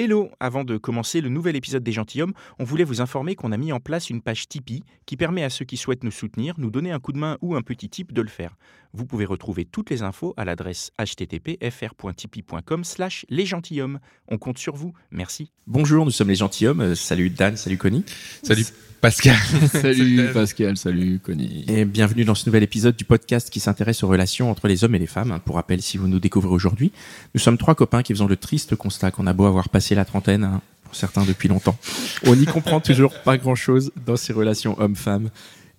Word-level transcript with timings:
Hello 0.00 0.30
Avant 0.38 0.62
de 0.62 0.76
commencer 0.76 1.20
le 1.20 1.28
nouvel 1.28 1.56
épisode 1.56 1.82
des 1.82 1.90
Gentilhommes, 1.90 2.32
on 2.60 2.64
voulait 2.64 2.84
vous 2.84 3.00
informer 3.00 3.34
qu'on 3.34 3.50
a 3.50 3.56
mis 3.56 3.72
en 3.72 3.80
place 3.80 4.10
une 4.10 4.22
page 4.22 4.46
Tipeee 4.46 4.84
qui 5.06 5.16
permet 5.16 5.42
à 5.42 5.50
ceux 5.50 5.64
qui 5.64 5.76
souhaitent 5.76 6.04
nous 6.04 6.12
soutenir, 6.12 6.54
nous 6.56 6.70
donner 6.70 6.92
un 6.92 7.00
coup 7.00 7.10
de 7.10 7.18
main 7.18 7.36
ou 7.40 7.56
un 7.56 7.62
petit 7.62 7.88
tip 7.88 8.12
de 8.12 8.22
le 8.22 8.28
faire. 8.28 8.56
Vous 8.94 9.04
pouvez 9.04 9.24
retrouver 9.24 9.64
toutes 9.64 9.90
les 9.90 10.02
infos 10.02 10.34
à 10.36 10.44
l'adresse 10.44 10.92
http://fr.tipeee.com 10.98 12.84
slash 12.84 13.26
les 13.28 13.44
gentilshommes. 13.44 13.98
On 14.28 14.38
compte 14.38 14.58
sur 14.58 14.76
vous. 14.76 14.94
Merci. 15.10 15.50
Bonjour, 15.66 16.04
nous 16.04 16.10
sommes 16.10 16.28
les 16.28 16.36
Gentilhommes. 16.36 16.80
Euh, 16.80 16.94
salut 16.94 17.28
Dan, 17.28 17.56
salut 17.56 17.76
Connie. 17.76 18.04
Salut 18.42 18.64
Pascal. 19.00 19.36
Salut 19.72 20.32
Pascal, 20.32 20.76
salut 20.76 21.20
Connie. 21.20 21.64
Et 21.68 21.84
bienvenue 21.84 22.24
dans 22.24 22.34
ce 22.34 22.48
nouvel 22.48 22.64
épisode 22.64 22.96
du 22.96 23.04
podcast 23.04 23.48
qui 23.48 23.60
s'intéresse 23.60 24.02
aux 24.02 24.08
relations 24.08 24.50
entre 24.50 24.66
les 24.66 24.82
hommes 24.82 24.96
et 24.96 24.98
les 24.98 25.06
femmes. 25.06 25.38
Pour 25.44 25.54
rappel, 25.54 25.82
si 25.82 25.98
vous 25.98 26.08
nous 26.08 26.18
découvrez 26.18 26.52
aujourd'hui, 26.52 26.90
nous 27.32 27.40
sommes 27.40 27.58
trois 27.58 27.76
copains 27.76 28.02
qui 28.02 28.12
faisons 28.12 28.26
le 28.26 28.36
triste 28.36 28.74
constat 28.74 29.12
qu'on 29.12 29.28
a 29.28 29.32
beau 29.32 29.44
avoir 29.44 29.68
passé 29.68 29.94
la 29.94 30.04
trentaine, 30.04 30.42
hein, 30.42 30.62
pour 30.82 30.96
certains 30.96 31.24
depuis 31.24 31.48
longtemps. 31.48 31.78
On 32.26 32.34
n'y 32.34 32.46
comprend 32.46 32.80
toujours 32.80 33.14
pas 33.22 33.38
grand-chose 33.38 33.92
dans 34.04 34.16
ces 34.16 34.32
relations 34.32 34.74
hommes-femmes. 34.80 35.30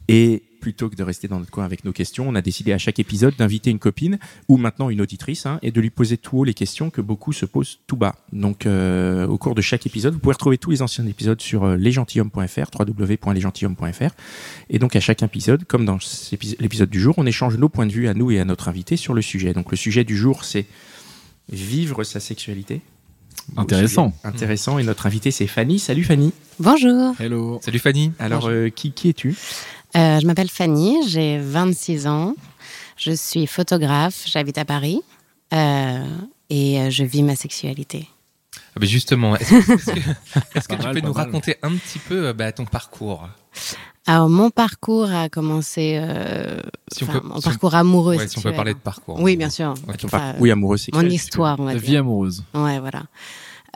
Et 0.08 0.44
plutôt 0.60 0.90
que 0.90 0.96
de 0.96 1.04
rester 1.04 1.28
dans 1.28 1.40
notre 1.40 1.52
coin 1.52 1.66
avec 1.66 1.86
nos 1.86 1.92
questions, 1.92 2.28
on 2.28 2.36
a 2.36 2.42
décidé 2.42 2.74
à 2.74 2.78
chaque 2.78 3.00
épisode 3.00 3.36
d'inviter 3.38 3.72
une 3.72 3.80
copine 3.80 4.20
ou 4.48 4.58
maintenant 4.58 4.90
une 4.90 5.02
auditrice 5.02 5.46
hein, 5.46 5.60
et 5.62 5.72
de 5.72 5.82
lui 5.82 5.90
poser 5.90 6.18
tout 6.18 6.40
haut 6.40 6.44
les 6.44 6.54
questions 6.54 6.90
que 6.90 7.02
beaucoup 7.02 7.34
se 7.34 7.46
posent 7.46 7.80
tout 7.88 7.96
bas. 7.96 8.16
Donc, 8.34 8.66
euh, 8.66 9.28
au 9.28 9.38
cours 9.38 9.56
de 9.56 9.62
chaque 9.62 9.86
épisode, 9.86 10.14
vous 10.14 10.20
pouvez 10.20 10.34
retrouver 10.34 10.58
tous 10.58 10.72
les 10.72 10.82
anciens 10.82 11.06
épisodes 11.08 11.42
sur 11.42 11.64
euh, 11.64 11.76
lesgentilhommes.fr, 11.76 12.70
www.lesgentilhommes.fr. 12.78 14.12
Et 14.70 14.80
donc, 14.80 14.96
à 14.96 15.00
chaque 15.00 15.24
épisode, 15.24 15.66
comme 15.66 15.86
dans 15.86 15.98
l'épisode 16.60 16.90
du 16.90 17.00
jour, 17.00 17.16
on 17.18 17.26
échange 17.26 17.58
nos 17.58 17.70
points 17.70 17.88
de 17.88 17.92
vue 17.92 18.08
à 18.08 18.14
nous 18.14 18.32
et 18.32 18.40
à 18.40 18.46
notre 18.46 18.68
invité 18.68 18.98
sur 18.98 19.14
le 19.14 19.22
sujet. 19.22 19.54
Donc, 19.54 19.72
le 19.72 19.78
sujet 19.78 20.04
du 20.04 20.18
jour, 20.18 20.44
c'est 20.44 20.66
vivre 21.52 22.04
sa 22.04 22.20
sexualité. 22.20 22.82
Intéressant. 23.58 24.14
Intéressant. 24.24 24.80
Et 24.80 24.84
notre 24.84 25.06
invité, 25.06 25.32
c'est 25.32 25.48
Fanny. 25.48 25.80
Salut 25.80 26.04
Fanny. 26.04 26.34
Bonjour, 26.60 27.16
Hello. 27.20 27.60
Salut 27.64 27.80
Fanny. 27.80 28.12
Alors, 28.20 28.48
euh, 28.48 28.70
qui, 28.70 28.92
qui 28.92 29.10
es-tu? 29.10 29.36
Euh, 29.96 30.20
je 30.20 30.26
m'appelle 30.28 30.50
Fanny, 30.50 30.98
j'ai 31.08 31.40
26 31.40 32.06
ans, 32.08 32.36
je 32.98 33.12
suis 33.12 33.48
photographe, 33.48 34.24
j'habite 34.28 34.58
à 34.60 34.66
Paris 34.66 35.02
euh, 35.54 36.04
et 36.50 36.80
euh, 36.80 36.90
je 36.92 37.04
vis 37.04 37.24
ma 37.24 37.36
sexualité. 37.36 38.08
Ah 38.76 38.80
bah 38.80 38.86
justement, 38.86 39.36
est-ce 39.36 39.50
que, 39.50 40.76
tu 40.76 40.84
mal, 40.84 40.94
peux 40.94 41.00
nous 41.02 41.14
mal. 41.14 41.26
raconter 41.26 41.56
un 41.64 41.72
petit 41.76 41.98
peu 42.00 42.32
bah, 42.34 42.52
ton 42.52 42.66
parcours? 42.66 43.28
Alors 44.06 44.30
mon 44.30 44.52
parcours 44.52 45.12
a 45.12 45.28
commencé, 45.28 45.98
euh, 46.00 46.60
Si 46.92 47.04
peut- 47.06 47.20
mon 47.24 47.40
si 47.42 47.48
on- 47.48 47.50
parcours 47.52 47.74
amoureux. 47.76 48.16
Ouais, 48.18 48.28
si 48.28 48.38
on 48.38 48.42
peut 48.42 48.54
parler 48.54 48.74
de 48.76 48.80
parcours. 48.80 49.20
Oui, 49.20 49.38
bien 49.38 49.50
sûr. 49.50 49.74
Ouais, 49.88 49.96
Enfin, 50.06 50.34
Oui, 50.40 50.52
amoureux 50.52 50.78
sexuel. 50.78 51.04
Mon 51.06 51.12
histoire, 51.12 51.60
on 51.60 51.66
va 51.66 51.74
dire. 51.74 51.82
vie 51.82 51.98
amoureuse. 51.98 52.44
Ouais, 52.54 52.80
voilà. 52.80 53.04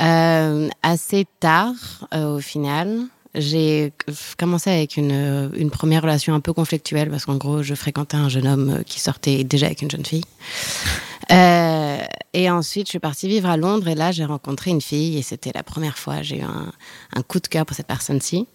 Euh, 0.02 0.70
assez 0.84 1.28
tard, 1.40 1.74
euh, 2.14 2.38
au 2.38 2.40
final, 2.40 3.02
j'ai 3.36 3.94
commencé 4.38 4.70
avec 4.70 4.98
une, 4.98 5.52
une 5.56 5.72
première 5.72 6.04
relation 6.04 6.34
un 6.34 6.40
peu 6.40 6.54
conflictuelle 6.54 7.10
parce 7.10 7.26
qu'en 7.26 7.38
gros, 7.38 7.64
je 7.64 7.74
fréquentais 7.74 8.18
un 8.18 8.30
jeune 8.30 8.48
homme 8.48 8.84
qui 8.86 9.00
sortait 9.00 9.44
déjà 9.44 9.68
avec 9.68 9.82
une 9.82 9.90
jeune 9.90 10.06
fille. 10.06 10.24
Euh, 11.32 11.98
et 12.34 12.50
ensuite, 12.50 12.88
je 12.88 12.92
suis 12.92 13.00
partie 13.00 13.28
vivre 13.28 13.50
à 13.50 13.58
Londres 13.58 13.88
et 13.88 13.96
là, 13.96 14.12
j'ai 14.12 14.26
rencontré 14.26 14.72
une 14.72 14.82
fille 14.82 15.18
et 15.18 15.22
c'était 15.22 15.52
la 15.54 15.64
première 15.64 15.98
fois. 15.98 16.22
J'ai 16.22 16.40
eu 16.40 16.44
un, 16.44 16.72
un 17.16 17.22
coup 17.22 17.40
de 17.40 17.48
cœur 17.48 17.66
pour 17.66 17.76
cette 17.76 17.88
personne-ci. 17.88 18.48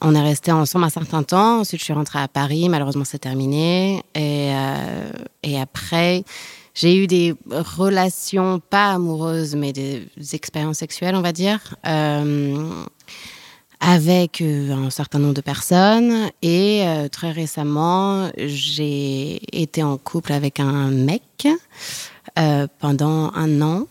On 0.00 0.14
est 0.14 0.22
resté 0.22 0.52
ensemble 0.52 0.84
un 0.84 0.90
certain 0.90 1.22
temps. 1.22 1.60
Ensuite, 1.60 1.80
je 1.80 1.84
suis 1.84 1.94
rentrée 1.94 2.18
à 2.18 2.28
Paris. 2.28 2.68
Malheureusement, 2.68 3.04
c'est 3.04 3.18
terminé. 3.18 4.02
Et, 4.14 4.52
euh, 4.52 5.10
et 5.42 5.60
après, 5.60 6.24
j'ai 6.74 6.96
eu 6.96 7.06
des 7.06 7.34
relations 7.50 8.60
pas 8.60 8.92
amoureuses, 8.92 9.54
mais 9.54 9.72
des 9.72 10.08
expériences 10.32 10.78
sexuelles, 10.78 11.14
on 11.14 11.20
va 11.22 11.32
dire, 11.32 11.76
euh, 11.86 12.84
avec 13.82 14.40
euh, 14.40 14.72
un 14.72 14.90
certain 14.90 15.18
nombre 15.18 15.34
de 15.34 15.40
personnes. 15.42 16.30
Et 16.40 16.84
euh, 16.86 17.08
très 17.08 17.32
récemment, 17.32 18.30
j'ai 18.38 19.40
été 19.52 19.82
en 19.82 19.98
couple 19.98 20.32
avec 20.32 20.60
un 20.60 20.90
mec 20.90 21.48
euh, 22.38 22.66
pendant 22.78 23.32
un 23.34 23.60
an. 23.60 23.86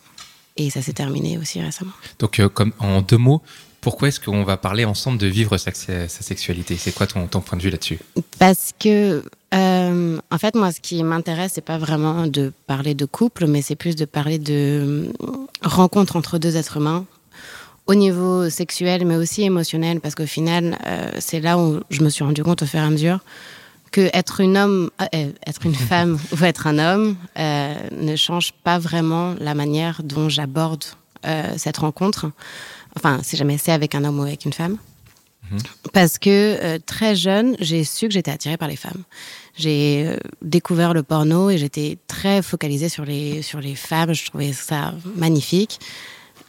Et 0.58 0.70
ça 0.70 0.82
s'est 0.82 0.94
terminé 0.94 1.38
aussi 1.38 1.62
récemment. 1.62 1.92
Donc, 2.20 2.40
euh, 2.40 2.50
comme 2.50 2.72
en 2.80 3.02
deux 3.02 3.18
mots, 3.18 3.42
pourquoi 3.82 4.08
est-ce 4.08 4.20
qu'on 4.20 4.44
va 4.44 4.58
parler 4.58 4.86
ensemble 4.86 5.18
de 5.18 5.28
vivre 5.28 5.58
sa, 5.58 5.74
sa 5.74 6.08
sexualité? 6.08 6.78
C'est 6.78 6.94
quoi 6.94 7.08
ton, 7.08 7.28
ton 7.28 7.42
point 7.42 7.58
de 7.58 7.64
vue 7.64 7.70
là-dessus? 7.70 8.00
Parce 8.40 8.74
que, 8.80 9.24
euh, 9.54 10.20
en 10.30 10.38
fait, 10.38 10.56
moi, 10.56 10.72
ce 10.72 10.80
qui 10.80 11.04
m'intéresse, 11.04 11.54
c'est 11.56 11.66
pas 11.66 11.80
vraiment 11.80 12.28
de 12.28 12.54
parler 12.68 12.94
de 12.94 13.06
couple, 13.06 13.48
mais 13.48 13.62
c'est 13.62 13.76
plus 13.76 13.96
de 13.96 14.06
parler 14.06 14.40
de 14.40 15.12
rencontre 15.64 16.16
entre 16.16 16.38
deux 16.38 16.56
êtres 16.56 16.78
humains 16.78 17.06
au 17.88 17.96
niveau 17.96 18.50
sexuel, 18.50 19.06
mais 19.06 19.16
aussi 19.16 19.44
émotionnel, 19.44 20.00
parce 20.00 20.16
qu'au 20.16 20.26
final, 20.26 20.78
euh, 20.86 21.12
c'est 21.20 21.40
là 21.40 21.58
où 21.58 21.80
je 21.90 22.04
me 22.04 22.10
suis 22.10 22.24
rendu 22.24 22.44
compte 22.44 22.62
au 22.62 22.66
fur 22.66 22.80
et 22.80 22.84
à 22.84 22.90
mesure 22.90 23.20
que 23.92 24.10
être 24.14 24.40
une 24.40 24.58
homme, 24.58 24.90
euh, 25.02 25.32
être 25.46 25.66
une 25.66 25.76
femme 25.92 26.18
ou 26.32 26.44
être 26.44 26.68
un 26.68 26.80
homme 26.80 27.18
euh, 27.38 27.76
ne 27.92 28.16
change 28.16 28.54
pas 28.64 28.80
vraiment 28.80 29.36
la 29.40 29.54
manière 29.54 30.02
dont 30.04 30.30
j'aborde 30.30 30.86
euh, 31.26 31.54
cette 31.58 31.78
rencontre. 31.78 32.32
Enfin, 32.96 33.20
si 33.24 33.38
jamais 33.38 33.58
c'est 33.58 33.72
avec 33.72 33.94
un 33.96 34.04
homme 34.04 34.20
ou 34.20 34.24
avec 34.24 34.46
une 34.46 34.54
femme. 34.54 34.78
Parce 35.94 36.18
que 36.18 36.30
euh, 36.30 36.80
très 36.86 37.16
jeune, 37.16 37.58
j'ai 37.60 37.84
su 37.84 38.08
que 38.08 38.14
j'étais 38.14 38.32
attirée 38.32 38.58
par 38.58 38.70
les 38.70 38.78
femmes. 38.78 39.04
J'ai 39.58 40.06
euh, 40.08 40.18
découvert 40.42 40.94
le 40.94 41.04
porno 41.04 41.50
et 41.50 41.58
j'étais 41.58 41.98
très 42.08 42.42
focalisée 42.42 42.90
sur 42.90 43.04
les, 43.04 43.42
sur 43.42 43.60
les 43.60 43.76
femmes. 43.76 44.14
Je 44.14 44.26
trouvais 44.26 44.54
ça 44.54 44.94
magnifique. 45.18 45.80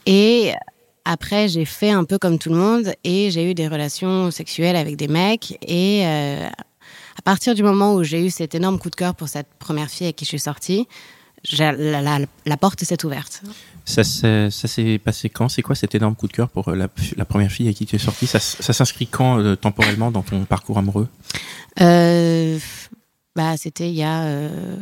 Et 0.05 0.53
après, 1.05 1.47
j'ai 1.49 1.65
fait 1.65 1.89
un 1.91 2.03
peu 2.03 2.17
comme 2.17 2.39
tout 2.39 2.49
le 2.49 2.55
monde 2.55 2.93
et 3.03 3.29
j'ai 3.31 3.49
eu 3.49 3.53
des 3.53 3.67
relations 3.67 4.31
sexuelles 4.31 4.75
avec 4.75 4.95
des 4.95 5.07
mecs. 5.07 5.57
Et 5.67 6.05
euh, 6.05 6.47
à 7.17 7.21
partir 7.23 7.55
du 7.55 7.63
moment 7.63 7.93
où 7.95 8.03
j'ai 8.03 8.25
eu 8.25 8.29
cet 8.29 8.55
énorme 8.55 8.79
coup 8.79 8.89
de 8.89 8.95
cœur 8.95 9.13
pour 9.15 9.27
cette 9.27 9.47
première 9.59 9.89
fille 9.89 10.07
avec 10.07 10.15
qui 10.15 10.25
je 10.25 10.29
suis 10.29 10.39
sortie, 10.39 10.87
la, 11.57 11.73
la, 11.73 12.19
la 12.45 12.57
porte 12.57 12.83
s'est 12.85 13.03
ouverte. 13.05 13.41
Ça, 13.83 14.05
s'est- 14.05 14.49
ça 14.49 14.67
s'est 14.69 14.97
passé 14.97 15.29
quand? 15.29 15.49
C'est 15.49 15.61
quoi 15.61 15.75
cet 15.75 15.93
énorme 15.93 16.15
coup 16.15 16.27
de 16.27 16.31
cœur 16.31 16.47
pour 16.47 16.69
euh, 16.69 16.75
la, 16.75 16.87
la 17.17 17.25
première 17.25 17.51
fille 17.51 17.65
avec 17.65 17.75
qui 17.77 17.85
tu 17.85 17.97
es 17.97 17.99
sorti 17.99 18.25
Ça, 18.27 18.39
s'inscrit 18.39 19.07
quand 19.07 19.39
euh, 19.39 19.55
temporellement 19.57 20.09
dans 20.09 20.21
ton 20.21 20.45
parcours 20.45 20.77
amoureux? 20.77 21.09
Euh, 21.81 22.57
bah, 23.35 23.57
c'était 23.57 23.89
il 23.89 23.95
y 23.95 24.03
a 24.03 24.23
euh, 24.23 24.77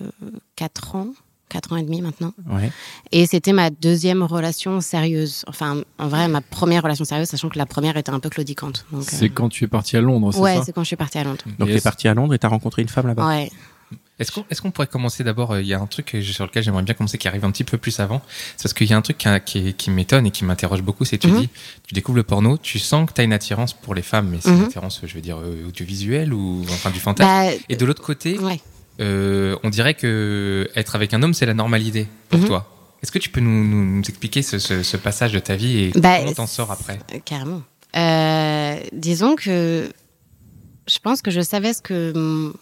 4 0.56 0.96
ans, 0.98 1.08
4 1.52 1.74
ans 1.74 1.78
et 1.78 1.84
demi 1.84 2.02
maintenant. 2.02 2.34
Ouais. 2.50 2.72
Et 3.12 3.26
c'était 3.28 3.54
ma 3.54 3.70
deuxième 3.70 4.24
relation 4.24 4.82
sérieuse. 4.82 5.44
Enfin, 5.48 5.82
en 6.00 6.08
vrai, 6.08 6.28
ma 6.28 6.42
première 6.42 6.82
relation 6.84 7.06
sérieuse, 7.06 7.28
sachant 7.28 7.50
que 7.50 7.58
la 7.58 7.66
première 7.66 7.98
était 7.98 8.10
un 8.12 8.20
peu 8.20 8.30
claudicante. 8.30 8.86
C'est 9.02 9.26
euh, 9.26 9.30
quand 9.34 9.50
tu 9.50 9.66
es 9.66 9.68
parti 9.68 9.98
à 9.98 10.02
Londres, 10.02 10.32
c'est 10.34 10.40
Ouais, 10.40 10.56
ça 10.58 10.64
c'est 10.66 10.72
quand 10.74 10.82
je 10.84 10.88
suis 10.88 10.96
partie 10.96 11.18
à 11.18 11.24
Londres. 11.24 11.44
Donc 11.60 11.68
tu 11.68 11.74
es 11.74 11.78
est-ce- 11.78 11.84
parti 11.84 12.08
à 12.08 12.14
Londres 12.14 12.34
et 12.34 12.40
tu 12.40 12.46
as 12.46 12.50
rencontré 12.50 12.82
une 12.82 12.90
femme 12.90 13.08
là-bas 13.08 13.28
Ouais. 13.28 13.52
Est-ce 14.20 14.32
qu'on 14.32 14.46
est-ce 14.52 14.62
qu'on 14.62 14.70
pourrait 14.72 14.88
commencer 14.88 15.24
d'abord 15.24 15.52
euh, 15.52 15.62
Il 15.62 15.68
y 15.68 15.74
a 15.74 15.80
un 15.80 15.88
truc 15.88 16.06
que 16.06 16.22
j'ai- 16.22 16.32
sur 16.32 16.46
lequel 16.46 16.62
j'aimerais 16.64 16.84
bien 16.84 16.94
commencer 16.94 17.18
qui 17.18 17.28
arrive 17.28 17.44
un 17.44 17.50
petit 17.52 17.64
peu 17.64 17.78
plus 17.78 18.00
avant. 18.00 18.22
C'est 18.56 18.64
parce 18.64 18.74
qu'il 18.74 18.88
y 18.88 18.94
a 18.94 18.98
un 18.98 19.02
truc 19.02 19.18
qui, 19.18 19.28
qui, 19.46 19.74
qui 19.74 19.90
m'étonne 19.90 20.28
et 20.28 20.32
qui 20.32 20.46
m'interroge 20.46 20.84
beaucoup. 20.84 21.04
C'est 21.06 21.18
tu 21.18 21.28
Mhm. 21.28 21.40
dis, 21.42 21.50
tu 21.88 21.94
découvres 21.96 22.18
le 22.18 22.24
porno, 22.24 22.58
tu 22.58 22.78
sens 22.80 23.10
que 23.10 23.14
tu 23.14 23.22
as 23.22 23.24
une 23.24 23.34
attirance 23.34 23.74
pour 23.74 23.96
les 23.96 24.04
femmes, 24.04 24.30
mais 24.30 24.38
c'est 24.40 24.50
une 24.52 24.58
Mhm. 24.60 24.66
attirance, 24.66 25.02
je 25.04 25.14
veux 25.14 25.22
dire, 25.22 25.38
euh, 25.40 25.68
audiovisuelle 25.68 26.34
ou 26.34 26.62
enfin 26.70 26.92
du 26.92 27.00
fantasme. 27.00 27.30
Bah, 27.30 27.52
Et 27.68 27.76
de 27.76 27.84
l'autre 27.86 28.04
côté, 28.04 28.38
ouais. 28.40 28.62
Euh, 29.00 29.56
on 29.64 29.70
dirait 29.70 29.94
que 29.94 30.70
être 30.76 30.96
avec 30.96 31.14
un 31.14 31.24
homme, 31.24 31.34
c'est 31.34 31.46
la 31.46 31.54
normalité 31.54 32.08
pour 32.30 32.40
Mhm. 32.40 32.48
toi. 32.48 32.68
Est-ce 33.02 33.12
que 33.12 33.20
tu 33.20 33.30
peux 33.30 33.42
nous, 33.42 33.64
nous- 33.64 33.86
nous 33.98 34.00
expliquer 34.02 34.42
ce, 34.44 34.60
ce- 34.60 34.84
ce 34.84 34.98
passage 34.98 35.32
de 35.34 35.40
ta 35.40 35.56
vie 35.56 35.78
et 35.86 35.92
Bah, 35.96 36.20
comment 36.20 36.34
t'en 36.34 36.48
sors 36.48 36.72
après? 36.72 37.00
Euh, 37.14 37.18
Carrément. 37.26 37.64
Euh, 37.96 38.80
disons 38.94 39.36
que 39.36 39.90
je 40.88 41.00
pense 41.00 41.22
que 41.22 41.32
je 41.32 41.42
savais 41.42 41.74
ce 41.74 41.82
que, 41.82 42.54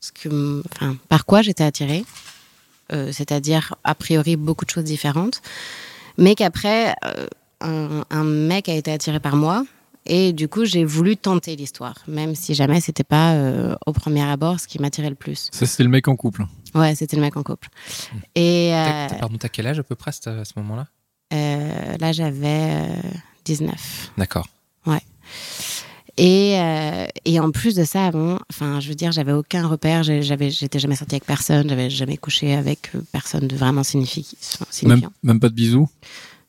ce 0.00 0.12
que, 0.12 0.62
enfin, 0.72 0.96
par 1.08 1.24
quoi 1.26 1.42
j'étais 1.42 1.64
attirée, 1.64 2.04
Euh, 2.90 3.12
c'est-à-dire 3.12 3.74
a 3.84 3.94
priori 3.94 4.36
beaucoup 4.36 4.64
de 4.64 4.70
choses 4.70 4.84
différentes, 4.84 5.42
mais 6.16 6.34
qu'après 6.34 6.94
un, 7.60 8.02
un 8.08 8.24
mec 8.24 8.66
a 8.70 8.74
été 8.74 8.90
attiré 8.90 9.20
par 9.20 9.36
moi 9.36 9.66
Et 10.08 10.32
du 10.32 10.48
coup, 10.48 10.64
j'ai 10.64 10.84
voulu 10.84 11.16
tenter 11.16 11.54
l'histoire, 11.54 11.94
même 12.08 12.34
si 12.34 12.54
jamais 12.54 12.80
c'était 12.80 13.04
pas 13.04 13.34
euh, 13.34 13.76
au 13.86 13.92
premier 13.92 14.22
abord 14.22 14.58
ce 14.58 14.66
qui 14.66 14.78
m'attirait 14.80 15.10
le 15.10 15.14
plus. 15.14 15.48
Ça, 15.52 15.66
c'était 15.66 15.82
le 15.84 15.90
mec 15.90 16.08
en 16.08 16.16
couple. 16.16 16.46
Ouais, 16.74 16.94
c'était 16.94 17.16
le 17.16 17.22
mec 17.22 17.36
en 17.36 17.42
couple. 17.42 17.68
Et 18.34 18.70
euh, 18.72 19.06
t'as- 19.08 19.14
Pardon, 19.16 19.36
t'as 19.38 19.48
quel 19.50 19.66
âge 19.66 19.78
à 19.78 19.82
peu 19.82 19.94
près 19.94 20.10
à 20.26 20.44
ce 20.44 20.52
moment-là? 20.56 20.86
euh, 21.34 21.96
là, 22.00 22.12
j'avais 22.12 22.72
euh, 22.72 22.86
19. 23.44 24.12
D'accord. 24.16 24.48
Et, 26.20 26.58
euh, 26.58 27.06
et 27.24 27.38
en 27.38 27.52
plus 27.52 27.76
de 27.76 27.84
ça, 27.84 28.06
avant, 28.06 28.40
enfin, 28.50 28.80
je 28.80 28.88
veux 28.88 28.96
dire, 28.96 29.12
j'avais 29.12 29.30
aucun 29.32 29.68
repère, 29.68 30.02
j'avais, 30.02 30.50
j'étais 30.50 30.80
jamais 30.80 30.96
sortie 30.96 31.14
avec 31.14 31.24
personne, 31.24 31.68
j'avais 31.68 31.90
jamais 31.90 32.16
couché 32.16 32.54
avec 32.54 32.90
personne 33.12 33.46
de 33.46 33.54
vraiment 33.54 33.82
signifi- 33.82 34.34
Même, 34.60 34.66
signifiant. 34.70 35.12
même 35.22 35.38
pas 35.38 35.48
de 35.48 35.54
bisous? 35.54 35.88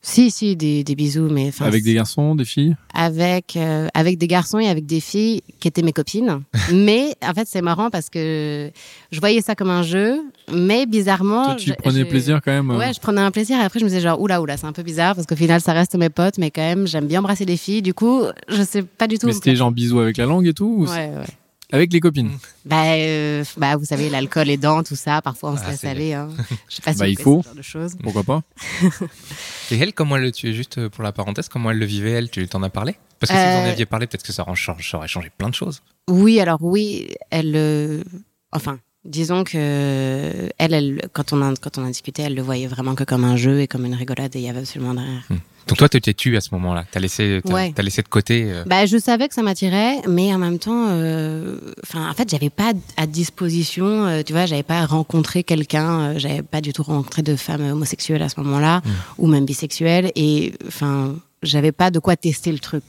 Si, 0.01 0.31
si, 0.31 0.55
des, 0.55 0.85
des 0.85 0.95
bisous, 0.95 1.27
mais 1.29 1.51
Avec 1.59 1.83
des 1.83 1.93
garçons, 1.93 2.33
des 2.33 2.45
filles? 2.45 2.75
avec 2.93 3.57
euh, 3.57 3.87
avec 3.93 4.17
des 4.17 4.27
garçons 4.27 4.57
et 4.57 4.69
avec 4.69 4.85
des 4.85 5.01
filles 5.01 5.41
qui 5.59 5.67
étaient 5.67 5.81
mes 5.81 5.91
copines. 5.91 6.41
mais 6.73 7.13
en 7.21 7.33
fait, 7.33 7.45
c'est 7.49 7.61
marrant 7.61 7.89
parce 7.89 8.09
que 8.09 8.71
je 9.11 9.19
voyais 9.19 9.41
ça 9.41 9.55
comme 9.55 9.69
un 9.69 9.83
jeu, 9.83 10.21
mais 10.53 10.85
bizarrement, 10.85 11.43
Toi, 11.47 11.55
tu 11.55 11.69
je- 11.69 11.73
prenais 11.75 11.99
je- 11.99 12.05
plaisir 12.05 12.39
quand 12.43 12.51
même. 12.51 12.71
euh, 12.71 12.77
Ouais, 12.77 12.93
je 12.93 12.99
prenais 13.01 13.19
un 13.21 13.31
plaisir 13.31 13.59
et 13.59 13.63
après 13.63 13.79
je 13.79 13.83
me 13.83 13.89
disais 13.89 13.99
genre 14.01 14.21
oula 14.21 14.41
oula, 14.41 14.55
c'est 14.55 14.65
un 14.67 14.71
peu 14.73 14.83
bizarre 14.83 15.15
parce 15.15 15.27
qu'au 15.27 15.35
final 15.35 15.59
ça 15.59 15.73
reste 15.73 15.95
mes 15.95 16.09
potes, 16.09 16.37
mais 16.37 16.49
quand 16.49 16.61
même 16.61 16.87
j'aime 16.87 17.05
bien 17.07 17.19
embrasser 17.19 17.45
des 17.45 17.57
filles. 17.57 17.81
Du 17.81 17.93
coup, 17.93 18.21
je 18.47 18.63
sais 18.63 18.83
pas 18.83 19.07
du 19.07 19.17
tout. 19.19 19.27
Mais 19.27 19.33
c'était 19.33 19.55
genre 19.57 19.71
bisous 19.71 19.99
avec 19.99 20.15
la 20.15 20.25
langue 20.25 20.47
et 20.47 20.53
tout 20.53 20.75
ou 20.79 20.83
Ouais, 20.85 21.09
ouais. 21.09 21.25
Avec 21.71 21.93
les 21.93 21.99
copines. 21.99 22.31
Bah, 22.65 22.83
euh, 22.93 23.43
bah, 23.57 23.77
vous 23.77 23.85
savez, 23.85 24.09
l'alcool 24.11 24.47
aidant, 24.49 24.83
tout 24.83 24.95
ça, 24.95 25.21
parfois 25.23 25.51
on 25.53 25.57
se 25.57 25.63
Ah, 25.65 25.71
laisse 25.71 25.79
c'est- 25.79 25.87
aller. 25.87 26.13
Hein. 26.13 26.29
Je 26.69 26.75
sais 26.75 26.81
pas 26.83 26.93
si 26.93 26.99
Bah, 26.99 27.07
il 27.07 27.17
faut. 27.19 27.41
ce 27.41 27.47
genre 27.47 27.55
de 27.57 27.61
choses. 27.63 27.95
Pourquoi 28.03 28.23
pas 28.23 28.43
Et 29.71 29.77
elle, 29.77 29.93
comment 29.93 30.17
elle 30.17 30.23
le 30.23 30.31
tuait 30.31 30.53
Juste 30.53 30.87
pour 30.89 31.03
la 31.03 31.11
parenthèse, 31.11 31.47
comment 31.49 31.71
elle 31.71 31.79
le 31.79 31.85
vivait, 31.85 32.11
elle? 32.11 32.29
Tu 32.29 32.47
t'en 32.47 32.61
as 32.63 32.69
parlé? 32.69 32.95
Parce 33.19 33.31
que 33.31 33.37
si 33.37 33.43
vous 33.43 33.49
en 33.49 33.65
Euh, 33.65 33.71
aviez 33.71 33.85
parlé, 33.87 34.05
peut-être 34.07 34.23
que 34.23 34.31
ça 34.31 34.43
aurait 34.43 34.55
changé 34.55 35.31
plein 35.37 35.49
de 35.49 35.55
choses. 35.55 35.81
Oui, 36.07 36.39
alors 36.39 36.59
oui, 36.61 37.07
elle. 37.31 37.53
euh, 37.55 38.03
enfin, 38.51 38.79
disons 39.05 39.43
que 39.43 40.49
elle, 40.57 40.73
elle, 40.73 41.01
quand 41.13 41.33
on 41.33 41.41
a 41.41 41.53
quand 41.55 41.77
on 41.77 41.83
a 41.85 41.87
discuté, 41.87 42.21
elle 42.23 42.35
le 42.35 42.41
voyait 42.41 42.67
vraiment 42.67 42.95
que 42.95 43.03
comme 43.03 43.23
un 43.23 43.35
jeu 43.37 43.61
et 43.61 43.67
comme 43.67 43.85
une 43.85 43.95
rigolade 43.95 44.35
et 44.35 44.39
il 44.39 44.45
y 44.45 44.49
avait 44.49 44.59
absolument 44.59 44.91
rien. 44.91 45.21
Donc 45.67 45.77
toi, 45.77 45.87
tu 45.87 46.01
t'es 46.01 46.15
tu 46.15 46.35
à 46.35 46.41
ce 46.41 46.49
moment-là. 46.55 46.83
T'as 46.91 46.99
laissé, 46.99 47.41
Ouais. 47.45 47.71
t'as 47.75 47.83
laissé 47.83 48.01
de 48.01 48.07
côté. 48.07 48.45
euh, 48.51 48.63
Bah, 48.65 48.87
je 48.87 48.97
savais 48.97 49.27
que 49.27 49.35
ça 49.35 49.43
m'attirait, 49.43 49.97
mais 50.07 50.33
en 50.33 50.39
même 50.39 50.57
temps, 50.57 50.87
euh, 50.89 51.59
enfin, 51.83 52.09
en 52.09 52.13
fait, 52.15 52.27
j'avais 52.27 52.49
pas 52.49 52.73
à 52.97 53.05
disposition, 53.05 53.85
euh, 54.07 54.23
tu 54.25 54.33
vois, 54.33 54.47
j'avais 54.47 54.63
pas 54.63 54.83
rencontré 54.87 55.43
quelqu'un, 55.43 55.99
euh, 55.99 56.13
j'avais 56.17 56.41
pas 56.41 56.61
du 56.61 56.73
tout 56.73 56.81
rencontré 56.81 57.21
de 57.21 57.35
femmes 57.35 57.69
homosexuelles 57.71 58.23
à 58.23 58.29
ce 58.29 58.39
moment-là, 58.39 58.81
ou 59.19 59.27
même 59.27 59.45
bisexuelles, 59.45 60.11
et 60.15 60.53
enfin, 60.67 61.15
j'avais 61.43 61.71
pas 61.71 61.91
de 61.91 61.99
quoi 61.99 62.15
tester 62.15 62.51
le 62.51 62.57
truc. 62.59 62.83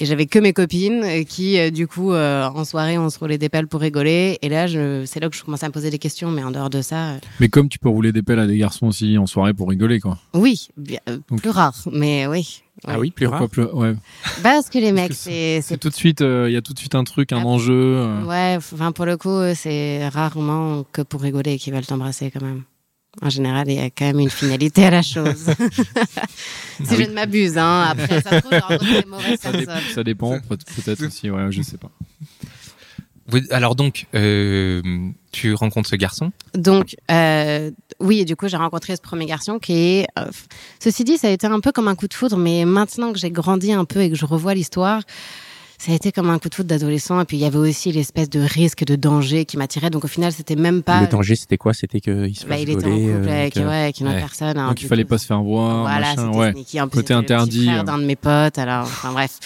Et 0.00 0.06
j'avais 0.06 0.24
que 0.26 0.38
mes 0.38 0.52
copines 0.54 1.02
euh, 1.04 1.24
qui, 1.24 1.58
euh, 1.58 1.70
du 1.70 1.86
coup, 1.86 2.12
euh, 2.12 2.46
en 2.48 2.64
soirée, 2.64 2.96
on 2.96 3.10
se 3.10 3.18
roulait 3.18 3.36
des 3.38 3.48
pelles 3.50 3.66
pour 3.66 3.80
rigoler. 3.80 4.38
Et 4.40 4.48
là, 4.48 4.66
je, 4.66 5.04
c'est 5.04 5.20
là 5.20 5.28
que 5.28 5.36
je 5.36 5.44
commençais 5.44 5.66
à 5.66 5.68
me 5.68 5.72
poser 5.74 5.90
des 5.90 5.98
questions, 5.98 6.30
mais 6.30 6.42
en 6.42 6.50
dehors 6.50 6.70
de 6.70 6.80
ça, 6.80 7.10
euh, 7.10 7.18
Mais 7.38 7.48
comme 7.48 7.68
tu 7.68 7.78
peux 7.78 7.88
rouler 7.90 8.10
des 8.12 8.22
pelles 8.22 8.38
à 8.38 8.46
des 8.46 8.56
garçons 8.56 8.86
aussi 8.86 9.18
en 9.18 9.26
soirée 9.26 9.52
pour 9.52 9.68
rigoler, 9.68 10.00
quoi. 10.00 10.18
oui, 10.32 10.68
bien- 10.78 11.00
euh, 11.08 11.18
Donc- 11.28 11.42
plus 11.42 11.50
rare, 11.50 11.74
mais 11.92 12.26
oui. 12.26 12.62
Ah 12.86 12.98
oui, 12.98 13.10
plus 13.10 13.26
rare. 13.26 13.46
Plus- 13.50 13.64
Ouais. 13.64 13.94
Parce 14.42 14.70
que 14.70 14.78
les 14.78 14.92
mecs, 14.92 15.12
c'est, 15.12 15.60
tout 15.78 15.90
de 15.90 15.94
suite, 15.94 16.22
euh, 16.22 16.46
il 16.48 16.54
y 16.54 16.56
a 16.56 16.62
tout 16.62 16.72
de 16.72 16.78
suite 16.78 16.94
un 16.94 17.04
truc, 17.04 17.30
un 17.32 17.42
Ah. 17.42 17.46
enjeu. 17.46 17.74
euh. 17.98 18.24
Ouais, 18.24 18.54
enfin 18.56 18.92
pour 18.92 19.04
le 19.04 19.18
coup, 19.18 19.38
c'est 19.54 20.08
rarement 20.08 20.84
que 20.90 21.02
pour 21.02 21.20
rigoler 21.20 21.58
qu'ils 21.58 21.74
veulent 21.74 21.84
t'embrasser 21.84 22.30
quand 22.30 22.40
même. 22.42 22.62
En 23.22 23.28
général, 23.28 23.68
il 23.68 23.74
y 23.74 23.78
a 23.80 23.90
quand 23.90 24.04
même 24.06 24.20
une 24.20 24.30
finalité 24.30 24.84
à 24.86 24.90
la 24.90 25.02
chose. 25.02 25.46
si 26.84 26.96
je 26.96 27.02
ne 27.02 27.12
m'abuse, 27.12 27.58
hein. 27.58 27.88
Après, 27.90 28.20
ça 28.22 28.40
se 28.40 28.46
trouve, 28.46 28.52
Ça, 29.36 29.52
dé- 29.52 29.66
personnes. 29.66 29.94
ça 29.94 30.04
dépend, 30.04 30.38
peut- 30.40 30.56
peut-être 30.76 31.04
aussi, 31.06 31.28
ouais, 31.30 31.50
je 31.50 31.62
sais 31.62 31.76
pas. 31.76 31.90
oui, 33.32 33.42
Alors 33.50 33.74
donc, 33.74 34.06
euh, 34.14 34.80
tu 35.32 35.54
rencontres 35.54 35.88
ce 35.90 35.96
garçon? 35.96 36.32
Donc, 36.54 36.96
euh, 37.10 37.70
oui, 38.00 38.20
et 38.20 38.24
du 38.24 38.36
coup, 38.36 38.48
j'ai 38.48 38.56
rencontré 38.56 38.96
ce 38.96 39.02
premier 39.02 39.26
garçon 39.26 39.58
qui 39.58 39.72
est. 39.72 40.06
euh, 40.18 40.26
ceci 40.82 41.04
dit, 41.04 41.18
ça 41.18 41.28
a 41.28 41.30
été 41.30 41.46
un 41.46 41.60
peu 41.60 41.72
comme 41.72 41.88
un 41.88 41.94
coup 41.96 42.08
de 42.08 42.14
foudre, 42.14 42.36
mais 42.36 42.64
maintenant 42.64 43.12
que 43.12 43.18
j'ai 43.18 43.30
grandi 43.30 43.72
un 43.72 43.84
peu 43.84 44.00
et 44.02 44.10
que 44.10 44.16
je 44.16 44.24
revois 44.24 44.54
l'histoire, 44.54 45.02
ça 45.82 45.92
a 45.92 45.94
été 45.94 46.12
comme 46.12 46.28
un 46.28 46.38
coup 46.38 46.50
de 46.50 46.54
foudre 46.54 46.68
d'adolescent. 46.68 47.18
Et 47.20 47.24
puis, 47.24 47.38
il 47.38 47.40
y 47.40 47.46
avait 47.46 47.56
aussi 47.56 47.90
l'espèce 47.90 48.28
de 48.28 48.40
risque, 48.40 48.84
de 48.84 48.96
danger 48.96 49.46
qui 49.46 49.56
m'attirait. 49.56 49.88
Donc, 49.88 50.04
au 50.04 50.08
final, 50.08 50.30
c'était 50.30 50.54
même 50.56 50.82
pas. 50.82 51.00
Le 51.00 51.06
danger, 51.06 51.36
c'était 51.36 51.56
quoi? 51.56 51.72
C'était 51.72 52.00
qu'il 52.00 52.36
se 52.36 52.44
Bah, 52.44 52.54
fasse 52.56 52.62
il 52.64 52.70
était 52.70 52.84
en 52.86 52.90
voler, 52.90 53.06
couple 53.06 53.28
euh, 53.28 53.32
avec, 53.40 53.54
que- 53.54 53.60
ouais, 53.60 53.76
avec 53.84 54.00
une 54.00 54.08
ouais. 54.08 54.18
personne. 54.20 54.58
un 54.58 54.68
Donc 54.68 54.82
il 54.82 54.88
fallait 54.88 55.04
tout- 55.04 55.08
pas 55.08 55.18
se 55.18 55.26
faire 55.26 55.40
voir, 55.42 55.80
Voilà, 55.82 56.10
c'était 56.10 56.22
ouais. 56.22 56.52
sneaky. 56.52 56.80
En 56.82 56.88
plus, 56.88 56.96
Côté 57.02 57.14
c'était 57.14 57.14
le 57.14 57.20
petit 57.22 57.32
interdit, 57.32 57.64
frère 57.66 57.80
euh. 57.80 57.84
d'un 57.84 57.98
de 57.98 58.04
mes 58.04 58.16
potes. 58.16 58.58
Alors, 58.58 58.82
enfin 58.82 59.12
bref, 59.12 59.38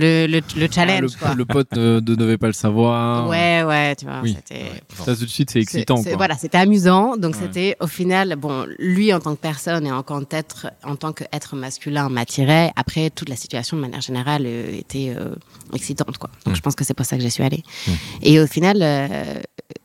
le, 0.00 0.26
le, 0.26 0.40
le 0.56 0.66
Ah, 0.66 0.72
challenge, 0.72 1.16
quoi. 1.16 1.30
le, 1.30 1.36
le 1.36 1.44
pote 1.44 1.70
ne, 1.76 1.94
ne 1.94 2.00
devait 2.00 2.38
pas 2.38 2.46
le 2.48 2.52
savoir. 2.52 3.28
Ouais, 3.28 3.62
ouais, 3.62 3.94
tu 3.96 4.06
vois, 4.06 4.20
Oui. 4.22 4.34
c'était. 4.36 4.66
Ça 5.04 5.14
tout 5.14 5.24
de 5.24 5.30
suite 5.30 5.50
c'est 5.50 5.60
excitant 5.60 6.02
quoi. 6.02 6.16
Voilà, 6.16 6.36
c'était 6.36 6.58
amusant. 6.58 7.16
Donc 7.16 7.34
Ouais. 7.34 7.42
c'était 7.42 7.76
au 7.80 7.86
final, 7.86 8.36
bon, 8.36 8.66
lui 8.78 9.12
en 9.12 9.20
tant 9.20 9.34
que 9.34 9.40
personne 9.40 9.86
et 9.86 9.92
en 9.92 10.02
tant 10.02 10.24
qu'être, 10.24 10.66
en 10.84 10.96
tant 10.96 11.12
qu'être 11.12 11.54
masculin 11.56 12.08
m'attirait. 12.08 12.72
Après, 12.76 13.10
toute 13.10 13.28
la 13.28 13.36
situation 13.36 13.76
de 13.76 13.82
manière 13.82 14.00
générale 14.00 14.42
euh, 14.46 14.78
était 14.78 15.14
euh, 15.16 15.34
excitante, 15.74 16.18
quoi. 16.18 16.30
Donc 16.44 16.54
Mm. 16.54 16.56
je 16.56 16.60
pense 16.62 16.74
que 16.74 16.84
c'est 16.84 16.94
pour 16.94 17.06
ça 17.06 17.16
que 17.16 17.22
j'y 17.22 17.30
suis 17.30 17.44
allée. 17.44 17.62
Mm. 17.86 17.90
Et 18.22 18.40
au 18.40 18.46
final, 18.46 18.78
euh, 18.82 19.06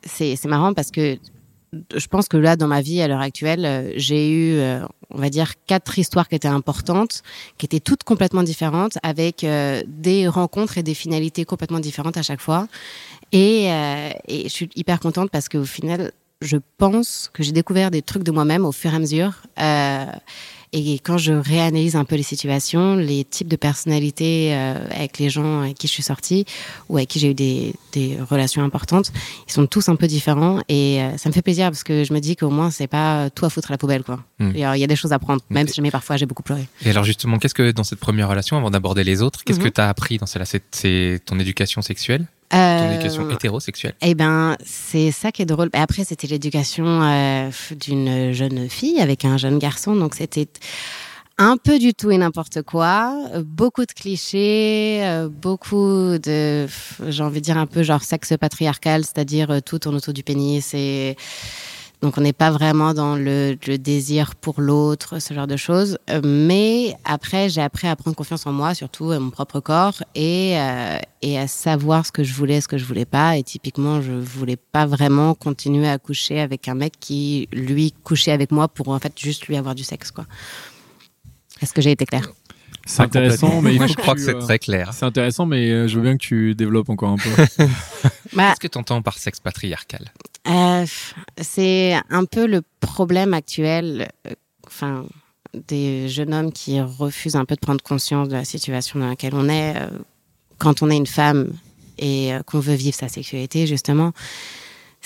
c'est 0.04 0.36
c'est 0.36 0.48
marrant 0.48 0.74
parce 0.74 0.92
que 0.92 1.18
je 1.96 2.08
pense 2.08 2.28
que 2.28 2.38
là, 2.38 2.56
dans 2.56 2.68
ma 2.68 2.82
vie 2.82 3.02
à 3.02 3.08
l'heure 3.08 3.22
actuelle, 3.22 3.66
euh, 3.66 3.92
j'ai 3.96 4.30
eu, 4.30 4.58
euh, 4.58 4.86
on 5.12 5.20
va 5.20 5.30
dire, 5.30 5.54
quatre 5.66 5.98
histoires 6.00 6.28
qui 6.28 6.36
étaient 6.36 6.48
importantes, 6.48 7.22
qui 7.58 7.66
étaient 7.66 7.80
toutes 7.80 8.04
complètement 8.04 8.44
différentes, 8.44 8.98
avec 9.04 9.44
euh, 9.44 9.82
des 9.88 10.28
rencontres 10.28 10.78
et 10.78 10.84
des 10.84 10.94
finalités 10.94 11.46
complètement 11.46 11.80
différentes 11.80 12.18
à 12.18 12.24
chaque 12.24 12.42
fois. 12.42 12.68
Et, 13.32 13.68
je 14.30 14.48
suis 14.48 14.70
hyper 14.76 15.00
contente 15.00 15.30
parce 15.30 15.50
qu'au 15.50 15.66
final, 15.66 16.12
je 16.42 16.58
pense 16.78 17.30
que 17.34 17.44
j'ai 17.44 17.52
découvert 17.52 17.92
des 17.92 18.02
trucs 18.02 18.24
de 18.24 18.32
moi-même 18.32 18.66
au 18.66 18.72
fur 18.72 18.94
et 18.94 18.96
à 18.96 19.00
mesure. 19.00 19.34
Et 20.78 21.00
quand 21.00 21.18
je 21.18 21.32
réanalyse 21.34 21.96
un 21.96 22.04
peu 22.06 22.16
les 22.16 22.24
situations, 22.24 22.96
les 22.96 23.24
types 23.24 23.48
de 23.48 23.56
personnalités 23.56 24.54
euh, 24.54 24.76
avec 24.92 25.20
les 25.20 25.30
gens 25.30 25.62
avec 25.62 25.78
qui 25.78 25.88
je 25.88 25.94
suis 25.94 26.04
sortie 26.04 26.46
ou 26.90 26.98
avec 26.98 27.10
qui 27.10 27.20
j'ai 27.20 27.32
eu 27.32 27.34
des, 27.34 27.74
des 27.94 28.18
relations 28.30 28.62
importantes, 28.64 29.12
ils 29.48 29.54
sont 29.54 29.66
tous 29.68 29.88
un 29.90 29.96
peu 29.96 30.08
différents 30.08 30.60
et 30.68 31.02
euh, 31.02 31.18
ça 31.18 31.30
me 31.30 31.34
fait 31.34 31.42
plaisir 31.42 31.68
parce 31.72 31.84
que 31.84 32.04
je 32.04 32.14
me 32.14 32.20
dis 32.20 32.36
qu'au 32.36 32.50
moins 32.50 32.72
c'est 32.72 32.88
pas 32.88 33.30
tout 33.30 33.46
à 33.46 33.50
foutre 33.50 33.72
à 33.72 33.74
la 33.74 33.78
poubelle 33.78 34.04
quoi. 34.04 34.20
Mm. 34.40 34.52
Il 34.54 34.60
y 34.60 34.64
a- 34.84 34.88
des 34.88 34.96
choses 34.96 35.14
à 35.14 35.20
prendre, 35.20 35.42
même 35.50 35.68
si 35.68 35.74
jamais 35.76 35.92
parfois 35.92 36.18
j'ai 36.18 36.26
beaucoup 36.26 36.44
pleuré. 36.44 36.68
Et 36.86 36.90
alors 36.92 37.04
justement, 37.06 37.40
qu'est-ce 37.40 37.56
que 37.56 37.72
dans 37.72 37.84
cette 37.84 38.00
première 38.00 38.28
relation, 38.30 38.56
avant 38.58 38.70
d'aborder 38.70 39.04
les 39.04 39.22
autres, 39.22 39.44
qu'est-ce 39.44 39.60
Mhm. 39.60 39.66
que 39.66 39.70
tu 39.70 39.82
as 39.82 39.90
appris 39.90 40.18
dans 40.18 40.26
celle-là? 40.28 40.46
C'est 40.72 41.20
ton 41.26 41.40
éducation 41.40 41.82
sexuelle, 41.82 42.26
ton 42.56 43.30
Euh, 43.30 43.32
hétérosexuelle. 43.32 43.96
Eh 44.02 44.16
ben, 44.16 44.56
c'est 44.66 45.12
ça 45.12 45.32
qui 45.32 45.42
est 45.42 45.46
drôle. 45.46 45.70
Et 45.74 45.78
Après, 45.78 46.04
c'était 46.04 46.28
l'éducation 46.28 46.86
euh, 47.04 47.50
d'une 47.80 48.32
jeune 48.34 48.70
fille 48.70 49.00
avec 49.00 49.26
un 49.26 49.38
jeune 49.38 49.60
garçon, 49.60 49.96
donc 49.96 50.16
c'était 50.16 50.48
un 51.38 51.58
peu 51.58 51.80
du 51.80 51.94
tout 51.94 52.12
et 52.12 52.18
n'importe 52.18 52.62
quoi, 52.62 53.14
beaucoup 53.44 53.86
de 53.86 53.92
clichés, 53.92 55.00
euh, 55.04 55.28
beaucoup 55.30 56.18
de, 56.18 56.66
j'ai 57.10 57.24
envie 57.24 57.42
de 57.42 57.46
dire 57.46 57.58
un 57.58 57.66
peu 57.66 57.84
genre 57.84 58.04
sexe 58.04 58.34
patriarcal, 58.40 59.04
c'est-à-dire 59.04 59.62
tout 59.66 59.80
tourne 59.80 59.96
autour 59.96 60.14
du 60.14 60.24
pénis 60.24 60.74
et 60.74 61.18
donc 62.02 62.18
on 62.18 62.22
n'est 62.22 62.34
pas 62.34 62.52
vraiment 62.52 62.94
dans 62.94 63.16
le, 63.16 63.58
le 63.68 63.78
désir 63.78 64.36
pour 64.36 64.62
l'autre, 64.62 65.20
ce 65.20 65.34
genre 65.34 65.48
de 65.48 65.58
choses. 65.58 65.98
Euh, 66.10 66.22
Mais 66.24 66.96
après, 67.04 67.50
j'ai 67.50 67.62
appris 67.62 67.88
à 67.88 67.96
prendre 67.96 68.16
confiance 68.16 68.46
en 68.46 68.52
moi, 68.52 68.74
surtout 68.74 69.12
à 69.12 69.20
mon 69.20 69.30
propre 69.30 69.60
corps, 69.60 70.04
et, 70.14 70.58
euh, 70.58 71.00
et 71.22 71.38
à 71.40 71.48
savoir 71.48 72.06
ce 72.06 72.12
que 72.12 72.24
je 72.24 72.34
voulais, 72.34 72.62
ce 72.62 72.68
que 72.68 72.78
je 72.78 72.86
voulais 72.86 73.06
pas. 73.06 73.38
Et 73.38 73.44
typiquement, 73.44 74.02
je 74.02 74.12
voulais 74.12 74.58
pas 74.58 74.86
vraiment 74.86 75.34
continuer 75.34 75.90
à 75.90 75.98
coucher 75.98 76.40
avec 76.40 76.68
un 76.68 76.76
mec 76.76 76.94
qui, 77.00 77.48
lui, 77.52 77.94
couchait 78.04 78.32
avec 78.32 78.52
moi 78.52 78.68
pour 78.68 78.90
en 78.90 79.00
fait 79.00 79.18
juste 79.20 79.48
lui 79.48 79.58
avoir 79.58 79.76
du 79.76 79.84
sexe, 79.84 80.12
quoi. 80.12 80.26
Est-ce 81.62 81.74
que 81.74 81.82
j'ai 81.82 81.92
été 81.92 82.06
claire? 82.06 82.30
C'est 82.86 83.02
intéressant, 83.02 83.62
mais 83.62 83.74
il 83.74 83.78
Moi, 83.78 83.88
je 83.88 83.96
crois 83.96 84.14
que, 84.14 84.22
c'est 84.22 84.36
euh, 84.36 84.40
très 84.40 84.60
clair. 84.60 84.94
C'est 84.94 85.06
intéressant, 85.06 85.46
mais 85.46 85.72
euh, 85.72 85.88
je 85.88 85.96
veux 85.96 86.04
bien 86.04 86.14
que 86.14 86.24
tu 86.24 86.54
développes 86.56 86.90
encore 86.90 87.10
un 87.10 87.18
peu. 87.18 87.30
bah, 88.34 88.50
Qu'est-ce 88.50 88.60
que 88.60 88.68
tu 88.68 88.78
entends 88.78 89.02
par 89.02 89.18
sexe 89.18 89.40
patriarcal? 89.40 90.12
Euh, 90.48 90.86
c'est 91.42 91.96
un 92.10 92.26
peu 92.26 92.46
le 92.46 92.62
problème 92.80 93.34
actuel, 93.34 94.10
euh, 94.28 94.34
enfin, 94.68 95.06
des 95.68 96.08
jeunes 96.10 96.34
hommes 96.34 96.52
qui 96.52 96.80
refusent 96.82 97.36
un 97.36 97.46
peu 97.46 97.56
de 97.56 97.60
prendre 97.60 97.82
conscience 97.82 98.28
de 98.28 98.34
la 98.34 98.46
situation 98.46 99.00
dans 99.00 99.08
laquelle 99.08 99.34
on 99.34 99.50
est 99.50 99.76
euh, 99.78 99.88
quand 100.58 100.82
on 100.82 100.90
est 100.90 100.98
une 100.98 101.08
femme 101.08 101.52
et 101.98 102.34
euh, 102.34 102.42
qu'on 102.44 102.60
veut 102.60 102.76
vivre 102.76 102.96
sa 102.96 103.08
sexualité, 103.08 103.68
justement. 103.68 104.12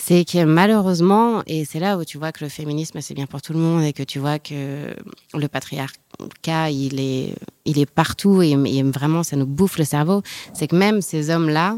C'est 0.02 0.26
que 0.26 0.44
malheureusement, 0.44 1.44
et 1.46 1.66
c'est 1.66 1.80
là 1.80 1.98
où 1.98 2.06
tu 2.06 2.18
vois 2.18 2.32
que 2.32 2.44
le 2.44 2.50
féminisme 2.50 3.02
c'est 3.02 3.14
bien 3.14 3.28
pour 3.28 3.42
tout 3.42 3.54
le 3.54 3.60
monde 3.60 3.84
et 3.84 3.94
que 3.94 4.04
tu 4.04 4.18
vois 4.18 4.40
que 4.40 4.96
le 5.34 5.48
patriarcat 5.48 6.72
il 6.72 7.00
est, 7.00 7.36
il 7.66 7.78
est 7.78 7.86
partout 7.86 8.42
et, 8.42 8.52
et 8.52 8.84
vraiment 8.84 9.24
ça 9.24 9.36
nous 9.36 9.46
bouffe 9.46 9.78
le 9.78 9.84
cerveau, 9.84 10.24
c'est 10.54 10.68
que 10.68 10.76
même 10.76 11.02
ces 11.02 11.30
hommes-là, 11.30 11.78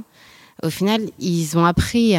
au 0.63 0.70
final, 0.70 1.01
ils 1.20 1.58
ont 1.58 1.66
appris 1.66 2.16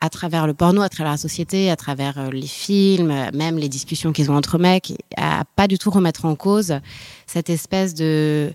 à 0.00 0.10
travers 0.10 0.46
le 0.46 0.54
porno, 0.54 0.82
à 0.82 0.88
travers 0.88 1.12
la 1.12 1.18
société, 1.18 1.70
à 1.70 1.76
travers 1.76 2.18
euh, 2.18 2.30
les 2.30 2.46
films, 2.46 3.30
même 3.32 3.56
les 3.56 3.68
discussions 3.68 4.12
qu'ils 4.12 4.30
ont 4.30 4.36
entre 4.36 4.58
mecs, 4.58 4.92
à 5.16 5.44
pas 5.56 5.66
du 5.66 5.78
tout 5.78 5.90
remettre 5.90 6.26
en 6.26 6.36
cause 6.36 6.78
cette 7.26 7.48
espèce 7.48 7.94
de 7.94 8.52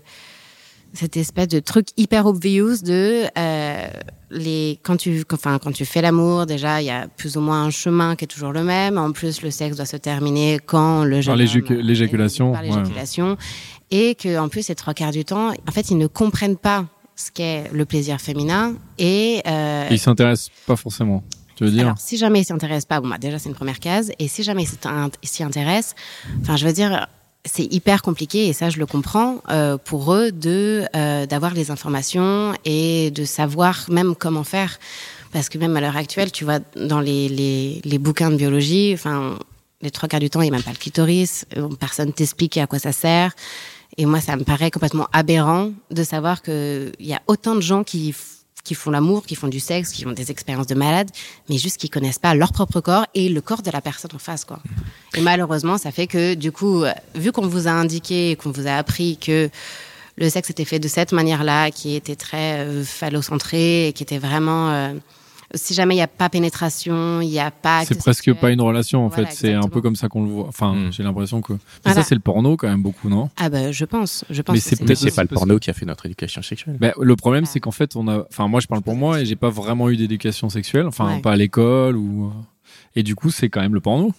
cette 0.92 1.16
espèce 1.16 1.48
de 1.48 1.60
truc 1.60 1.88
hyper 1.96 2.26
obvious 2.26 2.82
de 2.82 3.24
euh, 3.38 3.88
les 4.30 4.78
quand 4.82 4.96
tu 4.96 5.24
enfin 5.32 5.58
quand 5.58 5.72
tu 5.72 5.84
fais 5.84 6.02
l'amour 6.02 6.46
déjà 6.46 6.80
il 6.82 6.86
y 6.86 6.90
a 6.90 7.06
plus 7.08 7.36
ou 7.36 7.40
moins 7.40 7.64
un 7.64 7.70
chemin 7.70 8.16
qui 8.16 8.24
est 8.24 8.28
toujours 8.28 8.52
le 8.52 8.64
même 8.64 8.98
en 8.98 9.12
plus 9.12 9.42
le 9.42 9.50
sexe 9.50 9.76
doit 9.76 9.86
se 9.86 9.96
terminer 9.96 10.58
quand 10.64 11.04
le 11.04 11.20
Par 12.52 12.62
l'éjaculation, 12.62 13.30
ouais. 13.30 13.36
et 13.90 14.14
que 14.14 14.38
en 14.38 14.48
plus 14.48 14.62
ces 14.62 14.74
trois 14.74 14.94
quarts 14.94 15.12
du 15.12 15.24
temps 15.24 15.50
en 15.50 15.72
fait 15.72 15.90
ils 15.90 15.98
ne 15.98 16.06
comprennent 16.06 16.56
pas 16.56 16.86
ce 17.16 17.30
qu'est 17.30 17.64
le 17.72 17.84
plaisir 17.84 18.20
féminin 18.20 18.74
et 18.98 19.42
euh, 19.46 19.86
Ils 19.90 19.98
s'intéressent 19.98 20.50
pas 20.66 20.76
forcément. 20.76 21.22
Tu 21.54 21.64
veux 21.64 21.70
dire 21.70 21.84
alors, 21.84 21.98
si 21.98 22.16
jamais 22.16 22.40
ils 22.40 22.44
s'y 22.44 22.54
intéressent 22.54 22.86
pas, 22.86 23.00
bon, 23.02 23.08
bah, 23.08 23.18
déjà, 23.18 23.38
c'est 23.38 23.50
une 23.50 23.54
première 23.54 23.80
case. 23.80 24.10
Et 24.18 24.28
si 24.28 24.42
jamais 24.42 24.62
ils 24.62 25.28
s'y 25.28 25.42
intéressent, 25.42 25.94
enfin, 26.40 26.56
je 26.56 26.66
veux 26.66 26.72
dire, 26.72 27.06
c'est 27.44 27.72
hyper 27.72 28.02
compliqué, 28.02 28.48
et 28.48 28.52
ça, 28.52 28.68
je 28.68 28.78
le 28.78 28.86
comprends, 28.86 29.42
euh, 29.50 29.78
pour 29.78 30.12
eux, 30.12 30.30
de, 30.30 30.84
euh, 30.94 31.26
d'avoir 31.26 31.54
les 31.54 31.70
informations 31.70 32.52
et 32.64 33.10
de 33.10 33.24
savoir 33.24 33.86
même 33.88 34.14
comment 34.14 34.44
faire. 34.44 34.78
Parce 35.32 35.48
que 35.48 35.58
même 35.58 35.76
à 35.76 35.80
l'heure 35.80 35.96
actuelle, 35.96 36.32
tu 36.32 36.44
vois, 36.44 36.58
dans 36.76 37.00
les, 37.00 37.28
les, 37.28 37.80
les 37.84 37.98
bouquins 37.98 38.30
de 38.30 38.36
biologie, 38.36 38.90
enfin, 38.92 39.38
les 39.80 39.90
trois 39.90 40.08
quarts 40.08 40.20
du 40.20 40.28
temps, 40.28 40.42
il 40.42 40.50
n'y 40.50 40.50
a 40.50 40.56
même 40.56 40.62
pas 40.62 40.72
le 40.72 40.76
clitoris, 40.76 41.46
euh, 41.56 41.68
personne 41.78 42.12
t'explique 42.12 42.56
à 42.58 42.66
quoi 42.66 42.78
ça 42.78 42.92
sert. 42.92 43.32
Et 43.96 44.06
moi, 44.06 44.20
ça 44.20 44.36
me 44.36 44.44
paraît 44.44 44.70
complètement 44.70 45.08
aberrant 45.12 45.72
de 45.90 46.04
savoir 46.04 46.42
qu'il 46.42 46.92
y 47.00 47.14
a 47.14 47.22
autant 47.26 47.54
de 47.54 47.60
gens 47.60 47.84
qui, 47.84 48.14
qui 48.62 48.74
font 48.74 48.90
l'amour, 48.90 49.26
qui 49.26 49.34
font 49.34 49.48
du 49.48 49.60
sexe, 49.60 49.90
qui 49.90 50.06
ont 50.06 50.12
des 50.12 50.30
expériences 50.30 50.66
de 50.66 50.74
malades, 50.74 51.10
mais 51.48 51.58
juste 51.58 51.78
qui 51.78 51.88
connaissent 51.88 52.18
pas 52.18 52.34
leur 52.34 52.52
propre 52.52 52.80
corps 52.80 53.06
et 53.14 53.28
le 53.28 53.40
corps 53.40 53.62
de 53.62 53.70
la 53.70 53.80
personne 53.80 54.10
en 54.14 54.18
face, 54.18 54.44
quoi. 54.44 54.60
Et 55.14 55.20
malheureusement, 55.20 55.78
ça 55.78 55.90
fait 55.90 56.06
que, 56.06 56.34
du 56.34 56.52
coup, 56.52 56.84
euh, 56.84 56.92
vu 57.14 57.32
qu'on 57.32 57.46
vous 57.46 57.68
a 57.68 57.72
indiqué, 57.72 58.36
qu'on 58.36 58.50
vous 58.50 58.66
a 58.66 58.72
appris 58.72 59.16
que 59.16 59.50
le 60.16 60.28
sexe 60.28 60.50
était 60.50 60.64
fait 60.64 60.78
de 60.78 60.88
cette 60.88 61.12
manière-là, 61.12 61.70
qui 61.70 61.94
était 61.94 62.16
très 62.16 62.60
euh, 62.60 62.84
phallocentré, 62.84 63.92
qui 63.94 64.02
était 64.02 64.18
vraiment... 64.18 64.70
euh, 64.70 64.94
si 65.54 65.74
jamais 65.74 65.94
il 65.94 65.98
n'y 65.98 66.02
a 66.02 66.06
pas 66.08 66.28
pénétration, 66.28 67.20
il 67.20 67.28
n'y 67.28 67.38
a 67.40 67.50
pas... 67.50 67.84
C'est 67.84 67.98
presque 67.98 68.24
sexuel. 68.24 68.36
pas 68.36 68.50
une 68.50 68.60
relation 68.60 69.04
en 69.04 69.08
Voilà, 69.08 69.26
fait. 69.28 69.34
C'est 69.34 69.54
un 69.54 69.68
peu 69.68 69.80
comme 69.80 69.96
ça 69.96 70.08
qu'on 70.08 70.22
le 70.24 70.30
voit. 70.30 70.46
Enfin, 70.48 70.74
Mm. 70.74 70.92
j'ai 70.92 71.02
l'impression 71.02 71.40
que. 71.40 71.52
Mais 71.54 71.58
Voilà. 71.84 72.02
ça, 72.02 72.08
c'est 72.08 72.14
le 72.14 72.20
porno 72.20 72.56
quand 72.56 72.68
même 72.68 72.82
beaucoup, 72.82 73.08
non? 73.08 73.30
Ah 73.36 73.48
bah, 73.48 73.72
je 73.72 73.84
pense. 73.84 74.24
Je 74.30 74.42
pense 74.42 74.54
Mais 74.54 74.60
que 74.60 74.64
c'est 74.64 74.76
peut-être 74.84 74.98
c'est 74.98 75.14
pas 75.14 75.22
le 75.22 75.28
porno 75.28 75.58
qui 75.58 75.70
a 75.70 75.72
fait 75.72 75.86
notre 75.86 76.06
éducation 76.06 76.42
sexuelle. 76.42 76.76
Ben, 76.80 76.92
le 77.00 77.16
problème, 77.16 77.44
c'est 77.46 77.60
qu'en 77.60 77.70
fait, 77.72 77.96
on 77.96 78.06
a. 78.08 78.24
Enfin, 78.28 78.46
moi, 78.48 78.60
je 78.60 78.66
parle 78.66 78.82
pour 78.82 78.94
moi 78.96 79.20
et 79.20 79.26
j'ai 79.26 79.36
pas 79.36 79.50
vraiment 79.50 79.88
eu 79.90 79.96
d'éducation 79.96 80.48
sexuelle. 80.48 80.86
Enfin, 80.86 81.16
Ouais. 81.16 81.20
pas 81.20 81.32
à 81.32 81.36
l'école 81.36 81.96
ou. 81.96 82.32
Et 82.96 83.02
du 83.02 83.14
coup, 83.14 83.30
c'est 83.30 83.48
quand 83.48 83.60
même 83.60 83.74
le 83.74 83.80
porno. 83.80 84.12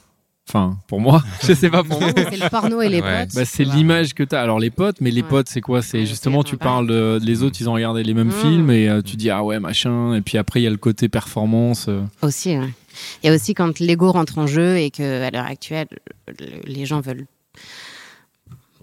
Enfin, 0.54 0.78
pour 0.88 1.00
moi, 1.00 1.24
je 1.48 1.54
sais 1.54 1.70
pas 1.70 1.82
pour 1.82 2.02
moi. 2.02 2.10
c'est 2.14 2.36
le 2.36 2.50
porno 2.50 2.82
et 2.82 2.90
les 2.90 3.00
Ouais. 3.02 3.26
potes. 3.26 3.36
Bah, 3.36 3.46
c'est 3.46 3.64
tu 3.64 3.72
l'image 3.72 4.14
que 4.14 4.24
tu 4.24 4.36
as. 4.36 4.42
Alors, 4.42 4.60
les 4.60 4.70
potes, 4.70 4.98
mais 5.00 5.10
les 5.10 5.22
Ouais. 5.22 5.28
potes, 5.30 5.48
c'est 5.48 5.62
quoi? 5.62 5.82
C'est 5.82 6.06
justement, 6.06 6.44
tu 6.44 6.58
parles 6.58 6.88
de. 6.88 7.20
Les 7.24 7.42
autres, 7.42 7.56
ils 7.62 7.70
ont 7.70 7.74
regardé 7.74 8.04
les 8.04 8.14
mêmes 8.14 8.28
Mm. 8.28 8.32
films 8.42 8.70
et 8.72 8.90
euh, 8.90 9.02
tu 9.02 9.16
dis, 9.16 9.30
ah 9.30 9.44
ouais, 9.46 9.60
machin. 9.62 10.14
Et 10.14 10.20
puis 10.22 10.38
après, 10.38 10.60
il 10.60 10.64
y 10.64 10.68
a 10.68 10.70
le 10.70 10.76
côté 10.78 11.08
performance. 11.08 11.86
euh. 11.88 12.02
Aussi, 12.22 12.58
ouais. 12.58 12.68
Il 13.24 13.28
y 13.28 13.30
a 13.30 13.34
aussi 13.36 13.54
quand 13.54 13.80
l'ego 13.80 14.12
rentre 14.12 14.38
en 14.40 14.46
jeu 14.48 14.78
et 14.78 14.92
que 14.92 15.24
à 15.24 15.32
l'heure 15.32 15.46
actuelle, 15.46 15.88
le- 16.28 16.62
les 16.66 16.86
gens 16.86 17.00
veulent 17.00 17.26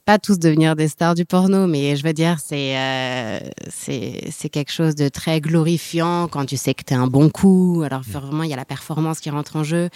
pas 0.06 0.18
tous 0.18 0.38
devenir 0.38 0.74
des 0.74 0.88
stars 0.88 1.14
du 1.14 1.26
porno, 1.26 1.66
mais 1.66 1.94
je 1.96 2.02
veux 2.02 2.14
dire, 2.14 2.38
c'est 2.42 2.78
euh, 2.78 3.40
c'est 3.68 4.22
c'est 4.30 4.48
quelque 4.48 4.72
chose 4.72 4.94
de 4.94 5.10
très 5.10 5.42
glorifiant 5.42 6.28
quand 6.28 6.46
tu 6.46 6.56
sais 6.56 6.72
que 6.72 6.82
t'es 6.82 6.94
un 6.94 7.06
bon 7.08 7.28
coup. 7.28 7.82
Alors 7.84 8.00
vraiment, 8.08 8.42
il 8.42 8.48
y 8.48 8.54
a 8.54 8.56
la 8.56 8.64
performance 8.64 9.20
qui 9.20 9.28
rentre 9.28 9.56
en 9.56 9.64
jeu. 9.64 9.90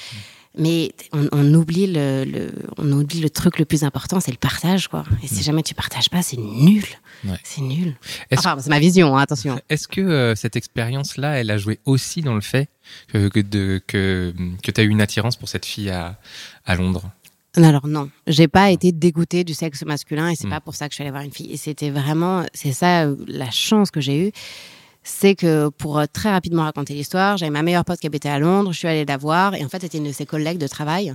Mais 0.59 0.93
on, 1.13 1.29
on 1.33 1.55
oublie 1.55 1.87
le, 1.87 2.25
le- 2.25 2.53
on 2.77 2.93
oublie 2.93 3.21
le 3.21 3.31
truc 3.31 3.59
le 3.59 3.65
plus 3.65 3.85
important, 3.85 4.21
c'est 4.21 4.31
le 4.33 4.37
partage, 4.37 4.89
quoi. 4.89 5.05
Et 5.23 5.27
si 5.27 5.43
jamais 5.43 5.63
tu 5.63 5.75
partages 5.75 6.11
pas, 6.11 6.23
c'est 6.23 6.37
nul. 6.37 6.85
Ouais. 7.25 7.39
C'est 7.43 7.63
nul. 7.63 7.97
Enfin, 8.37 8.57
c'est 8.61 8.69
ma 8.69 8.79
vision, 8.79 9.17
hein, 9.17 9.23
attention. 9.23 9.59
Est-ce 9.71 9.89
que 9.89 10.01
euh, 10.03 10.35
cette 10.35 10.57
expérience-là, 10.57 11.41
elle 11.41 11.51
a 11.51 11.57
joué 11.57 11.79
aussi 11.87 12.21
dans 12.21 12.35
le 12.35 12.41
fait 12.43 12.69
que, 13.09 13.29
que, 13.29 13.41
de, 13.41 13.81
que, 13.87 14.35
que 14.63 14.71
tu 14.71 14.81
as 14.81 14.85
eu 14.85 14.89
une 14.89 15.01
attirance 15.01 15.37
pour 15.37 15.49
cette 15.49 15.65
fille 15.65 15.89
à, 15.91 16.19
à 16.67 16.75
Londres? 16.75 17.11
Alors 17.57 17.87
non, 17.87 18.09
j'ai 18.27 18.49
pas 18.49 18.71
été 18.71 18.93
dégoûtée 18.93 19.45
du 19.45 19.53
sexe 19.55 19.85
masculin 19.85 20.29
et 20.31 20.37
c'est 20.37 20.47
Mm. 20.47 20.51
pas 20.51 20.61
pour 20.61 20.75
ça 20.75 20.87
que 20.89 20.93
je 20.93 20.97
suis 20.97 21.03
allée 21.03 21.11
voir 21.11 21.23
une 21.23 21.33
fille. 21.33 21.51
Et 21.53 21.57
c'était 21.59 21.91
vraiment, 21.91 22.45
c'est 22.55 22.73
ça 22.73 23.05
euh, 23.05 23.17
la 23.27 23.51
chance 23.51 23.91
que 23.91 24.01
j'ai 24.01 24.27
eue, 24.29 24.33
c'est 25.05 25.35
que 25.35 25.69
pour 25.71 25.99
euh, 25.99 26.05
très 26.13 26.31
rapidement 26.31 26.63
raconter 26.63 26.95
l'histoire, 26.95 27.37
j'avais 27.37 27.51
ma 27.51 27.63
meilleure 27.63 27.85
pote 27.85 27.99
qui 28.01 28.07
habitait 28.07 28.29
à 28.29 28.39
Londres, 28.39 28.73
je 28.73 28.79
suis 28.79 28.89
allée 28.89 29.05
la 29.05 29.17
voir 29.17 29.55
et 29.55 29.65
en 29.65 29.69
fait 29.69 29.81
c'était 29.83 29.99
une 29.99 30.05
de 30.05 30.13
ses 30.13 30.27
collègues 30.27 30.59
de 30.59 30.69
travail. 30.69 31.15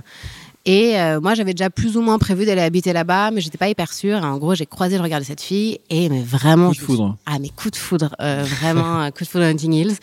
Et 0.66 0.98
euh, 1.00 1.18
moi 1.20 1.32
j'avais 1.34 1.54
déjà 1.54 1.70
plus 1.70 1.96
ou 1.96 2.02
moins 2.02 2.18
prévu 2.18 2.44
d'aller 2.44 2.60
habiter 2.60 2.92
là-bas, 2.92 3.30
mais 3.30 3.40
j'étais 3.40 3.56
pas 3.56 3.68
hyper 3.70 3.90
sûre. 3.92 4.18
Et 4.18 4.26
en 4.26 4.36
gros 4.36 4.54
j'ai 4.54 4.66
croisé 4.66 4.96
le 4.98 5.02
regard 5.02 5.20
de 5.20 5.24
cette 5.24 5.40
fille 5.40 5.78
et 5.88 6.10
mais 6.10 6.20
vraiment 6.20 6.66
Coup 6.68 6.72
de 6.72 6.76
suis- 6.76 6.86
foudre. 6.86 7.16
ah 7.24 7.38
mais 7.38 7.48
coup 7.48 7.70
de 7.70 7.76
foudre, 7.76 8.14
euh, 8.20 8.44
vraiment 8.44 9.10
coup 9.16 9.24
de 9.24 9.28
foudre 9.28 9.44
à 9.44 9.48
Hunting 9.48 9.72
Hills. 9.72 9.96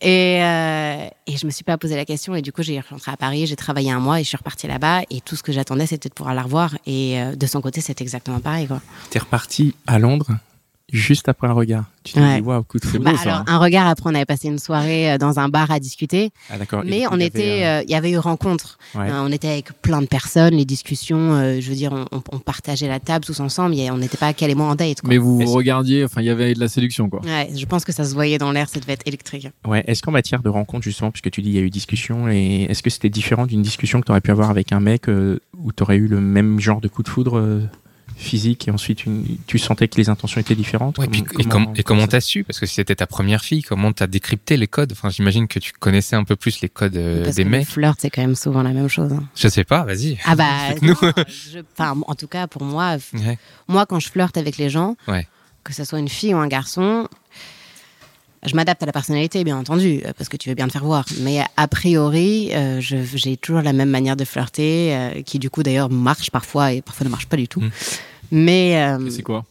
Et, 0.00 0.38
euh, 0.42 1.08
et 1.26 1.36
je 1.36 1.44
me 1.44 1.50
suis 1.50 1.64
pas 1.64 1.76
posé 1.76 1.96
la 1.96 2.06
question 2.06 2.34
et 2.34 2.40
du 2.40 2.52
coup 2.52 2.62
j'ai 2.62 2.80
rentré 2.80 3.10
à 3.12 3.16
Paris, 3.18 3.46
j'ai 3.46 3.56
travaillé 3.56 3.90
un 3.90 3.98
mois 4.00 4.20
et 4.20 4.22
je 4.22 4.28
suis 4.28 4.36
repartie 4.38 4.66
là-bas 4.68 5.02
et 5.10 5.20
tout 5.20 5.36
ce 5.36 5.42
que 5.42 5.52
j'attendais 5.52 5.86
c'était 5.86 6.08
de 6.08 6.14
pouvoir 6.14 6.34
la 6.34 6.42
revoir 6.42 6.74
et 6.86 7.20
euh, 7.20 7.34
de 7.34 7.46
son 7.46 7.60
côté 7.60 7.82
c'est 7.82 8.00
exactement 8.00 8.38
pareil 8.40 8.66
quoi. 8.68 8.80
T'es 9.10 9.18
reparti 9.18 9.74
à 9.86 9.98
Londres? 9.98 10.30
Juste 10.90 11.28
après 11.28 11.46
un 11.48 11.52
regard. 11.52 11.84
Tu 12.04 12.14
t'es 12.14 12.20
Ouais. 12.20 12.36
dit, 12.40 12.46
waouh, 12.46 12.62
coup 12.62 12.78
de 12.78 12.86
foudre. 12.86 13.04
Bah, 13.04 13.12
alors 13.20 13.38
hein. 13.40 13.44
un 13.46 13.58
regard 13.58 13.86
après 13.86 14.08
on 14.10 14.14
avait 14.14 14.24
passé 14.24 14.48
une 14.48 14.58
soirée 14.58 15.12
euh, 15.12 15.18
dans 15.18 15.38
un 15.38 15.48
bar 15.50 15.70
à 15.70 15.78
discuter, 15.80 16.30
Ah, 16.48 16.54
mais 16.58 16.66
coup, 16.66 16.76
on 17.12 17.16
il 17.16 17.22
y 17.22 17.24
était, 17.26 17.42
avait, 17.42 17.64
euh, 17.64 17.78
euh, 17.80 17.82
il 17.86 17.90
y 17.90 17.94
avait 17.94 18.10
eu 18.12 18.18
rencontre. 18.18 18.78
Ouais. 18.94 19.10
Euh, 19.10 19.22
on 19.22 19.30
était 19.30 19.48
avec 19.48 19.72
plein 19.82 20.00
de 20.00 20.06
personnes, 20.06 20.54
les 20.54 20.64
discussions, 20.64 21.34
euh, 21.34 21.60
je 21.60 21.68
veux 21.68 21.74
dire 21.76 21.92
on, 21.92 22.06
on- 22.16 22.22
on 22.32 22.38
partageait 22.38 22.88
la 22.88 23.00
table 23.00 23.24
tous 23.26 23.40
ensemble, 23.40 23.74
et 23.74 23.90
on 23.90 23.98
n'était 23.98 24.16
pas 24.16 24.32
qu'elle 24.32 24.50
et 24.50 24.54
moi 24.54 24.66
en 24.68 24.74
date. 24.74 25.02
Quoi. 25.02 25.10
Mais 25.10 25.18
vous 25.18 25.38
regardiez, 25.44 26.04
enfin, 26.04 26.22
il 26.22 26.26
y 26.26 26.30
avait 26.30 26.54
de 26.54 26.60
la 26.60 26.68
séduction, 26.68 27.10
quoi. 27.10 27.20
Ouais, 27.22 27.50
je 27.54 27.66
pense 27.66 27.84
que 27.84 27.92
ça 27.92 28.04
se 28.04 28.14
voyait 28.14 28.38
dans 28.38 28.52
l'air, 28.52 28.68
ça 28.70 28.80
devait 28.80 28.94
être 28.94 29.06
électrique. 29.06 29.48
Ouais. 29.66 29.84
Est-ce 29.86 30.00
qu'en 30.02 30.12
matière 30.12 30.42
de 30.42 30.48
rencontre, 30.48 30.84
justement, 30.84 31.10
puisque 31.10 31.30
tu 31.30 31.42
dis 31.42 31.50
il 31.50 31.54
y 31.56 31.58
a 31.58 31.62
eu 31.62 31.70
discussion, 31.70 32.28
et 32.30 32.62
est-ce 32.70 32.82
que 32.82 32.88
c'était 32.90 33.10
différent 33.10 33.44
d'une 33.46 33.62
discussion 33.62 34.00
que 34.00 34.06
tu 34.06 34.12
aurais 34.12 34.20
pu 34.22 34.30
avoir 34.30 34.48
avec 34.48 34.72
un 34.72 34.80
mec 34.80 35.08
euh, 35.10 35.38
où 35.58 35.72
tu 35.72 35.82
aurais 35.82 35.96
eu 35.96 36.06
le 36.08 36.20
même 36.20 36.58
genre 36.60 36.80
de 36.80 36.88
coup 36.88 37.02
de 37.02 37.08
foudre 37.08 37.38
euh, 37.38 37.60
physique 38.18 38.68
et 38.68 38.70
ensuite 38.70 39.06
une- 39.06 39.24
tu 39.46 39.58
sentais 39.58 39.88
que 39.88 39.96
les 39.96 40.08
intentions 40.10 40.40
étaient 40.40 40.54
différentes 40.56 40.98
Ouais, 40.98 41.06
Comment- 41.06 41.22
puis, 41.24 41.42
et, 41.42 41.44
com- 41.48 41.72
et 41.76 41.82
comment 41.82 42.06
t'as 42.06 42.20
su? 42.20 42.44
Parce 42.44 42.58
que 42.58 42.66
si 42.66 42.74
c'était 42.74 42.96
ta 42.96 43.06
première 43.06 43.42
fille, 43.42 43.62
comment 43.62 43.92
t'as 43.92 44.06
décrypté 44.08 44.56
les 44.56 44.66
codes? 44.66 44.92
Enfin, 44.92 45.08
j'imagine 45.08 45.46
que 45.48 45.58
tu 45.58 45.72
connaissais 45.72 46.16
un 46.16 46.24
peu 46.24 46.34
plus 46.36 46.60
les 46.60 46.68
codes 46.68 46.96
euh, 46.96 47.22
Parce 47.24 47.36
des 47.36 47.44
que 47.44 47.48
le 47.48 47.58
mecs. 47.58 47.68
flirt 47.68 47.96
c'est 48.00 48.10
quand 48.10 48.20
même 48.22 48.34
souvent 48.34 48.62
la 48.62 48.70
même 48.72 48.88
chose. 48.88 49.12
hein. 49.12 49.22
Je 49.36 49.48
sais 49.48 49.64
pas, 49.64 49.84
vas-y. 49.84 50.18
Ah 50.24 50.34
bah, 50.36 50.46
non, 50.82 50.94
je- 51.28 51.60
en 51.80 52.14
tout 52.14 52.26
cas 52.28 52.46
pour 52.48 52.64
moi, 52.64 52.96
Ouais. 53.14 53.38
moi 53.68 53.86
quand 53.86 54.00
je 54.00 54.08
flirte 54.10 54.36
avec 54.36 54.58
les 54.58 54.68
gens, 54.68 54.96
Ouais. 55.06 55.26
que 55.64 55.72
ce 55.72 55.84
soit 55.84 55.98
une 56.00 56.08
fille 56.08 56.34
ou 56.34 56.38
un 56.38 56.48
garçon, 56.48 57.06
je 58.44 58.54
m'adapte 58.54 58.82
à 58.82 58.86
la 58.86 58.92
personnalité 58.92 59.44
bien 59.44 59.58
entendu, 59.58 60.00
euh, 60.04 60.12
parce 60.16 60.28
que 60.28 60.36
tu 60.36 60.48
veux 60.48 60.54
bien 60.54 60.66
te 60.66 60.72
faire 60.72 60.84
voir. 60.84 61.04
Mais 61.20 61.44
a 61.56 61.68
priori, 61.68 62.50
euh, 62.54 62.80
j'ai 62.80 63.36
toujours 63.36 63.62
la 63.62 63.72
même 63.72 63.90
manière 63.90 64.16
de 64.16 64.24
flirter, 64.24 64.94
euh, 64.94 65.22
qui 65.22 65.38
du 65.38 65.50
coup 65.50 65.62
d'ailleurs 65.62 65.90
marche 65.90 66.30
parfois 66.30 66.72
et 66.72 66.82
parfois 66.82 67.04
ne 67.04 67.10
marche 67.10 67.26
pas 67.26 67.36
du 67.36 67.48
tout. 67.48 67.60
Mm. 67.60 67.70
Mais 68.30 68.82
euh, 68.82 69.10
C'est 69.10 69.22
quoi? 69.22 69.44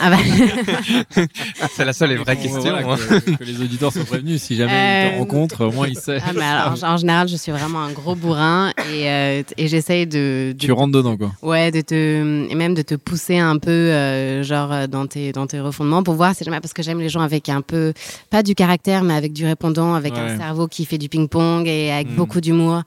Ah 0.00 0.10
bah, 0.10 0.16
C'est 1.74 1.84
la 1.84 1.92
seule 1.92 2.12
et 2.12 2.16
vraie 2.16 2.36
Bon, 2.36 2.42
question. 2.42 2.60
voilà, 2.60 2.92
hein. 2.92 2.96
que, 3.20 3.30
que 3.36 3.44
les 3.44 3.60
auditeurs 3.60 3.92
soient 3.92 4.04
prévenus. 4.04 4.42
Si 4.42 4.56
jamais 4.56 4.72
ils 4.72 5.10
te 5.10 5.14
Euh, 5.14 5.18
rencontrent, 5.18 5.66
au 5.66 5.72
moins 5.72 5.88
ils 5.88 5.96
savent. 5.98 6.22
ah, 6.40 6.66
alors, 6.70 6.84
en, 6.84 6.96
général, 6.96 7.28
je 7.28 7.36
suis 7.36 7.52
vraiment 7.52 7.80
un 7.80 7.90
gros 7.92 8.14
bourrin 8.14 8.72
et, 8.92 9.08
euh, 9.10 9.42
et 9.56 9.68
j'essaye 9.68 10.06
de, 10.06 10.52
de 10.52 10.58
Tu 10.66 10.72
rentres 10.72 10.92
dedans, 10.92 11.16
quoi. 11.16 11.32
Ouais, 11.42 11.70
de 11.70 11.80
te 11.80 11.94
et 12.50 12.54
même 12.54 12.74
de 12.74 12.82
te 12.82 12.94
pousser 12.94 13.38
un 13.38 13.58
peu, 13.58 13.70
euh, 13.70 14.42
genre 14.42 14.72
euh, 14.72 14.86
dans 14.86 15.06
tes 15.06 15.32
dans 15.32 15.46
tes 15.46 15.60
refondements 15.60 16.02
pour 16.02 16.14
voir 16.14 16.34
si 16.34 16.44
jamais 16.44 16.60
parce 16.60 16.72
que 16.72 16.82
j'aime 16.82 17.00
les 17.00 17.08
gens 17.08 17.20
avec 17.20 17.48
un 17.48 17.60
peu 17.62 17.92
pas 18.30 18.42
du 18.42 18.54
caractère 18.54 19.02
mais 19.04 19.14
avec 19.14 19.32
du 19.32 19.44
répondant, 19.46 19.94
avec 19.94 20.14
Ouais. 20.14 20.20
un 20.20 20.36
cerveau 20.38 20.68
qui 20.68 20.84
fait 20.86 20.98
du 20.98 21.08
ping 21.08 21.28
pong 21.28 21.66
et 21.66 21.90
avec 21.92 22.10
Mm. 22.10 22.14
beaucoup 22.16 22.40
d'humour. 22.40 22.82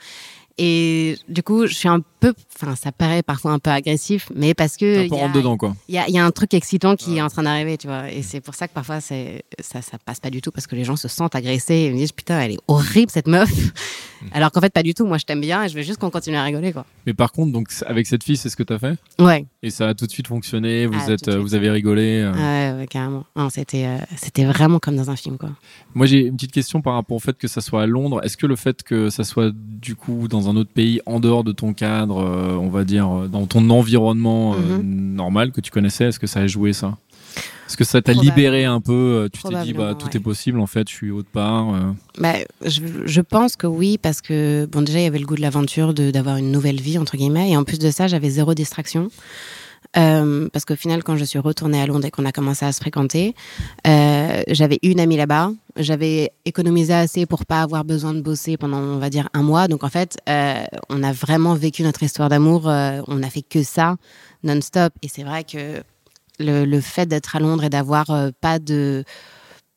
Et 0.64 1.18
du 1.28 1.42
coup, 1.42 1.66
je 1.66 1.74
suis 1.74 1.88
un 1.90 2.02
peu, 2.20 2.34
enfin, 2.56 2.76
ça 2.76 2.92
paraît 2.92 3.24
parfois 3.24 3.52
un 3.52 3.58
peu 3.58 3.72
agressif, 3.72 4.32
mais 4.36 4.54
parce 4.54 4.78
que 4.78 5.00
Un 5.00 5.04
il 5.06 5.10
peu 5.10 5.16
y 5.16 5.18
a- 5.18 5.22
rentre 5.24 5.34
dedans, 5.36 5.58
quoi. 5.58 5.76
il 5.90 5.96
y 5.96 5.98
a, 5.98 6.08
il 6.08 6.14
y 6.14 6.20
a 6.20 6.24
un 6.24 6.30
truc 6.30 6.54
excitant 6.54 6.96
qui 6.96 7.12
Ouais. 7.12 7.18
est 7.18 7.22
en 7.24 7.30
train 7.30 7.42
d'arriver, 7.42 7.80
tu 7.80 7.88
vois. 7.88 8.12
Et 8.12 8.22
c'est 8.22 8.42
pour 8.42 8.54
ça 8.54 8.68
que 8.68 8.74
parfois 8.74 9.02
ça 9.02 9.16
ça 9.60 9.98
passe 10.06 10.20
pas 10.20 10.30
du 10.30 10.40
tout 10.40 10.52
parce 10.52 10.68
que 10.68 10.76
les 10.76 10.84
gens 10.84 10.96
se 10.96 11.08
sentent 11.08 11.34
agressés 11.34 11.74
et 11.74 11.92
me 11.92 11.96
disent 11.98 12.12
putain 12.12 12.40
elle 12.40 12.52
est 12.52 12.60
horrible 12.68 13.10
cette 13.12 13.28
meuf. 13.28 13.50
Alors 14.34 14.52
qu'en 14.52 14.62
fait 14.62 14.72
pas 14.72 14.84
du 14.84 14.94
tout. 14.94 15.08
Moi 15.08 15.18
je 15.18 15.26
t'aime 15.26 15.42
bien 15.42 15.64
et 15.64 15.70
je 15.70 15.76
veux 15.76 15.82
juste 15.82 15.98
qu'on 16.00 16.12
continue 16.12 16.38
à 16.38 16.44
rigoler 16.44 16.72
quoi. 16.74 16.86
Mais 17.08 17.16
par 17.16 17.32
contre, 17.32 17.52
donc, 17.52 17.70
avec 17.88 18.06
cette 18.06 18.24
fille, 18.24 18.38
c'est 18.38 18.50
ce 18.50 18.56
que 18.56 18.62
t'as 18.62 18.78
fait? 18.78 19.00
Ouais. 19.20 19.46
Et 19.64 19.72
ça 19.72 19.88
a 19.90 19.94
tout 19.96 20.06
de 20.06 20.12
suite 20.12 20.28
fonctionné. 20.28 20.86
Vous, 20.86 20.94
Ah, 21.00 21.06
tout 21.08 21.12
êtes, 21.14 21.28
euh, 21.30 21.40
vous 21.40 21.56
avez 21.56 21.72
rigolé. 21.72 22.20
euh. 22.22 22.34
Ouais, 22.76 22.80
ouais, 22.82 22.88
carrément. 22.88 23.26
C'était, 23.50 23.86
euh, 23.88 23.98
c'était 24.18 24.46
vraiment 24.46 24.78
comme 24.78 24.96
dans 24.96 25.10
un 25.10 25.16
film, 25.16 25.40
quoi. 25.40 25.50
Moi, 25.96 26.06
j'ai 26.06 26.20
une 26.28 26.36
petite 26.36 26.52
question 26.52 26.82
par 26.84 26.94
rapport 26.94 27.18
au 27.18 27.20
fait 27.20 27.36
que 27.36 27.48
ça 27.48 27.62
soit 27.62 27.82
à 27.82 27.86
Londres. 27.88 28.22
Est-ce 28.24 28.38
que 28.38 28.46
le 28.46 28.56
fait 28.56 28.84
que 28.84 29.10
ça 29.10 29.24
soit 29.24 29.52
du 29.56 29.96
coup 29.96 30.28
dans 30.28 30.48
un 30.50 30.51
autre 30.56 30.72
pays, 30.74 31.02
en 31.06 31.20
dehors 31.20 31.44
de 31.44 31.52
ton 31.52 31.74
cadre, 31.74 32.20
euh, 32.20 32.56
on 32.60 32.70
va 32.70 32.84
dire, 32.84 33.10
euh, 33.10 33.28
dans 33.28 33.46
ton 33.46 33.70
environnement 33.70 34.54
euh, 34.56 34.78
Mhm. 34.78 35.16
normal 35.16 35.52
que 35.52 35.62
tu 35.62 35.72
connaissais, 35.72 36.06
est-ce 36.06 36.20
que 36.20 36.28
ça 36.28 36.42
a 36.42 36.48
joué 36.48 36.74
ça? 36.74 36.98
Est-ce 37.68 37.78
que 37.78 37.84
ça 37.86 38.02
t'a 38.02 38.12
libéré 38.12 38.66
un 38.66 38.82
peu 38.82 39.30
Tu 39.32 39.42
t'es 39.44 39.64
dit, 39.64 39.72
bah, 39.74 39.96
tout 39.98 40.08
ouais. 40.08 40.18
est 40.18 40.20
possible, 40.20 40.60
en 40.60 40.68
fait, 40.68 40.90
je 40.90 40.94
suis 40.94 41.10
autre 41.12 41.30
part. 41.32 41.68
Bah, 42.18 42.34
je, 42.66 42.82
je 43.06 43.22
pense 43.22 43.56
que 43.56 43.66
oui, 43.66 43.98
parce 43.98 44.20
que, 44.22 44.66
bon, 44.70 44.82
déjà, 44.82 45.00
il 45.00 45.04
y 45.04 45.08
avait 45.08 45.20
le 45.20 45.26
goût 45.26 45.38
de 45.38 45.42
l'aventure, 45.42 45.94
d'avoir 45.94 46.36
une 46.36 46.52
nouvelle 46.52 46.82
vie, 46.82 46.98
entre 46.98 47.16
guillemets. 47.16 47.52
Et 47.52 47.56
en 47.58 47.64
plus 47.64 47.80
de 47.80 47.90
ça, 47.90 48.08
j'avais 48.08 48.30
zéro 48.30 48.54
distraction. 48.54 49.10
Euh, 49.98 50.48
parce 50.54 50.64
qu'au 50.64 50.76
final, 50.76 51.04
quand 51.04 51.18
je 51.18 51.26
suis 51.26 51.40
retournée 51.40 51.82
à 51.82 51.86
Londres 51.86 52.06
et 52.06 52.12
qu'on 52.12 52.26
a 52.26 52.32
commencé 52.32 52.66
à 52.66 52.72
se 52.72 52.80
fréquenter, 52.80 53.36
euh, 53.86 54.42
j'avais 54.48 54.80
une 54.84 55.00
amie 55.00 55.18
là-bas. 55.18 55.52
J'avais 55.76 56.32
économisé 56.46 56.94
assez 56.94 57.26
pour 57.26 57.46
pas 57.46 57.62
avoir 57.62 57.84
besoin 57.84 58.14
de 58.14 58.22
bosser 58.22 58.56
pendant, 58.58 58.78
on 58.80 59.00
va 59.00 59.10
dire, 59.10 59.28
un 59.34 59.44
mois. 59.44 59.68
Donc 59.68 59.84
en 59.84 59.90
fait, 59.90 60.18
euh, 60.30 60.64
on 60.90 61.04
a 61.04 61.12
vraiment 61.12 61.56
vécu 61.56 61.84
notre 61.84 62.04
histoire 62.04 62.30
d'amour. 62.30 62.70
Euh, 62.70 63.02
on 63.08 63.22
a 63.22 63.30
fait 63.30 63.42
que 63.42 63.64
ça 63.64 63.98
non-stop. 64.44 64.94
Et 65.02 65.08
c'est 65.08 65.24
vrai 65.24 65.44
que 65.44 65.84
le, 66.40 66.66
le 66.66 66.82
fait 66.82 67.06
d'être 67.06 67.36
à 67.36 67.40
Londres 67.40 67.66
et 67.66 67.70
d'avoir 67.70 68.10
euh, 68.12 68.32
pas 68.40 68.60
de 68.60 69.04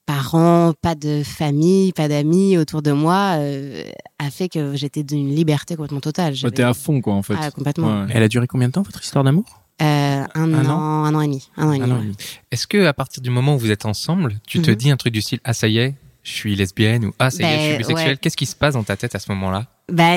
parents, 0.06 0.75
pas 0.80 0.94
de 0.94 1.23
famille, 1.25 1.92
pas 1.92 2.09
d'amis 2.09 2.56
autour 2.59 2.83
de 2.83 2.92
moi, 2.92 3.37
euh, 3.38 3.85
a 4.18 4.30
fait 4.30 4.49
que 4.49 4.75
j'étais 4.76 5.02
d'une 5.02 5.35
liberté 5.35 5.76
complètement 5.76 6.00
totale. 6.00 6.35
T'es 6.54 6.62
à 6.62 6.75
fond, 6.75 7.00
quoi, 7.00 7.14
en 7.14 7.23
fait. 7.23 7.35
Ah, 7.40 7.50
complètement. 7.50 8.04
Ouais. 8.04 8.11
Elle 8.11 8.23
a 8.23 8.28
duré 8.28 8.47
combien 8.47 8.68
de 8.68 8.73
temps 8.73 8.83
votre 8.83 9.02
histoire 9.02 9.25
d'amour? 9.25 9.63
Euh, 9.82 10.24
un, 10.34 10.54
Un 10.54 10.68
an, 10.70 11.04
un 11.04 11.14
an 11.14 11.20
et 11.20 11.26
demi. 11.26 11.48
Un 11.56 11.68
an 11.68 11.72
et 11.72 11.78
demi. 11.78 11.90
Un 11.90 11.94
an 11.94 11.96
et 11.96 11.98
ouais. 12.00 12.04
demi. 12.04 12.16
Est-ce 12.52 12.66
que 12.66 12.86
à 12.86 12.92
partir 12.92 13.22
du 13.22 13.30
moment 13.30 13.56
où 13.56 13.58
vous 13.58 13.70
êtes 13.70 13.86
ensemble, 13.86 14.36
tu 14.46 14.60
te 14.62 14.70
Mhm. 14.70 14.76
dis 14.76 14.90
un 14.90 14.96
truc 14.96 15.12
du 15.12 15.20
style 15.22 15.40
ah 15.44 15.52
ça 15.52 15.66
y 15.68 15.78
est, 15.78 15.94
je 16.22 16.30
suis 16.32 16.54
lesbienne 16.54 17.04
ou 17.06 17.12
ah 17.18 17.30
ça 17.30 17.42
y 17.42 17.46
est, 17.46 17.56
je 17.56 17.60
suis 17.62 17.70
Ben, 17.72 17.78
bisexuelle 17.78 18.08
ouais. 18.12 18.16
Qu'est-ce 18.16 18.36
qui 18.36 18.46
se 18.46 18.54
passe 18.56 18.74
dans 18.74 18.84
ta 18.84 18.96
tête 18.96 19.14
à 19.14 19.18
ce 19.18 19.30
moment-là? 19.32 19.66
Bah, 19.90 20.16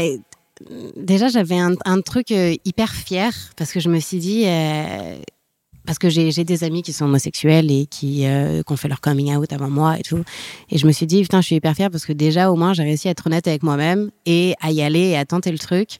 déjà, 0.96 1.28
j'avais 1.28 1.58
un, 1.58 1.74
un 1.86 2.02
truc 2.02 2.32
euh, 2.32 2.56
hyper 2.66 2.94
fier 2.94 3.32
parce 3.56 3.72
que 3.72 3.80
je 3.80 3.90
me 3.90 4.00
suis 4.00 4.20
dit. 4.20 4.44
euh, 4.46 5.18
parce 5.86 6.00
que 6.00 6.10
j'ai 6.10 6.32
j'ai 6.32 6.44
des 6.44 6.66
amis 6.66 6.84
qui 6.84 6.92
sont 6.92 7.06
homosexuels 7.06 7.72
et 7.72 7.86
qui, 7.86 8.26
euh, 8.26 8.62
qui 8.62 8.74
ont 8.74 8.76
fait 8.76 8.90
leur 8.90 9.00
coming 9.00 9.34
out 9.38 9.54
avant 9.54 9.70
moi 9.70 9.98
et 9.98 10.02
tout. 10.02 10.22
Et 10.70 10.78
je 10.78 10.86
me 10.86 10.92
suis 10.92 11.06
dit, 11.08 11.22
putain, 11.22 11.40
je 11.40 11.46
suis 11.46 11.56
hyper 11.56 11.76
fière 11.76 11.90
parce 11.90 12.06
que 12.06 12.12
déjà, 12.12 12.52
au 12.52 12.58
moins, 12.58 12.74
j'ai 12.74 12.84
réussi 12.84 13.08
à 13.08 13.12
être 13.12 13.26
honnête 13.26 13.48
avec 13.48 13.64
moi-même 13.64 14.12
et 14.26 14.54
à 14.62 14.72
y 14.72 14.82
aller 14.82 15.00
et 15.12 15.18
à 15.18 15.24
tenter 15.26 15.50
le 15.50 15.58
truc. 15.58 15.98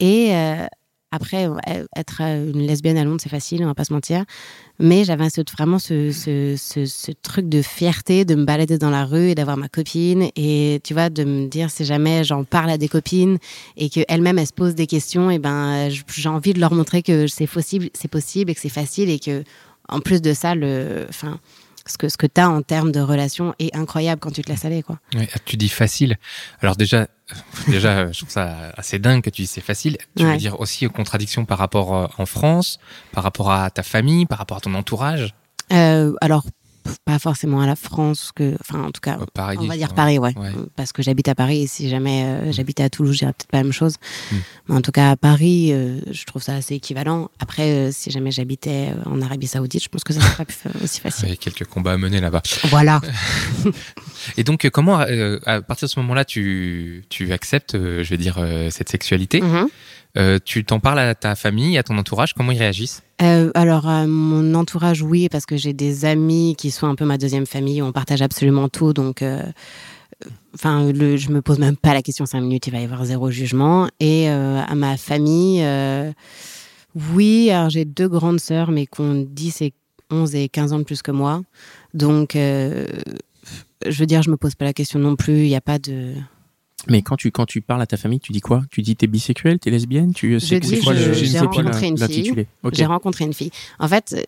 Et 0.00 0.34
euh, 0.34 0.66
après, 1.12 1.48
euh, 1.48 1.84
être 1.96 2.18
euh, 2.22 2.52
une 2.52 2.66
lesbienne 2.66 2.96
à 2.96 3.04
Londres, 3.04 3.20
c'est 3.22 3.28
facile, 3.28 3.62
on 3.64 3.66
va 3.66 3.74
pas 3.74 3.84
se 3.84 3.92
mentir. 3.92 4.24
Mais 4.78 5.04
j'avais 5.04 5.26
vraiment 5.52 5.78
ce, 5.78 7.12
truc 7.22 7.48
de 7.48 7.62
fierté 7.62 8.24
de 8.24 8.34
me 8.34 8.44
balader 8.44 8.78
dans 8.78 8.90
la 8.90 9.04
rue 9.04 9.30
et 9.30 9.34
d'avoir 9.34 9.56
ma 9.56 9.68
copine. 9.68 10.30
Et 10.36 10.80
tu 10.84 10.94
vois, 10.94 11.10
de 11.10 11.24
me 11.24 11.48
dire, 11.48 11.70
si 11.70 11.84
jamais 11.84 12.24
j'en 12.24 12.44
parle 12.44 12.70
à 12.70 12.78
des 12.78 12.88
copines 12.88 13.38
et 13.76 13.90
qu'elles-mêmes, 13.90 14.38
elles 14.38 14.46
se 14.46 14.52
posent 14.52 14.74
des 14.74 14.86
questions, 14.86 15.30
et 15.30 15.38
ben, 15.38 15.88
j- 15.90 16.02
j'ai 16.14 16.28
envie 16.28 16.52
de 16.54 16.60
leur 16.60 16.72
montrer 16.72 17.02
que 17.02 17.26
c'est 17.26 17.46
possible, 17.46 17.90
c'est 17.92 18.08
possible 18.08 18.50
et 18.50 18.54
que 18.54 18.60
c'est 18.60 18.68
facile 18.68 19.10
et 19.10 19.18
que, 19.18 19.42
en 19.88 20.00
plus 20.00 20.22
de 20.22 20.32
ça, 20.32 20.54
enfin, 21.08 21.40
ce 21.86 21.98
que, 21.98 22.08
ce 22.08 22.16
que 22.16 22.26
tu 22.26 22.40
as 22.40 22.48
en 22.48 22.62
termes 22.62 22.92
de 22.92 23.00
relation 23.00 23.54
est 23.58 23.74
incroyable 23.74 24.20
quand 24.20 24.30
tu 24.30 24.42
te 24.42 24.48
laisses 24.50 24.64
aller, 24.64 24.82
quoi. 24.82 24.98
Tu 25.44 25.56
dis 25.56 25.68
facile. 25.68 26.16
Alors 26.60 26.76
déjà, 26.76 27.08
déjà, 27.70 28.10
je 28.12 28.18
trouve 28.18 28.30
ça 28.30 28.72
assez 28.76 28.98
dingue 28.98 29.22
que 29.22 29.30
tu 29.30 29.42
dis 29.42 29.46
c'est 29.46 29.60
facile. 29.60 29.98
Tu 30.16 30.24
veux 30.24 30.36
dire 30.36 30.60
aussi 30.60 30.86
aux 30.86 30.90
contradictions 30.90 31.44
par 31.44 31.58
rapport 31.58 31.94
euh, 31.94 32.06
en 32.18 32.26
France, 32.26 32.78
par 33.12 33.24
rapport 33.24 33.50
à 33.50 33.70
ta 33.70 33.82
famille, 33.82 34.26
par 34.26 34.38
rapport 34.38 34.58
à 34.58 34.60
ton 34.60 34.74
entourage? 34.74 35.34
Euh, 35.72 36.12
alors, 36.20 36.44
pas 37.04 37.18
forcément 37.18 37.60
à 37.60 37.66
la 37.66 37.76
France, 37.76 38.30
que, 38.34 38.56
enfin, 38.60 38.82
en 38.84 38.90
tout 38.90 39.00
cas, 39.00 39.18
Euh, 39.20 39.26
Paris. 39.34 39.56
On 39.60 39.66
va 39.66 39.76
dire. 39.76 39.94
Paris, 39.94 40.18
ouais. 40.18 40.36
Ouais. 40.36 40.50
Parce 40.76 40.92
que 40.92 41.02
j'habite 41.02 41.28
à 41.28 41.34
Paris 41.34 41.62
et 41.62 41.66
si 41.66 41.88
jamais 41.88 42.24
euh, 42.24 42.52
j'habitais 42.52 42.82
à 42.82 42.90
Toulouse, 42.90 43.14
je 43.14 43.18
dirais 43.20 43.32
peut-être 43.32 43.50
pas 43.50 43.58
la 43.58 43.64
même 43.64 43.72
chose. 43.72 43.94
Mm. 44.32 44.36
Mais 44.68 44.74
en 44.76 44.80
tout 44.80 44.92
cas, 44.92 45.10
à 45.10 45.16
Paris, 45.16 45.72
euh, 45.72 46.00
je 46.10 46.24
trouve 46.24 46.42
ça 46.42 46.54
assez 46.54 46.74
équivalent. 46.74 47.30
Après, 47.40 47.70
euh, 47.70 47.90
si 47.92 48.10
jamais 48.10 48.30
j'habitais 48.30 48.90
euh, 48.90 49.10
en 49.10 49.20
Arabie 49.20 49.46
Saoudite, 49.46 49.82
je 49.82 49.88
pense 49.88 50.04
que 50.04 50.12
ça 50.12 50.20
serait 50.20 50.36
pas 50.36 50.44
plus 50.44 50.56
aussi 50.84 51.00
facile. 51.00 51.26
Il 51.26 51.30
y 51.30 51.34
a 51.34 51.36
quelques 51.36 51.64
combats 51.64 51.92
à 51.92 51.96
mener 51.98 52.20
là-bas. 52.20 52.42
Voilà. 52.64 53.00
Et 54.36 54.44
donc, 54.44 54.64
euh, 54.64 54.70
comment, 54.70 55.00
euh, 55.00 55.38
à 55.46 55.60
partir 55.62 55.86
de 55.86 55.90
ce 55.92 56.00
moment-là, 56.00 56.24
tu, 56.24 57.04
tu 57.08 57.32
acceptes, 57.32 57.74
euh, 57.74 58.02
je 58.04 58.10
vais 58.10 58.16
dire, 58.18 58.36
euh, 58.38 58.70
cette 58.70 58.88
sexualité? 58.88 59.40
Mhm. 59.40 59.68
Euh, 60.16 60.38
Tu 60.44 60.64
t'en 60.64 60.80
parles 60.80 60.98
à 60.98 61.14
ta 61.14 61.34
famille, 61.34 61.78
à 61.78 61.82
ton 61.82 61.96
entourage 61.98 62.34
Comment 62.34 62.52
ils 62.52 62.58
réagissent? 62.58 63.02
Euh, 63.22 63.50
alors, 63.54 63.88
euh, 63.88 64.06
mon 64.06 64.54
entourage, 64.54 65.02
oui, 65.02 65.28
parce 65.28 65.46
que 65.46 65.56
j'ai 65.56 65.72
des 65.72 66.04
amis 66.04 66.54
qui 66.56 66.70
sont 66.70 66.86
un 66.86 66.94
peu 66.94 67.04
ma 67.04 67.18
deuxième 67.18 67.46
famille. 67.46 67.82
On 67.82 67.92
partage 67.92 68.22
absolument 68.22 68.68
tout. 68.68 68.92
Donc, 68.92 69.22
euh, 69.22 69.42
enfin, 70.54 70.90
je 70.94 71.30
me 71.30 71.42
pose 71.42 71.58
même 71.58 71.76
pas 71.76 71.94
la 71.94 72.02
question 72.02 72.26
cinq 72.26 72.40
minutes. 72.40 72.66
Il 72.66 72.72
va 72.72 72.80
y 72.80 72.84
avoir 72.84 73.04
zéro 73.04 73.30
jugement. 73.30 73.88
Et 74.00 74.28
à 74.28 74.74
ma 74.74 74.96
famille, 74.96 75.64
oui, 77.12 77.50
alors 77.50 77.70
j'ai 77.70 77.84
deux 77.84 78.08
grandes 78.08 78.40
sœurs, 78.40 78.70
mais 78.70 78.86
ont 78.98 79.26
10 79.28 79.62
et 79.62 79.72
11 80.10 80.34
et 80.34 80.48
15 80.48 80.72
ans 80.72 80.78
de 80.78 80.84
plus 80.84 81.02
que 81.02 81.10
moi. 81.12 81.42
Donc, 81.94 82.32
je 82.34 82.86
veux 83.98 84.06
dire, 84.06 84.22
je 84.22 84.30
me 84.30 84.36
pose 84.36 84.54
pas 84.54 84.64
la 84.64 84.72
question 84.72 84.98
non 84.98 85.16
plus. 85.16 85.42
Il 85.44 85.48
n'y 85.48 85.56
a 85.56 85.60
pas 85.60 85.78
de. 85.78 86.14
Mais 86.88 87.02
quand 87.02 87.16
tu, 87.16 87.30
quand 87.30 87.46
tu 87.46 87.60
parles 87.60 87.82
à 87.82 87.86
ta 87.86 87.96
famille, 87.96 88.20
tu 88.20 88.32
dis 88.32 88.40
quoi? 88.40 88.62
Tu 88.70 88.82
dis 88.82 88.96
t'es 88.96 89.06
bisexuelle, 89.06 89.58
t'es 89.58 89.70
lesbienne? 89.70 90.12
Tu, 90.14 90.38
je- 90.38 90.46
le- 90.94 91.12
j'ai 91.32 91.38
rencontré 91.64 91.86
une 91.88 91.96
fille. 92.06 92.24
J'ai 92.76 92.86
rencontré 92.86 93.24
une 93.24 93.34
fille. 93.34 93.50
En 93.78 93.88
fait, 93.88 94.14
euh, 94.16 94.22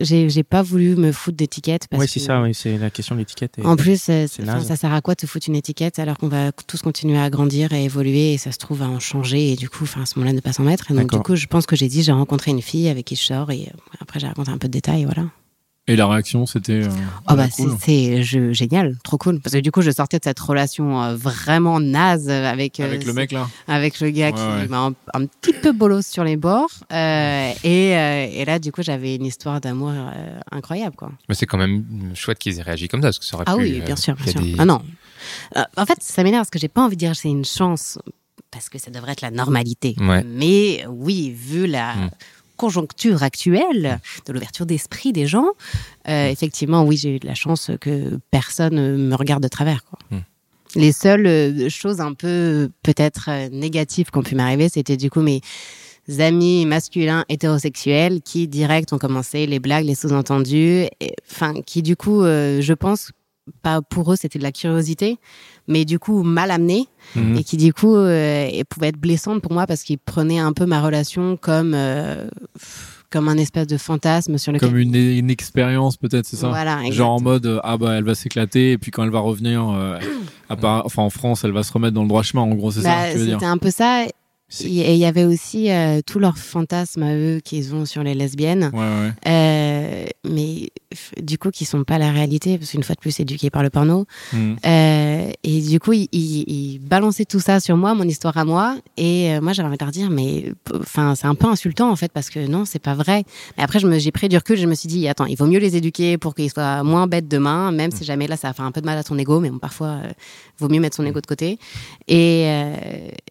j'ai 0.00 0.28
j'ai 0.28 0.42
pas 0.42 0.62
voulu 0.62 0.94
me 0.96 1.10
foutre 1.10 1.36
d'étiquette. 1.36 1.86
Ouais, 1.98 2.06
c'est 2.06 2.20
ça, 2.26 2.42
ouais, 2.42 2.52
c'est 2.52 2.78
la 2.78 2.90
question 2.90 3.14
de 3.14 3.20
l'étiquette. 3.20 3.58
et- 3.58 3.62
En 3.62 3.76
plus, 3.76 4.08
euh, 4.08 4.26
ça 4.68 4.76
sert 4.76 4.92
à 4.92 5.00
quoi 5.00 5.14
de 5.14 5.20
te 5.20 5.26
foutre 5.26 5.48
une 5.48 5.56
étiquette 5.56 5.98
alors 5.98 6.16
qu'on 6.18 6.28
va 6.28 6.52
tous 6.52 6.82
continuer 6.82 7.18
à 7.18 7.28
grandir 7.30 7.72
et 7.72 7.84
évoluer 7.84 8.34
et 8.34 8.38
ça 8.38 8.52
se 8.52 8.58
trouve 8.58 8.82
à 8.82 8.88
en 8.88 9.00
changer 9.00 9.52
et 9.52 9.56
du 9.56 9.68
coup, 9.68 9.84
à 10.00 10.06
ce 10.06 10.18
moment-là, 10.18 10.34
ne 10.34 10.40
pas 10.40 10.52
s'en 10.52 10.62
mettre. 10.64 10.90
Et 10.90 10.94
donc, 10.94 11.10
du 11.18 11.22
coup, 11.22 11.34
je 11.36 11.46
pense 11.46 11.66
que 11.66 11.76
j'ai 11.76 11.88
dit, 11.88 12.02
j'ai 12.02 12.12
rencontré 12.12 12.50
une 12.50 12.62
fille 12.62 12.88
avec 12.88 13.06
qui 13.06 13.16
je 13.16 13.24
sors 13.24 13.50
et 13.50 13.62
euh, 13.62 13.78
après, 14.00 14.20
j'ai 14.20 14.26
raconté 14.28 14.50
un 14.50 14.58
peu 14.58 14.68
de 14.68 14.72
détails, 14.72 15.04
voilà. 15.04 15.24
Et 15.88 15.94
la 15.94 16.08
réaction, 16.08 16.46
c'était. 16.46 16.82
euh, 16.82 16.88
Oh, 17.30 17.34
bah, 17.36 17.46
cool. 17.48 17.76
c'est 17.80 18.20
génial, 18.22 18.96
trop 19.04 19.18
cool. 19.18 19.40
Parce 19.40 19.54
que 19.54 19.60
du 19.60 19.70
coup, 19.70 19.82
je 19.82 19.92
sortais 19.92 20.18
de 20.18 20.24
cette 20.24 20.40
relation 20.40 21.00
euh, 21.00 21.14
vraiment 21.14 21.78
naze 21.78 22.28
avec, 22.28 22.80
euh, 22.80 22.86
Avec 22.86 23.04
le 23.04 23.12
mec, 23.12 23.30
là. 23.30 23.48
avec 23.68 24.00
le 24.00 24.10
gars 24.10 24.26
Ouais, 24.26 24.32
qui 24.32 24.40
ouais. 24.40 24.66
m'a 24.68 24.78
un, 24.86 24.94
un 25.14 25.26
petit 25.26 25.52
peu 25.52 25.70
bolos 25.70 26.04
sur 26.04 26.24
les 26.24 26.36
bords. 26.36 26.70
euh, 26.92 27.52
et, 27.62 27.96
euh, 27.96 28.26
et 28.32 28.44
là, 28.44 28.58
du 28.58 28.72
coup, 28.72 28.82
j'avais 28.82 29.14
une 29.14 29.26
histoire 29.26 29.60
d'amour 29.60 29.90
euh, 29.94 30.40
incroyable, 30.50 30.96
quoi. 30.96 31.12
Mais 31.28 31.36
c'est 31.36 31.46
quand 31.46 31.58
même 31.58 31.84
chouette 32.14 32.38
qu'ils 32.38 32.58
aient 32.58 32.62
réagi 32.62 32.88
comme 32.88 33.00
ça, 33.02 33.08
parce 33.08 33.20
que 33.20 33.24
ça 33.24 33.36
aurait 33.36 33.44
Ah 33.46 33.54
pu, 33.54 33.62
oui, 33.62 33.80
bien 33.80 33.94
sûr, 33.96 34.14
bien 34.16 34.32
sûr. 34.32 34.40
des- 34.40 34.56
Ah 34.58 34.64
non. 34.64 34.82
Euh, 35.56 35.62
en 35.76 35.86
fait, 35.86 35.98
ça 36.00 36.24
m'énerve 36.24 36.40
parce 36.42 36.50
que 36.50 36.58
j'ai 36.58 36.68
pas 36.68 36.82
envie 36.84 36.96
de 36.96 37.00
dire 37.00 37.12
que 37.12 37.16
c'est 37.18 37.28
une 37.28 37.44
chance 37.44 37.98
parce 38.50 38.68
que 38.68 38.78
ça 38.78 38.90
devrait 38.90 39.12
être 39.12 39.20
la 39.22 39.30
normalité. 39.30 39.94
Ouais. 40.00 40.24
Mais 40.24 40.84
oui, 40.88 41.30
vu 41.30 41.66
la 41.66 41.94
Mm. 41.94 42.10
Conjoncture 42.56 43.22
actuelle 43.22 44.00
de 44.26 44.32
l'ouverture 44.32 44.66
d'esprit 44.66 45.12
des 45.12 45.26
gens, 45.26 45.48
euh, 46.08 46.28
effectivement, 46.28 46.84
oui, 46.84 46.96
j'ai 46.96 47.16
eu 47.16 47.18
de 47.18 47.26
la 47.26 47.34
chance 47.34 47.70
que 47.80 48.18
personne 48.30 48.96
me 48.96 49.14
regarde 49.14 49.42
de 49.42 49.48
travers. 49.48 49.84
Quoi. 49.84 49.98
Les 50.76 50.92
seules 50.92 51.26
euh, 51.26 51.68
choses 51.68 52.00
un 52.00 52.12
peu 52.12 52.70
peut-être 52.82 53.28
euh, 53.30 53.48
négatives 53.50 54.10
qui 54.10 54.18
ont 54.18 54.22
pu 54.22 54.34
m'arriver, 54.34 54.68
c'était 54.68 54.98
du 54.98 55.10
coup 55.10 55.22
mes 55.22 55.40
amis 56.18 56.66
masculins 56.66 57.24
hétérosexuels 57.28 58.20
qui 58.20 58.46
direct 58.46 58.92
ont 58.92 58.98
commencé 58.98 59.46
les 59.46 59.58
blagues, 59.58 59.86
les 59.86 59.94
sous-entendus, 59.94 60.86
enfin 61.30 61.54
qui 61.62 61.82
du 61.82 61.96
coup, 61.96 62.22
euh, 62.22 62.60
je 62.60 62.74
pense, 62.74 63.10
pas 63.62 63.80
pour 63.82 64.12
eux 64.12 64.16
c'était 64.16 64.38
de 64.38 64.42
la 64.44 64.52
curiosité, 64.52 65.18
mais 65.68 65.84
du 65.84 65.98
coup 65.98 66.22
mal 66.22 66.50
amené. 66.50 66.86
Mhm. 67.14 67.36
et 67.36 67.44
qui 67.44 67.56
du 67.56 67.72
coup 67.72 67.94
euh, 67.94 68.50
pouvait 68.68 68.88
être 68.88 68.98
blessante 68.98 69.40
pour 69.40 69.52
moi 69.52 69.66
parce 69.68 69.82
qu'ils 69.84 69.98
prenaient 69.98 70.40
un 70.40 70.52
peu 70.52 70.66
ma 70.66 70.82
relation 70.82 71.36
comme 71.36 71.72
euh, 71.74 72.26
comme 73.10 73.28
un 73.28 73.36
espèce 73.36 73.68
de 73.68 73.76
fantasme 73.76 74.36
sur 74.38 74.50
lequel 74.52 74.68
Comme 74.68 74.78
une, 74.78 74.94
une 74.96 75.30
expérience, 75.30 75.96
peut-être, 75.96 76.26
c'est 76.26 76.34
ça? 76.36 76.48
Voilà 76.48 76.80
Genre 76.90 77.12
en 77.12 77.20
mode, 77.20 77.46
euh, 77.46 77.60
ah 77.62 77.76
bah 77.78 77.94
elle 77.94 78.02
va 78.04 78.16
s'éclater, 78.16 78.72
et 78.72 78.78
puis 78.78 78.90
quand 78.90 79.04
elle 79.04 79.10
va 79.10 79.20
revenir, 79.20 79.68
euh, 79.70 79.98
à 80.48 80.56
part, 80.56 80.84
enfin 80.84 81.02
en 81.04 81.10
France, 81.10 81.44
elle 81.44 81.52
va 81.52 81.62
se 81.62 81.72
remettre 81.72 81.94
dans 81.94 82.02
le 82.02 82.08
droit 82.08 82.24
chemin, 82.24 82.42
en 82.42 82.52
gros, 82.54 82.72
c'est 82.72 82.82
ça 82.82 82.88
Bah, 82.88 83.06
que 83.06 83.12
tu 83.12 83.18
veux 83.18 83.24
dire? 83.26 83.34
c'était 83.38 83.46
un 83.46 83.58
peu 83.58 83.70
ça 83.70 84.06
et 84.64 84.92
il 84.94 84.98
y 84.98 85.04
avait 85.04 85.24
aussi 85.24 85.70
euh, 85.70 86.00
tous 86.06 86.18
leurs 86.20 86.38
fantasmes 86.38 87.02
à 87.02 87.14
eux 87.16 87.40
qu'ils 87.44 87.74
ont 87.74 87.84
sur 87.84 88.02
les 88.04 88.14
lesbiennes 88.14 88.70
Ouais, 88.72 88.78
ouais. 88.78 89.12
euh, 89.26 90.06
mais 90.28 90.70
du 91.20 91.36
coup 91.36 91.50
qui 91.50 91.64
sont 91.64 91.82
pas 91.84 91.98
la 91.98 92.12
réalité 92.12 92.56
parce 92.56 92.70
qu'une 92.70 92.84
fois 92.84 92.94
de 92.94 93.00
plus 93.00 93.18
éduqués 93.20 93.50
par 93.50 93.62
le 93.64 93.70
porno 93.70 94.06
Mhm. 94.32 94.56
Euh, 94.64 95.30
et 95.42 95.60
du 95.62 95.80
coup, 95.80 95.92
il, 95.92 96.08
il, 96.12 96.44
il 96.48 96.78
balançait 96.78 97.24
tout 97.24 97.40
ça 97.40 97.58
sur 97.60 97.76
moi, 97.76 97.94
mon 97.94 98.04
histoire 98.04 98.36
à 98.36 98.44
moi. 98.44 98.76
Et 98.96 99.38
moi, 99.40 99.52
j'avais 99.52 99.68
envie 99.68 99.78
de 99.78 99.84
leur 99.84 99.92
dire, 99.92 100.10
mais 100.10 100.52
enfin, 100.74 101.14
c'est 101.14 101.26
un 101.26 101.34
peu 101.34 101.46
insultant 101.48 101.90
en 101.90 101.96
fait, 101.96 102.12
parce 102.12 102.30
que 102.30 102.46
non, 102.46 102.64
c'est 102.64 102.78
pas 102.78 102.94
vrai. 102.94 103.24
Mais 103.56 103.64
après, 103.64 103.78
j'ai 103.98 104.10
pris 104.12 104.28
du 104.28 104.36
recul, 104.36 104.56
je 104.58 104.66
me 104.66 104.74
suis 104.74 104.88
dit, 104.88 105.06
attends, 105.08 105.24
il 105.26 105.36
vaut 105.36 105.46
mieux 105.46 105.58
les 105.58 105.76
éduquer 105.76 106.18
pour 106.18 106.34
qu'ils 106.34 106.50
soient 106.50 106.82
moins 106.82 107.06
bêtes 107.06 107.28
demain, 107.28 107.72
même 107.72 107.90
si 107.90 108.04
jamais 108.04 108.26
là, 108.26 108.36
ça 108.36 108.48
va 108.48 108.54
faire 108.54 108.64
un 108.64 108.72
peu 108.72 108.80
de 108.80 108.86
mal 108.86 108.98
à 108.98 109.04
ton 109.04 109.16
ego, 109.18 109.40
mais 109.40 109.50
bon, 109.50 109.58
parfois, 109.58 109.88
euh, 110.04 110.10
vaut 110.58 110.68
mieux 110.68 110.80
mettre 110.80 110.96
son 110.96 111.04
ego 111.06 111.20
de 111.20 111.26
côté. 111.26 111.58
Et, 112.08 112.46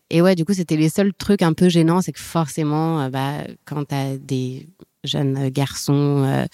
et 0.10 0.22
ouais, 0.22 0.36
du 0.36 0.46
coup, 0.46 0.54
c'était 0.54 0.78
les 0.78 0.90
seuls 0.90 1.05
trucs 1.14 1.42
un 1.42 1.54
peu 1.54 1.70
gênants, 1.70 2.02
c'est 2.02 2.12
que 2.12 2.20
forcément, 2.20 3.02
euh, 3.02 3.10
bah, 3.10 3.40
quand 3.66 3.86
t'as 3.86 4.18
des 4.18 4.68
jeunes 5.04 5.50
garçons 5.50 6.24
euh, 6.26 6.46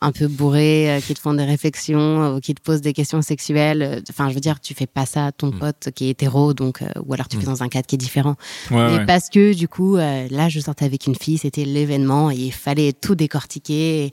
un 0.00 0.12
peu 0.12 0.26
bourrés 0.26 0.90
euh, 0.90 1.00
qui 1.00 1.12
te 1.12 1.20
font 1.20 1.34
des 1.34 1.44
réflexions 1.44 2.34
ou 2.36 2.40
qui 2.40 2.54
te 2.54 2.62
posent 2.62 2.80
des 2.80 2.94
questions 2.94 3.20
sexuelles. 3.20 4.02
Enfin, 4.08 4.30
je 4.30 4.34
veux 4.34 4.40
dire, 4.40 4.60
tu 4.60 4.72
fais 4.72 4.86
pas 4.86 5.04
ça 5.04 5.26
à 5.26 5.32
ton 5.32 5.48
Mm. 5.48 5.58
pote 5.58 5.88
qui 5.94 6.06
est 6.06 6.10
hétéro, 6.10 6.54
donc 6.54 6.80
euh, 6.80 6.86
ou 7.04 7.12
alors 7.12 7.28
tu 7.28 7.36
fais 7.36 7.42
Mm. 7.42 7.46
dans 7.46 7.62
un 7.62 7.68
cadre 7.68 7.86
qui 7.86 7.96
est 7.96 7.98
différent. 7.98 8.36
Ouais, 8.70 8.86
Mais 8.92 8.98
ouais. 9.00 9.06
parce 9.06 9.28
que 9.28 9.52
du 9.52 9.68
coup, 9.68 9.96
là, 9.96 10.48
je 10.48 10.60
sortais 10.60 10.86
avec 10.86 11.06
une 11.06 11.16
fille, 11.16 11.36
c'était 11.36 11.66
l'événement 11.66 12.30
et 12.30 12.36
il 12.36 12.52
fallait 12.52 12.94
tout 12.94 13.14
décortiquer. 13.14 14.06
Et, 14.06 14.10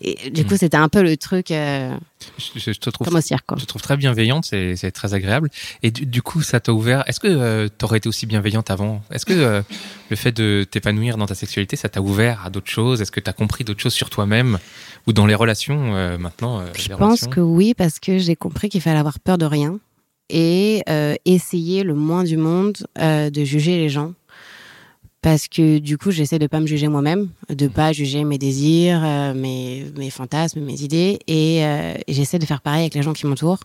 Et 0.00 0.30
du 0.30 0.46
coup, 0.46 0.56
c'était 0.56 0.76
un 0.76 0.88
peu 0.88 1.02
le 1.02 1.16
truc 1.16 1.50
euh, 1.50 1.94
Je, 2.38 2.72
te 2.72 2.90
trouve 2.90 3.06
comme 3.06 3.16
au 3.16 3.20
cirque, 3.20 3.44
quoi. 3.46 3.58
Je 3.58 3.64
te 3.64 3.68
trouve 3.68 3.82
très 3.82 3.96
bienveillante, 3.96 4.44
c'est 4.44 4.90
très 4.92 5.14
agréable. 5.14 5.50
Et 5.82 5.90
du, 5.90 6.06
du 6.06 6.22
coup, 6.22 6.42
ça 6.42 6.60
t'a 6.60 6.72
ouvert. 6.72 7.04
Est-ce 7.06 7.20
que 7.20 7.66
tu 7.66 7.70
t'aurais 7.76 7.98
été 7.98 8.08
aussi 8.08 8.26
bienveillante 8.26 8.70
avant? 8.70 9.02
Est-ce 9.10 9.26
que 9.26 9.34
euh, 9.34 9.62
le 10.08 10.16
fait 10.16 10.32
de 10.32 10.66
t'épanouir 10.68 11.16
dans 11.16 11.26
ta 11.26 11.34
sexualité, 11.34 11.76
ça 11.76 11.88
t'a 11.88 12.00
ouvert 12.00 12.44
à 12.44 12.50
d'autres 12.50 12.70
choses? 12.70 13.02
Est-ce 13.02 13.12
que 13.12 13.20
t'as 13.20 13.32
compris 13.32 13.64
d'autres 13.64 13.80
choses 13.80 13.94
sur 13.94 14.10
toi-même 14.10 14.58
ou 15.06 15.12
dans 15.12 15.26
les 15.26 15.34
relations 15.34 15.94
euh, 15.94 16.18
maintenant 16.18 16.60
euh, 16.60 16.66
Je 16.74 16.88
pense 16.88 16.98
relations? 16.98 17.30
que 17.30 17.40
oui, 17.40 17.74
parce 17.74 17.98
que 17.98 18.18
j'ai 18.18 18.36
compris 18.36 18.68
qu'il 18.68 18.80
fallait 18.80 18.98
avoir 18.98 19.20
peur 19.20 19.38
de 19.38 19.44
rien 19.46 19.78
et 20.30 20.82
euh, 20.88 21.14
essayer 21.24 21.82
le 21.82 21.94
moins 21.94 22.24
du 22.24 22.36
monde 22.36 22.78
euh, 22.98 23.30
de 23.30 23.44
juger 23.44 23.76
les 23.76 23.88
gens. 23.88 24.14
Parce 25.22 25.48
que 25.48 25.78
du 25.78 25.98
coup, 25.98 26.10
j'essaie 26.10 26.38
de 26.38 26.46
pas 26.46 26.60
me 26.60 26.66
juger 26.66 26.88
moi-même, 26.88 27.28
de 27.50 27.68
pas 27.68 27.92
juger 27.92 28.24
mes 28.24 28.38
désirs, 28.38 29.02
euh, 29.04 29.34
mes, 29.34 29.84
mes 29.98 30.08
fantasmes, 30.08 30.60
mes 30.60 30.82
idées, 30.82 31.18
et, 31.26 31.64
euh, 31.64 31.92
et 32.06 32.12
j'essaie 32.14 32.38
de 32.38 32.46
faire 32.46 32.62
pareil 32.62 32.80
avec 32.82 32.94
les 32.94 33.02
gens 33.02 33.12
qui 33.12 33.26
m'entourent. 33.26 33.60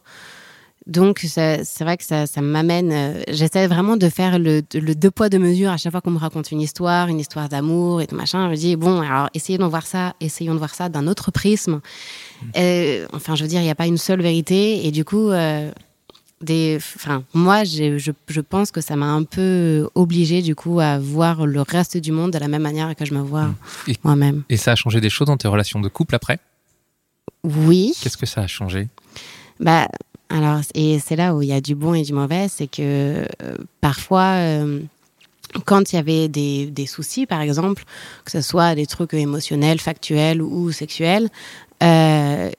Donc, 0.85 1.25
c'est 1.27 1.63
vrai 1.79 1.97
que 1.97 2.03
ça, 2.03 2.27
ça 2.27 2.41
m'amène. 2.41 2.91
euh, 2.91 3.23
j'essaie 3.29 3.65
vraiment 3.67 3.97
de 3.97 4.07
faire 4.07 4.37
le, 4.37 4.61
le 4.73 4.93
deux 4.93 5.09
poids 5.09 5.29
deux 5.29 5.39
mesures 5.39 5.71
à 5.71 5.77
chaque 5.77 5.91
fois 5.91 6.01
qu'on 6.01 6.11
me 6.11 6.19
raconte 6.19 6.51
une 6.51 6.61
histoire, 6.61 7.07
une 7.07 7.19
histoire 7.19 7.49
d'amour 7.49 8.01
et 8.01 8.07
tout 8.07 8.15
machin. 8.15 8.45
Je 8.45 8.51
me 8.51 8.55
dis 8.55 8.75
bon, 8.75 9.01
alors 9.01 9.29
essayons 9.33 9.65
de 9.65 9.69
voir 9.69 9.87
ça, 9.87 10.13
essayons 10.21 10.53
de 10.53 10.59
voir 10.59 10.75
ça 10.75 10.89
d'un 10.89 11.07
autre 11.07 11.31
prisme. 11.31 11.79
Euh, 12.55 13.07
enfin, 13.13 13.33
je 13.35 13.41
veux 13.43 13.49
dire, 13.49 13.61
il 13.61 13.63
n'y 13.63 13.71
a 13.71 13.75
pas 13.75 13.87
une 13.87 13.97
seule 13.97 14.21
vérité. 14.21 14.85
Et 14.85 14.91
du 14.91 15.05
coup, 15.05 15.31
des, 16.41 16.77
enfin, 16.95 17.23
moi, 17.33 17.63
je, 17.63 17.97
je 17.97 18.41
pense 18.41 18.71
que 18.71 18.81
ça 18.81 18.95
m'a 18.95 19.07
un 19.07 19.23
peu 19.23 19.89
obligée, 19.95 20.41
du 20.41 20.55
coup, 20.55 20.79
à 20.79 20.99
voir 20.99 21.45
le 21.45 21.61
reste 21.61 21.97
du 21.97 22.11
monde 22.11 22.31
de 22.31 22.37
la 22.37 22.47
même 22.47 22.61
manière 22.61 22.93
que 22.95 23.05
je 23.05 23.13
me 23.13 23.21
vois 23.21 23.49
Et- 23.87 23.95
moi-même. 24.03 24.43
Et 24.49 24.57
ça 24.57 24.73
a 24.73 24.75
changé 24.75 24.99
des 25.01 25.09
choses 25.09 25.27
dans 25.27 25.37
tes 25.37 25.47
relations 25.47 25.79
de 25.79 25.87
couple 25.89 26.15
après? 26.15 26.39
Oui. 27.43 27.93
Qu'est-ce 28.01 28.17
que 28.17 28.25
ça 28.25 28.41
a 28.41 28.47
changé? 28.47 28.87
Bah, 29.59 29.87
alors, 30.29 30.59
et 30.73 30.99
c'est 30.99 31.15
là 31.15 31.35
où 31.35 31.41
il 31.41 31.47
y 31.49 31.53
a 31.53 31.61
du 31.61 31.75
bon 31.75 31.93
et 31.93 32.01
du 32.03 32.13
mauvais, 32.13 32.47
c'est 32.49 32.67
que 32.67 32.81
euh, 33.43 33.55
parfois, 33.81 34.33
euh, 34.39 34.81
quand 35.65 35.93
il 35.93 35.95
y 35.95 35.99
avait 35.99 36.27
des, 36.27 36.65
des 36.65 36.85
soucis, 36.87 37.25
par 37.25 37.41
exemple, 37.41 37.83
que 38.25 38.31
ce 38.31 38.41
soit 38.41 38.75
des 38.75 38.87
trucs 38.87 39.13
émotionnels, 39.13 39.79
factuels 39.79 40.41
ou 40.41 40.71
sexuels, 40.71 41.29
euh, 41.83 42.49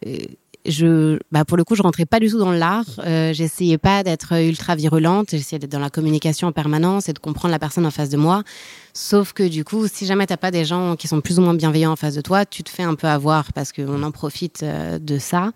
je, 0.66 1.18
bah 1.32 1.44
pour 1.44 1.56
le 1.56 1.64
coup, 1.64 1.74
je 1.74 1.82
rentrais 1.82 2.06
pas 2.06 2.20
du 2.20 2.28
tout 2.28 2.38
dans 2.38 2.52
l'art. 2.52 2.84
Euh, 2.98 3.32
j'essayais 3.32 3.78
pas 3.78 4.02
d'être 4.02 4.32
ultra 4.40 4.74
virulente. 4.74 5.28
J'essayais 5.30 5.58
d'être 5.58 5.72
dans 5.72 5.80
la 5.80 5.90
communication 5.90 6.48
en 6.48 6.52
permanence 6.52 7.08
et 7.08 7.12
de 7.12 7.18
comprendre 7.18 7.52
la 7.52 7.58
personne 7.58 7.86
en 7.86 7.90
face 7.90 8.08
de 8.08 8.16
moi. 8.16 8.42
Sauf 8.92 9.32
que 9.32 9.46
du 9.46 9.62
coup, 9.64 9.86
si 9.88 10.06
jamais 10.06 10.26
t'as 10.26 10.36
pas 10.36 10.50
des 10.50 10.64
gens 10.64 10.96
qui 10.96 11.06
sont 11.06 11.20
plus 11.20 11.38
ou 11.38 11.42
moins 11.42 11.54
bienveillants 11.54 11.92
en 11.92 11.96
face 11.96 12.14
de 12.14 12.20
toi, 12.20 12.46
tu 12.46 12.62
te 12.62 12.70
fais 12.70 12.82
un 12.82 12.94
peu 12.94 13.06
avoir 13.06 13.52
parce 13.52 13.72
qu'on 13.72 14.02
en 14.02 14.10
profite 14.10 14.62
euh, 14.62 14.98
de 14.98 15.18
ça. 15.18 15.52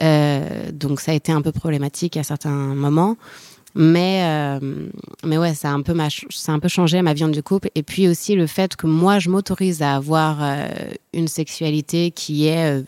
Euh, 0.00 0.70
donc 0.72 1.00
ça 1.00 1.10
a 1.10 1.14
été 1.14 1.32
un 1.32 1.42
peu 1.42 1.52
problématique 1.52 2.16
à 2.16 2.22
certains 2.22 2.50
moments. 2.50 3.16
Mais, 3.74 4.22
euh, 4.22 4.88
mais 5.24 5.38
ouais, 5.38 5.54
ça 5.54 5.70
a, 5.70 5.72
un 5.72 5.82
peu 5.82 6.68
changé 6.68 7.02
ma 7.02 7.14
viande 7.14 7.32
du 7.32 7.42
couple. 7.42 7.68
Et 7.74 7.82
puis 7.82 8.08
aussi 8.08 8.34
le 8.34 8.46
fait 8.46 8.76
que 8.76 8.86
moi, 8.86 9.18
je 9.18 9.28
m'autorise 9.28 9.82
à 9.82 9.96
avoir 9.96 10.38
une 11.12 11.28
sexualité 11.28 12.10
qui 12.12 12.46
est 12.46 12.82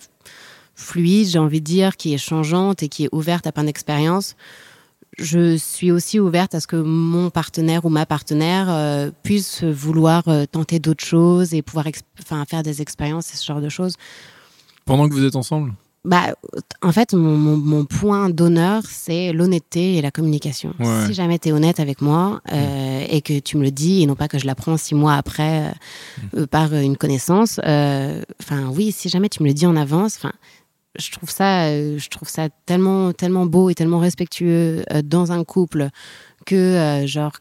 fluide, 0.81 1.29
j'ai 1.29 1.39
envie 1.39 1.61
de 1.61 1.67
dire, 1.67 1.97
qui 1.97 2.15
est 2.15 2.19
changeante 2.19 2.83
et 2.83 2.89
qui 2.89 3.05
est 3.05 3.09
ouverte 3.13 3.47
à 3.47 3.53
plein 3.53 3.65
d'expériences. 3.65 4.35
Je 5.19 5.57
suis 5.57 5.91
aussi 5.91 6.19
ouverte 6.19 6.55
à 6.55 6.61
ce 6.61 6.67
que 6.67 6.77
mon 6.77 7.31
partenaire 7.31 7.85
ou 7.85 7.91
ma 7.91 8.07
partenaire 8.07 8.67
euh, 8.71 9.11
puisse 9.23 9.63
vouloir 9.65 10.23
euh, 10.29 10.47
tenter 10.47 10.79
d'autres 10.79 11.05
choses 11.05 11.53
et 11.53 11.63
pouvoir 11.63 11.87
faire 12.49 12.63
des 12.63 12.81
expériences 12.81 13.33
et 13.33 13.37
ce 13.37 13.45
genre 13.45 13.61
de 13.61 13.69
choses. 13.69 13.95
Pendant 14.85 15.09
que 15.09 15.15
vous 15.15 15.25
êtes 15.25 15.37
ensemble? 15.37 15.75
Bah, 16.03 16.35
en 16.81 16.93
fait, 16.93 17.13
mon, 17.13 17.37
mon, 17.37 17.59
mon 17.59 17.85
point 17.85 18.31
d'honneur, 18.31 18.83
c'est 18.89 19.35
l'honnêteté 19.35 19.97
et 19.97 20.01
la 20.01 20.11
communication. 20.11 20.73
Ouais. 20.79 21.07
Si 21.07 21.13
jamais 21.13 21.39
tu 21.39 21.51
es 21.51 21.53
honnête 21.53 21.79
avec 21.79 22.01
moi 22.01 22.41
euh, 22.51 23.05
et 23.07 23.21
que 23.21 23.39
tu 23.39 23.59
me 23.59 23.63
le 23.63 23.71
dis, 23.71 24.01
et 24.01 24.07
non 24.07 24.15
pas 24.15 24.27
que 24.27 24.39
je 24.39 24.47
l'apprends 24.47 24.79
six 24.79 24.95
mois 24.95 25.17
après 25.17 25.67
euh, 25.67 26.39
euh, 26.39 26.47
par 26.47 26.73
une 26.73 26.97
connaissance, 26.97 27.61
euh, 27.67 28.23
enfin 28.41 28.71
oui, 28.75 28.93
si 28.93 29.11
jamais 29.11 29.29
tu 29.29 29.43
me 29.43 29.49
le 29.49 29.55
dis 29.55 29.67
en 29.67 29.77
avance, 29.77 30.17
enfin, 30.17 30.33
je 30.99 31.11
trouve 31.11 31.31
ça, 31.31 31.67
euh, 31.67 31.99
je 31.99 32.09
trouve 32.09 32.29
ça 32.29 32.49
tellement, 32.67 33.13
tellement 33.13 33.47
beau 33.47 33.71
et 33.71 33.75
tellement 33.75 33.99
respectueux 33.99 34.83
euh, 34.93 35.03
dans 35.03 35.33
un 35.33 35.45
couple 35.45 35.89
que 36.47 36.55
euh, 36.55 37.07
genre 37.07 37.33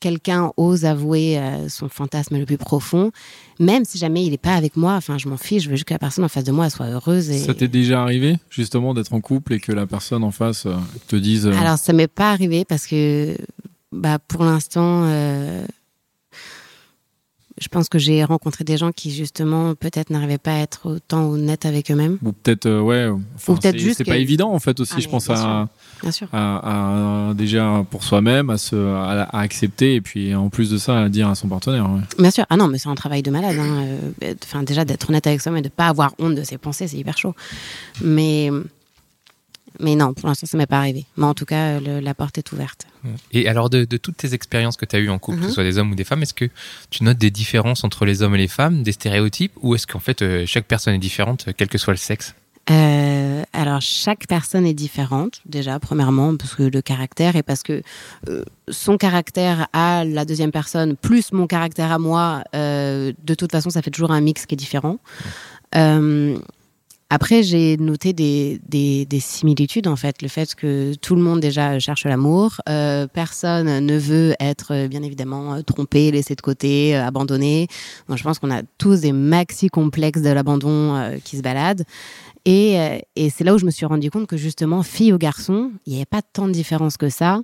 quelqu'un 0.00 0.52
ose 0.56 0.84
avouer 0.84 1.40
son 1.68 1.88
fantasme 1.88 2.38
le 2.38 2.44
plus 2.44 2.56
profond, 2.56 3.10
même 3.58 3.84
si 3.84 3.98
jamais 3.98 4.24
il 4.24 4.30
n'est 4.30 4.38
pas 4.38 4.54
avec 4.54 4.76
moi. 4.76 4.94
Enfin, 4.94 5.18
je 5.18 5.28
m'en 5.28 5.36
fiche. 5.36 5.64
Je 5.64 5.70
veux 5.70 5.74
juste 5.74 5.88
que 5.88 5.94
la 5.94 5.98
personne 5.98 6.22
en 6.22 6.28
face 6.28 6.44
de 6.44 6.52
moi 6.52 6.66
elle 6.66 6.70
soit 6.70 6.86
heureuse. 6.86 7.30
Et... 7.30 7.38
Ça 7.38 7.52
t'est 7.52 7.66
déjà 7.66 8.00
arrivé, 8.00 8.36
justement, 8.48 8.94
d'être 8.94 9.12
en 9.12 9.20
couple 9.20 9.54
et 9.54 9.58
que 9.58 9.72
la 9.72 9.88
personne 9.88 10.22
en 10.22 10.30
face 10.30 10.68
te 11.08 11.16
dise. 11.16 11.48
Alors, 11.48 11.78
ça 11.78 11.92
m'est 11.92 12.06
pas 12.06 12.30
arrivé 12.30 12.64
parce 12.64 12.86
que, 12.86 13.36
bah, 13.90 14.20
pour 14.20 14.44
l'instant, 14.44 15.02
euh, 15.06 15.66
je 17.60 17.68
pense 17.68 17.88
que 17.88 17.98
j'ai 17.98 18.24
rencontré 18.24 18.64
des 18.64 18.76
gens 18.76 18.92
qui, 18.92 19.10
justement, 19.12 19.74
peut-être 19.74 20.10
n'arrivaient 20.10 20.38
pas 20.38 20.52
à 20.54 20.58
être 20.58 20.88
autant 20.90 21.24
honnêtes 21.30 21.66
avec 21.66 21.90
eux-mêmes. 21.90 22.18
Ou 22.24 22.32
peut-être, 22.32 22.66
euh, 22.66 22.80
ouais. 22.80 23.08
enfin, 23.36 23.52
Ou 23.52 23.56
peut-être 23.56 23.78
juste 23.78 23.98
C'est 23.98 24.04
pas 24.04 24.16
évident, 24.16 24.52
en 24.52 24.58
fait, 24.58 24.78
aussi, 24.80 24.94
Ah, 24.96 25.00
je 25.00 25.08
pense, 25.08 25.26
bien 25.28 25.36
à, 25.36 25.68
Bien 26.02 26.10
sûr. 26.12 26.28
à, 26.32 27.28
à- 27.30 27.34
déjà 27.34 27.84
pour 27.90 28.04
soi-même, 28.04 28.50
à, 28.50 28.58
se, 28.58 28.76
à, 28.76 29.22
à 29.24 29.40
accepter, 29.40 29.94
et 29.96 30.00
puis 30.00 30.34
en 30.34 30.48
plus 30.48 30.70
de 30.70 30.78
ça, 30.78 31.02
à 31.02 31.08
dire 31.08 31.28
à 31.28 31.34
son 31.34 31.48
partenaire. 31.48 31.90
ouais. 31.90 32.00
Bien 32.18 32.30
sûr. 32.30 32.44
Ah 32.50 32.56
non, 32.56 32.68
mais 32.68 32.78
c'est 32.78 32.88
un 32.88 32.94
travail 32.94 33.22
de 33.22 33.30
malade. 33.30 33.56
hein. 33.58 33.84
Euh, 34.22 34.34
Enfin, 34.44 34.62
déjà, 34.62 34.84
d'être 34.84 35.08
honnête 35.10 35.26
avec 35.26 35.40
soi-même 35.40 35.58
et 35.58 35.68
de 35.68 35.68
pas 35.72 35.88
avoir 35.88 36.12
honte 36.18 36.34
de 36.34 36.42
ses 36.44 36.58
pensées, 36.58 36.88
c'est 36.88 36.96
hyper 36.96 37.16
chaud. 37.18 37.34
Mais, 38.02 38.50
mais 39.80 39.94
non, 39.94 40.14
pour 40.14 40.28
l'instant, 40.28 40.46
ça 40.46 40.56
m'est 40.58 40.66
pas 40.66 40.78
arrivé. 40.78 41.06
Mais 41.16 41.24
en 41.24 41.34
tout 41.34 41.44
cas, 41.44 41.80
le- 41.80 42.00
la 42.00 42.14
porte 42.14 42.38
est 42.38 42.52
ouverte. 42.52 42.86
Et 43.32 43.48
alors, 43.48 43.70
de, 43.70 43.84
de 43.84 43.96
toutes 43.96 44.16
tes 44.16 44.34
expériences 44.34 44.76
que 44.76 44.84
tu 44.84 44.96
as 44.96 44.98
eues 44.98 45.08
en 45.10 45.18
couple, 45.18 45.38
que 45.38 45.42
Mhm. 45.44 45.48
ce 45.48 45.54
soit 45.54 45.64
des 45.64 45.78
hommes 45.78 45.92
ou 45.92 45.94
des 45.94 46.04
femmes, 46.04 46.22
est-ce 46.22 46.34
que 46.34 46.48
tu 46.90 47.04
notes 47.04 47.18
des 47.18 47.30
différences 47.30 47.84
entre 47.84 48.04
les 48.04 48.22
hommes 48.22 48.34
et 48.34 48.38
les 48.38 48.48
femmes, 48.48 48.82
des 48.82 48.92
stéréotypes, 48.92 49.52
ou 49.62 49.74
est-ce 49.74 49.86
qu'en 49.86 50.00
fait, 50.00 50.22
euh, 50.22 50.44
chaque 50.46 50.66
personne 50.66 50.94
est 50.94 50.98
différente, 50.98 51.46
euh, 51.48 51.52
quel 51.56 51.68
que 51.68 51.78
soit 51.78 51.92
le 51.94 51.98
sexe? 51.98 52.34
Euh, 52.70 53.44
alors 53.54 53.80
chaque 53.80 54.26
personne 54.26 54.66
est 54.66 54.74
différente 54.74 55.40
déjà 55.46 55.78
premièrement 55.80 56.36
parce 56.36 56.54
que 56.54 56.64
le 56.64 56.82
caractère 56.82 57.34
et 57.34 57.42
parce 57.42 57.62
que 57.62 57.80
euh, 58.28 58.44
son 58.68 58.98
caractère 58.98 59.68
à 59.72 60.04
la 60.04 60.26
deuxième 60.26 60.52
personne 60.52 60.94
plus 60.94 61.32
mon 61.32 61.46
caractère 61.46 61.90
à 61.90 61.98
moi 61.98 62.42
euh, 62.54 63.14
de 63.24 63.34
toute 63.34 63.52
façon 63.52 63.70
ça 63.70 63.80
fait 63.80 63.90
toujours 63.90 64.10
un 64.10 64.20
mix 64.20 64.44
qui 64.44 64.54
est 64.54 64.58
différent. 64.58 64.98
Euh, 65.76 66.38
après 67.10 67.42
j'ai 67.42 67.76
noté 67.78 68.12
des, 68.12 68.60
des, 68.68 69.06
des 69.06 69.20
similitudes 69.20 69.86
en 69.86 69.96
fait. 69.96 70.20
Le 70.22 70.28
fait 70.28 70.54
que 70.54 70.94
tout 70.94 71.14
le 71.14 71.22
monde 71.22 71.40
déjà 71.40 71.78
cherche 71.78 72.04
l'amour. 72.04 72.60
Euh, 72.68 73.06
personne 73.06 73.84
ne 73.84 73.98
veut 73.98 74.34
être 74.40 74.74
euh, 74.74 74.88
bien 74.88 75.02
évidemment 75.02 75.54
euh, 75.54 75.62
trompé 75.62 76.10
laissé 76.10 76.34
de 76.34 76.40
côté 76.40 76.96
euh, 76.96 77.06
abandonné. 77.06 77.66
Donc 78.08 78.18
je 78.18 78.22
pense 78.22 78.38
qu'on 78.38 78.50
a 78.50 78.62
tous 78.76 79.00
des 79.00 79.12
maxi 79.12 79.68
complexes 79.68 80.22
de 80.22 80.30
l'abandon 80.30 80.96
euh, 80.96 81.16
qui 81.24 81.36
se 81.36 81.42
baladent. 81.42 81.84
Et, 82.44 83.02
et 83.14 83.28
c'est 83.28 83.44
là 83.44 83.54
où 83.54 83.58
je 83.58 83.66
me 83.66 83.70
suis 83.70 83.84
rendu 83.84 84.10
compte 84.10 84.26
que 84.26 84.38
justement, 84.38 84.82
fille 84.82 85.12
ou 85.12 85.18
garçon, 85.18 85.70
il 85.84 85.92
n'y 85.92 85.98
avait 85.98 86.06
pas 86.06 86.22
tant 86.22 86.46
de 86.46 86.52
différence 86.52 86.96
que 86.96 87.10
ça 87.10 87.42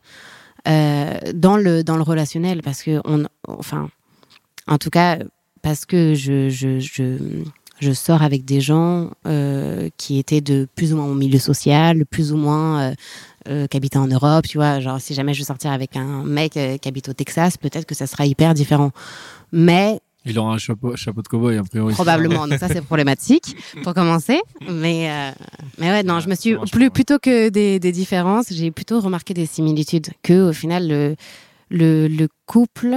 dans, 0.64 1.58
le, 1.58 1.82
dans 1.82 1.96
le 1.96 2.02
relationnel. 2.02 2.62
Parce 2.62 2.82
que, 2.82 3.02
on, 3.04 3.26
enfin, 3.46 3.90
en 4.66 4.78
tout 4.78 4.88
cas, 4.88 5.18
parce 5.60 5.84
que 5.84 6.14
je, 6.14 6.48
je, 6.48 6.78
je, 6.78 7.18
je 7.84 7.92
sors 7.92 8.22
avec 8.22 8.44
des 8.44 8.60
gens 8.60 9.10
euh, 9.26 9.88
qui 9.96 10.18
étaient 10.18 10.40
de 10.40 10.66
plus 10.74 10.92
ou 10.92 10.96
moins 10.96 11.06
au 11.06 11.14
milieu 11.14 11.38
social, 11.38 12.04
plus 12.06 12.32
ou 12.32 12.36
moins 12.36 12.80
euh, 12.80 12.94
euh, 13.48 13.66
qui 13.66 13.76
habitaient 13.76 13.98
en 13.98 14.06
Europe, 14.08 14.46
tu 14.48 14.58
vois. 14.58 14.80
Genre, 14.80 15.00
si 15.00 15.12
jamais 15.14 15.34
je 15.34 15.40
veux 15.40 15.44
sortir 15.44 15.70
avec 15.70 15.96
un 15.96 16.24
mec 16.24 16.56
euh, 16.56 16.78
qui 16.78 16.88
habite 16.88 17.08
au 17.08 17.12
Texas, 17.12 17.56
peut-être 17.58 17.86
que 17.86 17.94
ça 17.94 18.06
sera 18.06 18.24
hyper 18.26 18.54
différent. 18.54 18.90
Mais 19.52 20.00
Il 20.24 20.38
aura 20.38 20.54
un 20.54 20.58
chapeau, 20.58 20.96
chapeau 20.96 21.20
de 21.22 21.28
cow-boy, 21.28 21.58
a 21.58 21.62
priori. 21.62 21.92
Probablement, 21.92 22.48
donc 22.48 22.58
ça 22.58 22.68
c'est 22.68 22.80
problématique 22.80 23.54
pour 23.82 23.92
commencer. 23.92 24.40
Mais, 24.68 25.10
mais 25.78 25.90
ouais, 25.90 26.02
non, 26.02 26.20
je 26.20 26.28
me 26.30 26.34
suis 26.34 26.56
plus 26.72 26.90
plutôt 26.90 27.18
que 27.18 27.50
des, 27.50 27.78
des 27.78 27.92
différences, 27.92 28.46
j'ai 28.50 28.70
plutôt 28.70 29.00
remarqué 29.00 29.34
des 29.34 29.46
similitudes. 29.46 30.08
Que 30.22 30.48
au 30.48 30.52
final, 30.52 30.88
le, 30.88 31.14
le, 31.70 32.08
le 32.08 32.28
couple 32.46 32.96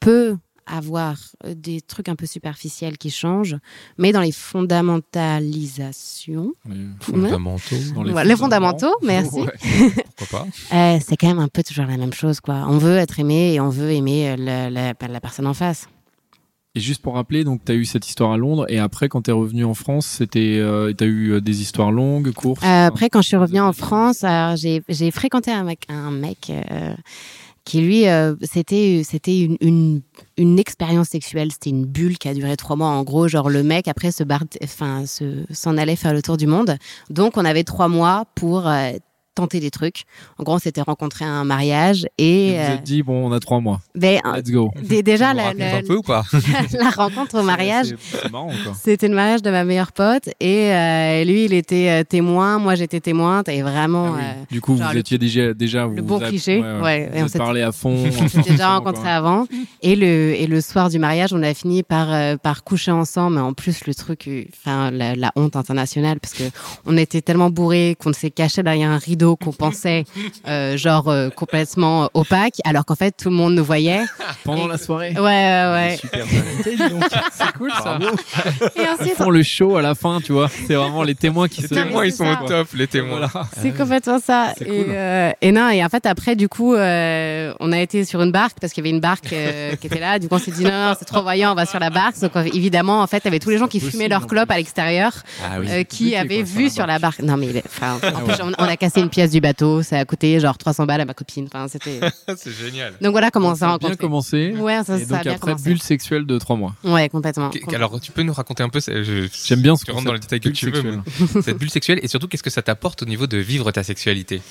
peut 0.00 0.36
avoir 0.66 1.16
des 1.46 1.80
trucs 1.80 2.08
un 2.08 2.16
peu 2.16 2.26
superficiels 2.26 2.98
qui 2.98 3.10
changent, 3.10 3.56
mais 3.98 4.10
dans 4.12 4.20
les 4.20 4.32
fondamentalisations, 4.32 6.52
Les- 6.68 6.74
Fondamentaux, 7.00 7.76
dans 7.94 8.04
Ouais, 8.12 8.24
les 8.24 8.36
fondamentaux, 8.36 8.92
merci. 9.02 9.40
Ouais. 9.40 9.52
pourquoi 10.16 10.40
pas 10.40 10.46
euh, 10.76 10.98
c'est 11.06 11.16
quand 11.16 11.28
même 11.28 11.38
un 11.38 11.48
peu 11.48 11.62
toujours 11.62 11.86
la 11.86 11.96
même 11.96 12.12
chose. 12.12 12.40
quoi. 12.40 12.66
On 12.68 12.78
veut 12.78 12.96
être 12.96 13.18
aimé 13.20 13.54
et 13.54 13.60
on 13.60 13.68
veut 13.70 13.92
aimer 13.92 14.30
euh, 14.30 14.36
la, 14.36 14.68
la- 14.70 14.94
la 15.08 15.20
personne 15.20 15.46
en 15.46 15.54
face. 15.54 15.86
Et 16.76 16.80
juste 16.80 17.02
pour 17.02 17.14
rappeler, 17.14 17.44
donc 17.44 17.64
tu 17.64 17.70
as 17.70 17.76
eu 17.76 17.84
cette 17.84 18.08
histoire 18.08 18.32
à 18.32 18.36
Londres, 18.36 18.66
et 18.68 18.80
après, 18.80 19.08
quand 19.08 19.22
tu 19.22 19.30
es 19.30 19.32
revenu 19.32 19.64
en 19.64 19.74
France, 19.74 20.06
c'était, 20.06 20.56
euh, 20.58 20.92
tu 20.92 21.04
as 21.04 21.06
eu 21.06 21.34
euh, 21.34 21.40
des 21.40 21.62
histoires 21.62 21.92
longues, 21.92 22.32
courtes 22.32 22.64
Euh, 22.64 22.86
après, 22.88 23.08
quand 23.10 23.22
je 23.22 23.28
suis 23.28 23.36
revenue 23.36 23.60
en 23.60 23.72
France, 23.72 24.24
j'ai 24.56 25.10
fréquenté 25.12 25.52
un 25.52 25.62
mec, 25.62 25.84
un 25.88 26.10
mec 26.10 26.50
euh, 26.50 26.92
qui 27.64 27.80
lui, 27.80 28.08
euh, 28.08 28.34
c'était 28.42 29.02
c'était 29.04 29.40
une, 29.40 29.56
une, 29.60 30.02
une 30.36 30.58
expérience 30.58 31.08
sexuelle, 31.08 31.50
c'était 31.50 31.70
une 31.70 31.86
bulle 31.86 32.18
qui 32.18 32.28
a 32.28 32.34
duré 32.34 32.56
trois 32.56 32.76
mois. 32.76 32.88
En 32.88 33.02
gros, 33.04 33.26
genre 33.26 33.48
le 33.48 33.62
mec 33.62 33.88
après 33.88 34.10
se 34.10 34.22
bar... 34.22 34.44
enfin 34.62 35.06
se 35.06 35.44
s'en 35.50 35.76
allait 35.78 35.96
faire 35.96 36.12
le 36.12 36.22
tour 36.22 36.36
du 36.36 36.46
monde. 36.46 36.76
Donc 37.10 37.36
on 37.36 37.44
avait 37.44 37.64
trois 37.64 37.88
mois 37.88 38.26
pour 38.34 38.68
euh, 38.68 38.92
tenter 39.34 39.60
des 39.60 39.70
trucs. 39.70 40.04
En 40.38 40.44
gros, 40.44 40.54
on 40.54 40.58
s'était 40.58 40.80
rencontré 40.82 41.24
à 41.24 41.28
un 41.28 41.44
mariage 41.44 42.06
et, 42.18 42.48
Et 42.48 42.52
vous 42.52 42.58
euh, 42.58 42.74
êtes 42.74 42.82
dit, 42.84 43.02
bon, 43.02 43.26
on 43.28 43.32
a 43.32 43.40
trois 43.40 43.60
mois. 43.60 43.80
ben, 43.94 44.20
Let's 44.34 44.50
go. 44.50 44.70
dé- 44.82 45.02
déjà 45.02 45.34
la, 45.34 45.48
un 45.48 45.82
peu 45.86 45.96
ou 45.96 46.02
pas 46.02 46.24
la 46.72 46.90
rencontre 46.90 47.40
au 47.40 47.42
mariage, 47.42 47.94
c'était 48.80 49.08
le 49.08 49.14
mariage 49.14 49.42
de 49.42 49.50
ma 49.50 49.64
meilleure 49.64 49.92
pote 49.92 50.28
et 50.40 50.72
euh, 50.72 51.24
lui, 51.24 51.44
il 51.46 51.52
était 51.52 51.88
euh, 51.90 52.04
témoin, 52.04 52.58
moi 52.58 52.74
j'étais 52.74 53.00
témoin. 53.00 53.42
Et 53.48 53.62
vraiment, 53.62 54.12
Ah 54.14 54.16
oui. 54.16 54.22
euh, 54.22 54.44
Du 54.50 54.60
coup, 54.60 54.74
vous 54.74 54.82
le- 54.92 54.98
étiez 54.98 55.18
déjà, 55.18 55.52
déjà 55.54 55.86
vous 55.86 55.96
le 55.96 56.02
bon 56.02 56.18
cliché, 56.18 56.60
ouais, 56.60 56.72
ouais. 56.74 56.80
ouais, 56.80 57.08
Vous 57.12 57.18
et 57.18 57.22
on 57.22 57.26
s'était- 57.26 57.38
parlé 57.38 57.62
à 57.62 57.72
fond. 57.72 57.96
on 58.22 58.28
s'était 58.28 58.50
déjà 58.52 58.76
rencontrés 58.76 59.10
avant. 59.10 59.46
Et 59.82 59.96
le, 59.96 60.34
et 60.34 60.46
le 60.46 60.60
soir 60.60 60.88
du 60.90 60.98
mariage, 60.98 61.32
on 61.32 61.42
a 61.42 61.52
fini 61.54 61.82
par, 61.82 62.12
euh, 62.12 62.36
par 62.36 62.64
coucher 62.64 62.90
ensemble. 62.92 63.36
Mais 63.36 63.42
en 63.42 63.52
plus, 63.52 63.86
le 63.86 63.94
truc, 63.94 64.28
euh, 64.28 64.44
enfin, 64.64 64.90
la, 64.90 65.14
la 65.14 65.32
honte 65.36 65.56
internationale, 65.56 66.20
parce 66.20 66.34
que 66.34 66.44
on 66.86 66.96
était 66.96 67.20
tellement 67.22 67.50
bourrés 67.50 67.96
qu'on 68.02 68.12
s'est 68.12 68.30
caché 68.30 68.62
derrière 68.62 68.90
un 68.90 68.98
rideau 68.98 69.23
qu'on 69.32 69.52
pensait, 69.52 70.04
euh, 70.48 70.76
genre, 70.76 71.08
euh, 71.08 71.30
complètement 71.30 72.10
opaque, 72.14 72.54
alors 72.64 72.84
qu'en 72.84 72.94
fait, 72.94 73.12
tout 73.16 73.30
le 73.30 73.34
monde 73.36 73.54
nous 73.54 73.64
voyait. 73.64 74.02
Pendant 74.44 74.66
Et- 74.66 74.68
la 74.68 74.78
soirée. 74.78 75.12
Ouais, 75.16 75.20
ouais, 75.20 75.70
ouais. 75.72 75.98
Super. 76.00 76.26
C'est 77.32 77.52
cool 77.58 77.72
ça. 77.82 77.98
Et 78.76 78.80
Ils 78.82 78.88
ensuite, 78.88 79.14
font 79.16 79.30
le 79.30 79.42
show 79.42 79.76
à 79.76 79.82
la 79.82 79.94
fin, 79.94 80.20
tu 80.20 80.32
vois. 80.32 80.48
C'est 80.66 80.74
vraiment 80.74 81.02
les 81.02 81.14
témoins 81.14 81.48
qui 81.48 81.62
Les 81.62 81.68
se. 81.68 81.74
témoins, 81.74 82.04
ils 82.04 82.12
sont 82.12 82.24
ça. 82.24 82.40
au 82.42 82.46
top, 82.48 82.68
les 82.74 82.86
témoins. 82.86 83.18
Voilà. 83.18 83.30
C'est 83.60 83.70
complètement 83.76 84.18
ça. 84.18 84.52
C'est 84.58 84.64
et, 84.64 84.84
cool. 84.84 84.86
euh, 84.90 85.30
et 85.40 85.52
non, 85.52 85.68
et 85.70 85.84
en 85.84 85.88
fait, 85.88 86.06
après, 86.06 86.36
du 86.36 86.48
coup, 86.48 86.74
euh, 86.74 87.52
on 87.60 87.72
a 87.72 87.78
été 87.78 88.04
sur 88.04 88.20
une 88.22 88.32
barque 88.32 88.58
parce 88.60 88.72
qu'il 88.72 88.84
y 88.84 88.88
avait 88.88 88.94
une 88.94 89.00
barque 89.00 89.32
euh, 89.32 89.74
qui 89.76 89.86
était 89.86 90.00
là. 90.00 90.18
Du 90.18 90.28
coup, 90.28 90.34
on 90.34 90.38
s'est 90.38 90.50
dit 90.50 90.64
non, 90.64 90.70
non, 90.70 90.94
c'est 90.98 91.04
trop 91.04 91.22
voyant, 91.22 91.52
on 91.52 91.54
va 91.54 91.66
sur 91.66 91.78
la 91.78 91.90
barque. 91.90 92.18
Donc, 92.20 92.32
évidemment, 92.52 93.00
en 93.02 93.06
fait, 93.06 93.18
il 93.18 93.24
y 93.26 93.28
avait 93.28 93.38
tous 93.38 93.50
les 93.50 93.58
gens 93.58 93.68
qui 93.68 93.80
fumaient 93.80 94.08
leur 94.08 94.26
clope 94.26 94.46
plus. 94.48 94.54
à 94.54 94.58
l'extérieur, 94.58 95.12
Ah 95.44 95.56
oui. 95.60 95.66
euh, 95.70 95.82
qui 95.84 96.16
avaient 96.16 96.42
vu 96.42 96.70
sur 96.70 96.86
la 96.86 96.98
barque. 96.98 97.20
Non, 97.20 97.36
mais 97.36 97.48
enfin, 97.66 97.98
en 98.14 98.20
plus, 98.24 98.34
on, 98.42 98.52
on 98.58 98.64
a 98.68 98.76
cassé 98.76 99.00
une 99.00 99.08
pièce 99.14 99.30
du 99.30 99.40
bateau. 99.40 99.82
Ça 99.82 99.98
a 99.98 100.04
coûté 100.04 100.38
genre 100.40 100.58
300 100.58 100.86
balles 100.86 101.00
à 101.00 101.04
ma 101.04 101.14
copine. 101.14 101.46
Enfin, 101.46 101.66
c'était. 101.68 102.00
c'est 102.36 102.50
génial. 102.52 102.94
Donc 103.00 103.12
voilà 103.12 103.30
comment 103.30 103.54
Ça 103.54 103.72
a 103.72 103.78
bien 103.78 103.94
commencé. 103.96 104.52
Ouais, 104.58 104.82
ça, 104.84 104.98
Et 104.98 105.04
ça 105.04 105.14
a 105.14 105.16
donc 105.18 105.22
bien 105.22 105.32
après, 105.34 105.38
commencé. 105.52 105.64
bulle 105.70 105.80
sexuelle 105.80 106.26
de 106.26 106.38
trois 106.38 106.56
mois. 106.56 106.74
Ouais, 106.84 107.08
complètement. 107.08 107.50
Qu- 107.50 107.74
Alors, 107.74 108.00
tu 108.00 108.12
peux 108.12 108.22
nous 108.22 108.32
raconter 108.32 108.62
un 108.62 108.68
peu 108.68 108.80
je- 108.80 109.28
J'aime 109.46 109.60
bien 109.60 109.76
ce 109.76 109.84
Tu 109.84 109.90
rentres 109.92 110.04
dans 110.06 110.12
les 110.12 110.18
détails 110.20 110.40
que 110.40 110.48
tu 110.50 110.70
veux. 110.70 110.82
mais- 110.82 111.42
Cette 111.42 111.58
bulle 111.58 111.70
sexuelle 111.70 112.00
et 112.02 112.08
surtout, 112.08 112.28
qu'est-ce 112.28 112.42
que 112.42 112.50
ça 112.50 112.62
t'apporte 112.62 113.02
au 113.02 113.06
niveau 113.06 113.26
de 113.26 113.36
vivre 113.38 113.70
ta 113.72 113.82
sexualité? 113.82 114.42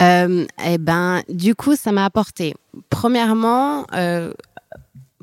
Euh, 0.00 0.46
eh 0.64 0.78
ben, 0.78 1.22
du 1.28 1.54
coup, 1.54 1.74
ça 1.76 1.90
m'a 1.92 2.04
apporté. 2.04 2.54
Premièrement, 2.90 3.86
euh, 3.94 4.32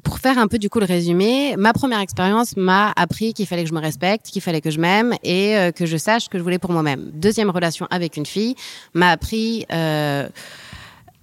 pour 0.05 0.19
faire 0.19 0.37
un 0.37 0.47
peu 0.47 0.59
du 0.59 0.69
coup 0.69 0.79
le 0.79 0.85
résumé, 0.85 1.55
ma 1.57 1.73
première 1.73 1.99
expérience 1.99 2.55
m'a 2.55 2.93
appris 2.95 3.33
qu'il 3.33 3.47
fallait 3.47 3.63
que 3.63 3.69
je 3.69 3.73
me 3.73 3.81
respecte, 3.81 4.27
qu'il 4.27 4.41
fallait 4.41 4.61
que 4.61 4.69
je 4.69 4.79
m'aime 4.79 5.15
et 5.23 5.57
euh, 5.57 5.71
que 5.71 5.85
je 5.85 5.97
sache 5.97 6.25
ce 6.25 6.29
que 6.29 6.37
je 6.37 6.43
voulais 6.43 6.59
pour 6.59 6.71
moi-même. 6.71 7.09
Deuxième 7.13 7.49
relation 7.49 7.87
avec 7.89 8.15
une 8.15 8.25
fille 8.25 8.55
m'a 8.93 9.09
appris 9.09 9.65
euh, 9.73 10.29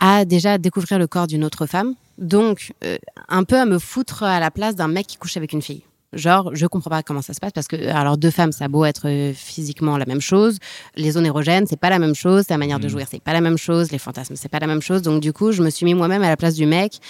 à 0.01 0.25
déjà 0.25 0.59
découvrir 0.59 0.99
le 0.99 1.07
corps 1.07 1.29
d'une 1.29 1.45
autre 1.45 1.65
femme, 1.67 1.95
donc 2.19 2.73
euh, 2.85 2.99
un 3.29 3.45
peu 3.45 3.57
à 3.57 3.65
me 3.65 3.79
foutre 3.79 4.25
à 4.25 4.41
la 4.41 4.51
place 4.51 4.75
d'un 4.75 4.89
mec 4.89 5.07
qui 5.07 5.17
couche 5.17 5.37
avec 5.37 5.53
une 5.53 5.63
fille. 5.63 5.83
Genre, 6.13 6.51
je 6.53 6.67
comprends 6.67 6.91
pas 6.91 7.03
comment 7.03 7.23
ça 7.23 7.33
se 7.33 7.41
passe 7.41 7.53
parce 7.53 7.69
que, 7.69 7.89
alors, 7.89 8.19
deux 8.19 8.31
femmes, 8.31 8.53
ça 8.53 8.67
a 8.67 8.69
beau 8.69 8.85
être 8.85 9.33
physiquement 9.35 9.97
la 9.97 10.05
même 10.05 10.21
chose. 10.21 10.59
Les 10.95 11.13
zones 11.13 11.25
érogènes, 11.25 11.67
c'est 11.67 11.79
pas 11.79 11.89
la 11.89 11.99
même 11.99 12.15
chose. 12.15 12.45
La 12.51 12.59
manière 12.59 12.79
de 12.79 12.87
jouir, 12.87 13.07
c'est 13.11 13.23
pas 13.23 13.33
la 13.33 13.41
même 13.41 13.57
chose. 13.57 13.91
Les 13.93 13.99
fantasmes, 13.99 14.37
c'est 14.37 14.51
pas 14.51 14.59
la 14.59 14.67
même 14.67 14.83
chose. 14.83 15.01
Donc, 15.01 15.23
du 15.23 15.33
coup, 15.33 15.53
je 15.53 15.63
me 15.63 15.71
suis 15.71 15.87
mis 15.87 15.95
moi-même 15.95 16.23
à 16.23 16.29
la 16.29 16.37
place 16.37 16.55
du 16.55 16.67
mec 16.67 17.01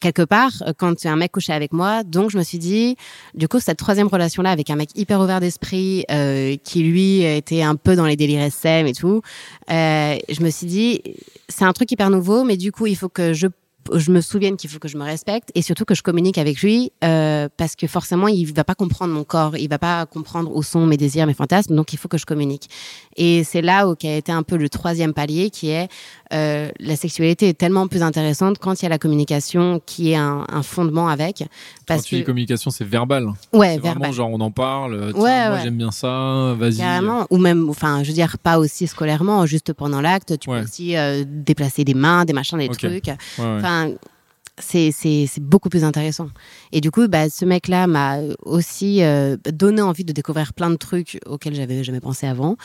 quelque 0.00 0.22
part 0.22 0.52
euh, 0.66 0.72
quand 0.76 0.94
un 1.06 1.16
mec 1.16 1.32
couchait 1.32 1.52
avec 1.52 1.72
moi. 1.72 2.02
Donc, 2.04 2.30
je 2.30 2.38
me 2.38 2.42
suis 2.42 2.58
dit, 2.58 2.96
du 3.34 3.48
coup, 3.48 3.60
cette 3.60 3.78
troisième 3.78 4.08
relation-là 4.08 4.50
avec 4.50 4.70
un 4.70 4.76
mec 4.76 4.90
hyper 4.94 5.20
ouvert 5.20 5.40
d'esprit, 5.40 6.04
euh, 6.10 6.56
qui 6.62 6.82
lui 6.82 7.22
était 7.22 7.62
un 7.62 7.76
peu 7.76 7.96
dans 7.96 8.06
les 8.06 8.16
délires 8.16 8.42
SM 8.42 8.86
et 8.86 8.92
tout, 8.92 9.22
euh, 9.70 10.16
je 10.28 10.42
me 10.42 10.50
suis 10.50 10.66
dit, 10.66 11.02
c'est 11.48 11.64
un 11.64 11.72
truc 11.72 11.90
hyper 11.90 12.10
nouveau, 12.10 12.44
mais 12.44 12.56
du 12.56 12.72
coup, 12.72 12.86
il 12.86 12.96
faut 12.96 13.08
que 13.08 13.32
je 13.32 13.46
je 13.94 14.10
me 14.10 14.20
souvienne 14.20 14.56
qu'il 14.56 14.70
faut 14.70 14.78
que 14.78 14.88
je 14.88 14.96
me 14.96 15.04
respecte 15.04 15.50
et 15.54 15.62
surtout 15.62 15.84
que 15.84 15.94
je 15.94 16.02
communique 16.02 16.38
avec 16.38 16.60
lui 16.62 16.92
euh, 17.04 17.48
parce 17.56 17.76
que 17.76 17.86
forcément 17.86 18.28
il 18.28 18.44
va 18.52 18.64
pas 18.64 18.74
comprendre 18.74 19.12
mon 19.14 19.24
corps, 19.24 19.56
il 19.56 19.68
va 19.68 19.78
pas 19.78 20.06
comprendre 20.06 20.50
où 20.54 20.62
sont 20.62 20.86
mes 20.86 20.96
désirs, 20.96 21.26
mes 21.26 21.34
fantasmes, 21.34 21.74
donc 21.74 21.92
il 21.92 21.98
faut 21.98 22.08
que 22.08 22.18
je 22.18 22.26
communique. 22.26 22.68
Et 23.16 23.44
c'est 23.44 23.62
là 23.62 23.88
où 23.88 23.94
a 24.02 24.08
été 24.08 24.32
un 24.32 24.42
peu 24.42 24.56
le 24.56 24.68
troisième 24.68 25.12
palier 25.12 25.50
qui 25.50 25.70
est 25.70 25.88
euh, 26.32 26.70
la 26.78 26.96
sexualité 26.96 27.48
est 27.48 27.54
tellement 27.58 27.88
plus 27.88 28.02
intéressante 28.02 28.58
quand 28.58 28.80
il 28.80 28.84
y 28.84 28.86
a 28.86 28.88
la 28.88 28.98
communication 28.98 29.80
qui 29.84 30.12
est 30.12 30.16
un, 30.16 30.44
un 30.48 30.62
fondement 30.62 31.08
avec. 31.08 31.38
Quand 31.38 31.46
Parce 31.86 32.04
tu 32.04 32.14
dis 32.14 32.20
que 32.22 32.26
communication, 32.26 32.70
c'est 32.70 32.84
verbal. 32.84 33.26
ouais, 33.52 33.78
vraiment 33.78 33.94
verbal. 34.00 34.12
genre 34.12 34.30
on 34.30 34.40
en 34.40 34.50
parle. 34.52 35.10
Tiens, 35.12 35.20
Ouais, 35.22 35.46
moi 35.48 35.56
ouais. 35.56 35.60
j'aime 35.64 35.76
bien 35.76 35.90
ça. 35.90 36.54
Vas-y. 36.56 36.76
Carrément, 36.76 37.26
ou 37.30 37.38
même, 37.38 37.68
enfin, 37.68 38.02
je 38.04 38.08
veux 38.08 38.14
dire, 38.14 38.38
pas 38.38 38.58
aussi 38.60 38.86
scolairement, 38.86 39.44
juste 39.46 39.72
pendant 39.72 40.00
l'acte, 40.00 40.38
tu 40.38 40.48
Ouais. 40.50 40.58
peux 40.60 40.64
aussi 40.64 40.96
euh, 40.96 41.24
déplacer 41.26 41.82
des 41.84 41.94
mains, 41.94 42.24
des 42.24 42.32
machins, 42.32 42.58
des 42.58 42.68
trucs. 42.68 43.10
Enfin, 43.80 43.96
c'est 44.60 45.40
beaucoup 45.40 45.68
plus 45.68 45.84
intéressant. 45.84 46.28
Et 46.72 46.80
du 46.80 46.90
coup, 46.90 47.08
bah, 47.08 47.30
ce 47.30 47.44
mec-là 47.44 47.86
m'a 47.86 48.18
aussi 48.42 49.02
euh, 49.02 49.36
donné 49.50 49.82
envie 49.82 50.04
de 50.04 50.12
découvrir 50.12 50.52
plein 50.52 50.70
de 50.70 50.76
trucs 50.76 51.18
auxquels 51.26 51.54
j'avais 51.54 51.82
jamais 51.82 52.00
pensé 52.00 52.26
avant. 52.26 52.56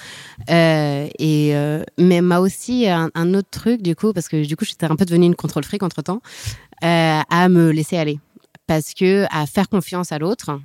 Euh, 0.50 1.08
et 1.20 1.56
euh, 1.56 1.84
mais 1.98 2.22
m'a 2.22 2.40
aussi 2.40 2.88
un, 2.88 3.34
autre 3.34 3.50
truc 3.50 3.82
du 3.82 3.96
coup 3.96 4.14
parce 4.14 4.28
que 4.28 4.46
du 4.46 4.56
coup 4.56 4.66
j'étais 4.66 4.86
un 4.86 4.96
peu 4.96 5.06
devenue 5.06 5.26
une 5.26 5.36
contrôle 5.36 5.64
fric 5.64 5.84
entre 5.84 6.02
temps 6.02 6.22
à 6.82 7.50
me 7.50 7.72
laisser 7.72 7.98
aller 7.98 8.20
parce 8.68 8.94
que 8.94 9.26
à 9.32 9.46
faire 9.46 9.70
confiance 9.70 10.12
à 10.12 10.20
l'autre 10.20 10.60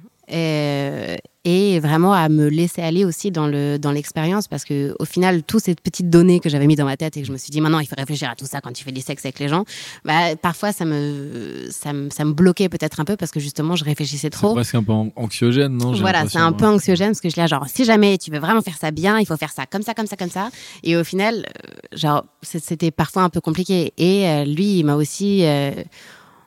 et 1.44 1.80
vraiment 1.80 2.12
à 2.12 2.28
me 2.28 2.48
laisser 2.48 2.82
aller 2.82 3.04
aussi 3.06 3.30
dans 3.30 3.46
le 3.46 3.78
dans 3.78 3.92
l'expérience 3.92 4.46
parce 4.46 4.64
que 4.64 4.94
au 4.98 5.06
final 5.06 5.42
toutes 5.42 5.62
ces 5.64 5.74
petites 5.74 6.10
données 6.10 6.38
que 6.38 6.50
j'avais 6.50 6.66
mis 6.66 6.76
dans 6.76 6.84
ma 6.84 6.98
tête 6.98 7.16
et 7.16 7.22
que 7.22 7.26
je 7.26 7.32
me 7.32 7.38
suis 7.38 7.50
dit 7.50 7.62
maintenant 7.62 7.78
il 7.78 7.86
faut 7.86 7.94
réfléchir 7.96 8.28
à 8.28 8.34
tout 8.36 8.44
ça 8.44 8.60
quand 8.60 8.72
tu 8.72 8.84
fais 8.84 8.92
du 8.92 9.00
sexe 9.00 9.24
avec 9.24 9.38
les 9.38 9.48
gens 9.48 9.64
bah 10.04 10.36
parfois 10.36 10.72
ça 10.72 10.84
me 10.84 11.68
ça 11.70 11.94
me, 11.94 12.10
ça 12.10 12.26
me 12.26 12.32
bloquait 12.34 12.68
peut-être 12.68 13.00
un 13.00 13.06
peu 13.06 13.16
parce 13.16 13.30
que 13.30 13.40
justement 13.40 13.74
je 13.74 13.84
réfléchissais 13.84 14.18
C'est 14.26 14.30
trop 14.30 14.52
presque 14.54 14.74
un 14.74 14.82
peu 14.82 14.92
an- 14.92 15.10
anxiogène, 15.16 15.72
non? 15.78 15.94
J'ai 15.94 16.00
voilà, 16.02 16.28
c'est 16.28 16.38
un 16.38 16.52
peu 16.52 16.66
anxiogène 16.66 17.08
parce 17.08 17.20
que 17.22 17.28
je 17.30 17.34
dis 17.34 17.40
là, 17.40 17.46
genre, 17.46 17.66
si 17.68 17.84
jamais 17.86 18.18
tu 18.18 18.30
veux 18.30 18.38
vraiment 18.38 18.60
faire 18.60 18.76
ça 18.76 18.90
bien, 18.90 19.18
il 19.18 19.24
faut 19.26 19.36
faire 19.38 19.50
ça 19.52 19.64
comme 19.64 19.82
ça, 19.82 19.94
comme 19.94 20.06
ça, 20.06 20.16
comme 20.16 20.30
ça. 20.30 20.50
Et 20.82 20.94
au 20.96 21.04
final, 21.04 21.46
euh, 21.46 21.96
genre, 21.96 22.24
c'est- 22.42 22.62
c'était 22.62 22.90
parfois 22.90 23.22
un 23.22 23.30
peu 23.30 23.40
compliqué. 23.40 23.92
Et 23.96 24.28
euh, 24.28 24.44
lui, 24.44 24.78
il 24.80 24.84
m'a 24.84 24.94
aussi, 24.96 25.44
euh, 25.44 25.70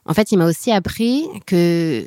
en 0.06 0.14
fait, 0.14 0.32
il 0.32 0.38
m'a 0.38 0.46
aussi 0.46 0.72
appris 0.72 1.26
que 1.46 2.06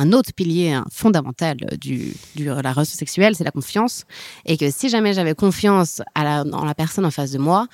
un 0.00 0.12
autre 0.12 0.32
pilier 0.32 0.72
hein, 0.72 0.84
fondamental 0.90 1.56
du, 1.80 2.14
du 2.36 2.44
la 2.44 2.72
relation 2.72 2.96
sexuelle, 2.96 3.34
c'est 3.36 3.44
la 3.44 3.50
confiance. 3.60 4.04
Et 4.46 4.56
que 4.56 4.70
si 4.70 4.88
jamais 4.88 5.12
j'avais 5.14 5.34
confiance 5.34 6.02
à 6.14 6.22
la, 6.24 6.44
dans 6.44 6.64
la 6.64 6.74
personne 6.74 7.04
en 7.04 7.10
face 7.10 7.32
de 7.32 7.38
moi, 7.38 7.66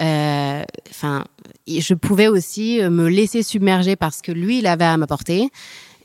euh, 0.00 0.62
enfin, 0.90 1.24
je 1.66 1.94
pouvais 1.94 2.28
aussi 2.28 2.80
me 2.82 3.08
laisser 3.08 3.42
submerger 3.42 3.96
parce 3.96 4.22
que 4.22 4.32
lui, 4.32 4.58
il 4.58 4.66
avait 4.66 4.84
à 4.84 4.96
m'apporter. 4.96 5.50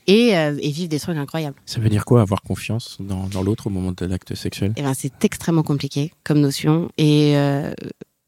Et, 0.06 0.36
euh, 0.36 0.56
et 0.60 0.70
vivre 0.70 0.88
des 0.88 0.98
trucs 0.98 1.16
incroyables. 1.16 1.54
Ça 1.66 1.78
veut 1.78 1.88
dire 1.88 2.04
quoi 2.04 2.22
avoir 2.22 2.42
confiance 2.42 2.96
dans, 2.98 3.28
dans 3.28 3.42
l'autre 3.42 3.68
au 3.68 3.70
moment 3.70 3.92
de 3.92 4.06
l'acte 4.06 4.34
sexuel? 4.34 4.72
Eh 4.76 4.82
ben, 4.82 4.94
c'est 4.94 5.24
extrêmement 5.24 5.62
compliqué 5.62 6.12
comme 6.24 6.40
notion. 6.40 6.90
Et 6.96 7.36
euh, 7.36 7.70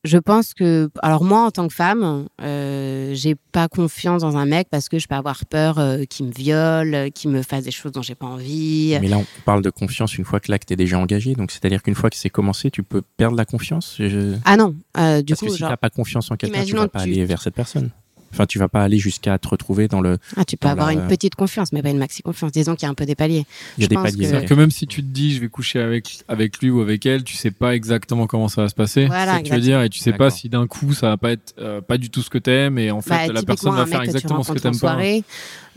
je 0.04 0.18
pense 0.18 0.52
que, 0.54 0.90
alors 1.00 1.22
moi, 1.22 1.46
en 1.46 1.50
tant 1.50 1.68
que 1.68 1.74
femme, 1.74 2.26
euh, 2.40 3.12
j'ai 3.14 3.36
pas 3.52 3.68
confiance 3.68 4.22
dans 4.22 4.36
un 4.36 4.46
mec 4.46 4.68
parce 4.70 4.88
que 4.88 4.98
je 4.98 5.06
peux 5.06 5.14
avoir 5.14 5.44
peur 5.46 5.78
euh, 5.78 6.04
qu'il 6.04 6.26
me 6.26 6.32
viole, 6.32 7.10
qu'il 7.12 7.30
me 7.30 7.42
fasse 7.42 7.64
des 7.64 7.70
choses 7.70 7.92
dont 7.92 8.02
j'ai 8.02 8.14
pas 8.16 8.26
envie. 8.26 8.96
Mais 9.00 9.08
là, 9.08 9.18
on 9.18 9.26
parle 9.44 9.62
de 9.62 9.70
confiance 9.70 10.18
une 10.18 10.24
fois 10.24 10.40
que 10.40 10.50
l'acte 10.50 10.70
est 10.72 10.76
déjà 10.76 10.98
engagé. 10.98 11.34
Donc, 11.34 11.50
c'est-à-dire 11.52 11.82
qu'une 11.82 11.94
fois 11.94 12.10
que 12.10 12.16
c'est 12.16 12.30
commencé, 12.30 12.70
tu 12.70 12.82
peux 12.82 13.02
perdre 13.16 13.36
la 13.36 13.44
confiance? 13.44 13.94
Je- 13.98 14.36
Ah 14.44 14.56
non, 14.56 14.74
euh, 14.98 15.22
du 15.22 15.32
Parce 15.32 15.40
coup, 15.40 15.46
que 15.46 15.52
si 15.52 15.58
genre, 15.58 15.68
t'as 15.70 15.76
pas 15.76 15.90
confiance 15.90 16.30
en 16.30 16.36
quelqu'un, 16.36 16.64
tu 16.64 16.74
vas 16.74 16.88
pas 16.88 17.04
tu- 17.04 17.10
aller 17.10 17.24
vers 17.24 17.40
cette 17.40 17.54
personne. 17.54 17.90
Enfin, 18.32 18.46
tu 18.46 18.58
vas 18.58 18.68
pas 18.68 18.82
aller 18.82 18.98
jusqu'à 18.98 19.38
te 19.38 19.46
retrouver 19.48 19.88
dans 19.88 20.00
le. 20.00 20.18
ah, 20.36 20.44
tu 20.44 20.56
peux 20.56 20.68
avoir 20.68 20.88
la- 20.88 20.92
une 20.94 21.06
petite 21.06 21.34
confiance, 21.34 21.72
mais 21.72 21.82
pas 21.82 21.90
une 21.90 21.98
maxi 21.98 22.22
confiance. 22.22 22.52
Disons 22.52 22.74
qu'il 22.74 22.84
y 22.84 22.86
a 22.86 22.90
un 22.90 22.94
peu 22.94 23.04
des 23.06 23.14
paliers. 23.14 23.44
Il 23.76 23.82
y 23.82 23.84
a 23.84 23.84
Je 23.84 23.88
des 23.88 23.94
pense 23.94 24.04
paliers. 24.04 24.18
que- 24.24 24.24
C'est-à-dire 24.30 24.48
que 24.48 24.54
même 24.54 24.70
si 24.70 24.86
tu 24.86 25.02
te 25.02 25.06
dis 25.08 25.34
je 25.34 25.40
vais 25.40 25.48
coucher 25.48 25.80
avec 25.80 26.20
avec 26.28 26.58
lui 26.60 26.70
ou 26.70 26.80
avec 26.80 27.04
elle, 27.06 27.24
tu 27.24 27.36
sais 27.36 27.50
pas 27.50 27.74
exactement 27.74 28.26
comment 28.26 28.48
ça 28.48 28.62
va 28.62 28.68
se 28.68 28.74
passer. 28.74 29.06
Voilà, 29.06 29.32
c'est 29.32 29.38
ce 29.38 29.42
que 29.44 29.48
tu 29.48 29.54
veux 29.54 29.60
dire 29.60 29.82
et 29.82 29.88
tu 29.90 29.98
sais 30.00 30.12
pas 30.12 30.30
si 30.30 30.48
d'un 30.48 30.66
coup 30.66 30.92
ça 30.94 31.08
va 31.08 31.16
pas 31.16 31.32
être 31.32 31.54
euh, 31.58 31.80
pas 31.80 31.98
du 31.98 32.10
tout 32.10 32.22
ce 32.22 32.30
que 32.30 32.38
t'aimes 32.38 32.78
et 32.78 32.90
en 32.90 33.00
fait 33.02 33.10
Bah, 33.10 33.32
la 33.32 33.42
personne 33.42 33.74
va 33.74 33.86
faire 33.86 34.02
exactement 34.02 34.42
ce 34.42 34.52
que 34.52 34.58
t'aimes 34.58 34.72
pas. 34.72 34.78
soirée, 34.78 35.24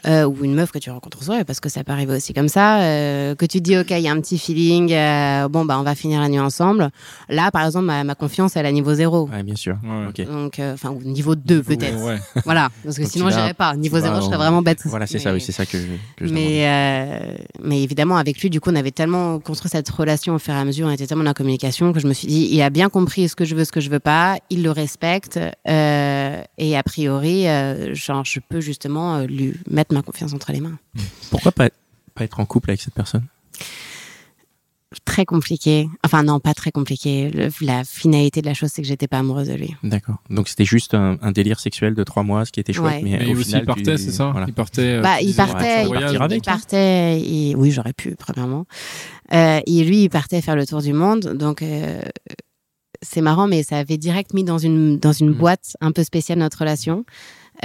euh, 0.07 0.25
ou 0.25 0.43
une 0.43 0.53
meuf 0.53 0.71
que 0.71 0.79
tu 0.79 0.89
rencontres 0.89 1.19
en 1.19 1.21
soirée, 1.23 1.43
parce 1.45 1.59
que 1.59 1.69
ça 1.69 1.83
peut 1.83 1.91
arriver 1.91 2.15
aussi 2.15 2.33
comme 2.33 2.47
ça, 2.47 2.81
euh, 2.81 3.35
que 3.35 3.45
tu 3.45 3.59
te 3.59 3.63
dis, 3.63 3.77
OK, 3.77 3.91
il 3.91 3.99
y 3.99 4.07
a 4.07 4.11
un 4.11 4.19
petit 4.21 4.37
feeling, 4.37 4.91
euh, 4.93 5.47
bon, 5.47 5.65
bah, 5.65 5.77
on 5.79 5.83
va 5.83 5.95
finir 5.95 6.21
la 6.21 6.29
nuit 6.29 6.39
ensemble. 6.39 6.89
Là, 7.29 7.51
par 7.51 7.65
exemple, 7.65 7.85
ma, 7.85 8.03
ma 8.03 8.15
confiance, 8.15 8.55
elle 8.55 8.65
est 8.65 8.69
à 8.69 8.71
niveau 8.71 8.93
zéro. 8.93 9.27
Ouais, 9.29 9.43
bien 9.43 9.55
sûr. 9.55 9.77
Ouais. 9.83 10.07
Ok. 10.09 10.25
Donc, 10.27 10.59
euh, 10.59 10.73
enfin, 10.73 10.89
ou 10.91 11.01
niveau 11.01 11.35
2 11.35 11.63
peut-être. 11.63 12.03
Ouais. 12.03 12.17
Voilà, 12.45 12.69
parce 12.83 12.97
que 12.97 13.01
Donc, 13.03 13.11
sinon, 13.11 13.29
j'irais 13.29 13.53
pas. 13.53 13.75
Niveau 13.75 13.97
tu 13.97 14.03
0, 14.03 14.13
vas 14.13 14.19
je 14.19 14.25
serais 14.25 14.35
en- 14.35 14.39
vraiment 14.39 14.61
bête. 14.61 14.79
Voilà, 14.85 15.07
c'est 15.07 15.19
ça, 15.19 15.33
oui, 15.33 15.41
c'est 15.41 15.51
ça 15.51 15.65
que, 15.65 15.77
que 16.17 16.27
je 16.27 16.33
mais, 16.33 16.67
euh, 16.67 17.35
mais 17.63 17.81
évidemment, 17.81 18.17
avec 18.17 18.39
lui, 18.41 18.49
du 18.49 18.59
coup, 18.61 18.69
on 18.71 18.75
avait 18.75 18.91
tellement 18.91 19.39
construit 19.39 19.69
cette 19.71 19.89
relation 19.89 20.35
au 20.35 20.39
fur 20.39 20.53
et 20.53 20.57
à 20.57 20.65
mesure, 20.65 20.87
on 20.87 20.91
était 20.91 21.07
tellement 21.07 21.29
en 21.29 21.33
communication 21.33 21.91
que 21.93 21.99
je 21.99 22.07
me 22.07 22.13
suis 22.13 22.27
dit, 22.27 22.47
il 22.51 22.61
a 22.61 22.69
bien 22.69 22.89
compris 22.89 23.27
ce 23.29 23.35
que 23.35 23.45
je 23.45 23.55
veux, 23.55 23.65
ce 23.65 23.71
que 23.71 23.81
je 23.81 23.89
veux 23.89 23.99
pas, 23.99 24.37
il 24.49 24.61
le 24.63 24.71
respecte, 24.71 25.39
euh, 25.67 26.41
et 26.57 26.77
a 26.77 26.83
priori, 26.83 27.47
euh, 27.47 27.93
genre, 27.95 28.23
je 28.25 28.39
peux 28.39 28.61
justement 28.61 29.17
euh, 29.17 29.25
lui 29.25 29.53
mettre 29.69 29.93
ma 29.95 30.03
confiance 30.03 30.33
entre 30.33 30.51
les 30.51 30.59
mains. 30.61 30.77
Pourquoi 31.31 31.51
pas, 31.51 31.69
pas 32.13 32.23
être 32.23 32.39
en 32.39 32.45
couple 32.45 32.69
avec 32.71 32.81
cette 32.81 32.93
personne? 32.93 33.25
Très 35.03 35.25
compliqué. 35.25 35.89
Enfin, 36.05 36.23
non, 36.23 36.39
pas 36.39 36.53
très 36.53 36.71
compliqué. 36.71 37.29
Le- 37.29 37.49
la 37.65 37.83
finalité 37.83 38.41
de 38.41 38.45
la 38.45 38.53
chose, 38.53 38.69
c'est 38.73 38.81
que 38.81 38.87
j'étais 38.87 39.07
pas 39.07 39.19
amoureuse 39.19 39.49
de 39.49 39.53
lui. 39.53 39.75
D'accord. 39.83 40.17
Donc 40.29 40.47
c'était 40.47 40.63
juste 40.63 40.93
un, 40.93 41.17
un 41.21 41.31
délire 41.33 41.59
sexuel 41.59 41.95
de 41.95 42.03
trois 42.03 42.23
mois, 42.23 42.45
ce 42.45 42.51
qui 42.53 42.59
était 42.61 42.71
chouette, 42.71 42.95
Ouais. 42.95 43.01
mais, 43.03 43.17
Mais 43.19 43.25
au 43.33 43.37
aussi, 43.37 43.45
final, 43.45 43.63
il 43.63 43.65
partait, 43.65 43.95
tu- 43.95 44.03
c'est 44.03 44.11
ça? 44.11 44.29
voilà. 44.31 44.45
Il 44.47 44.53
partait. 44.53 44.81
euh, 44.99 45.01
Bah, 45.01 45.19
il 45.19 45.27
disais, 45.27 45.37
partait, 45.37 45.65
avec. 46.19 46.37
il 46.37 46.41
partait, 46.41 47.19
il- 47.19 47.55
oui, 47.57 47.71
j'aurais 47.71 47.93
pu, 47.93 48.15
premièrement. 48.15 48.65
Euh, 49.33 49.59
et 49.65 49.83
lui, 49.83 50.03
il 50.03 50.09
partait 50.09 50.41
faire 50.41 50.55
le 50.55 50.65
tour 50.65 50.81
du 50.81 50.93
monde. 50.93 51.33
Donc, 51.35 51.61
euh, 51.61 52.01
c'est 53.01 53.21
marrant, 53.21 53.47
mais 53.47 53.63
ça 53.63 53.77
avait 53.79 53.97
direct 53.97 54.33
mis 54.33 54.45
dans 54.45 54.59
une, 54.59 54.97
dans 54.97 55.11
une 55.13 55.31
Mhm. 55.31 55.35
boîte 55.37 55.75
un 55.81 55.91
peu 55.91 56.03
spéciale 56.05 56.39
notre 56.39 56.59
relation. 56.59 57.05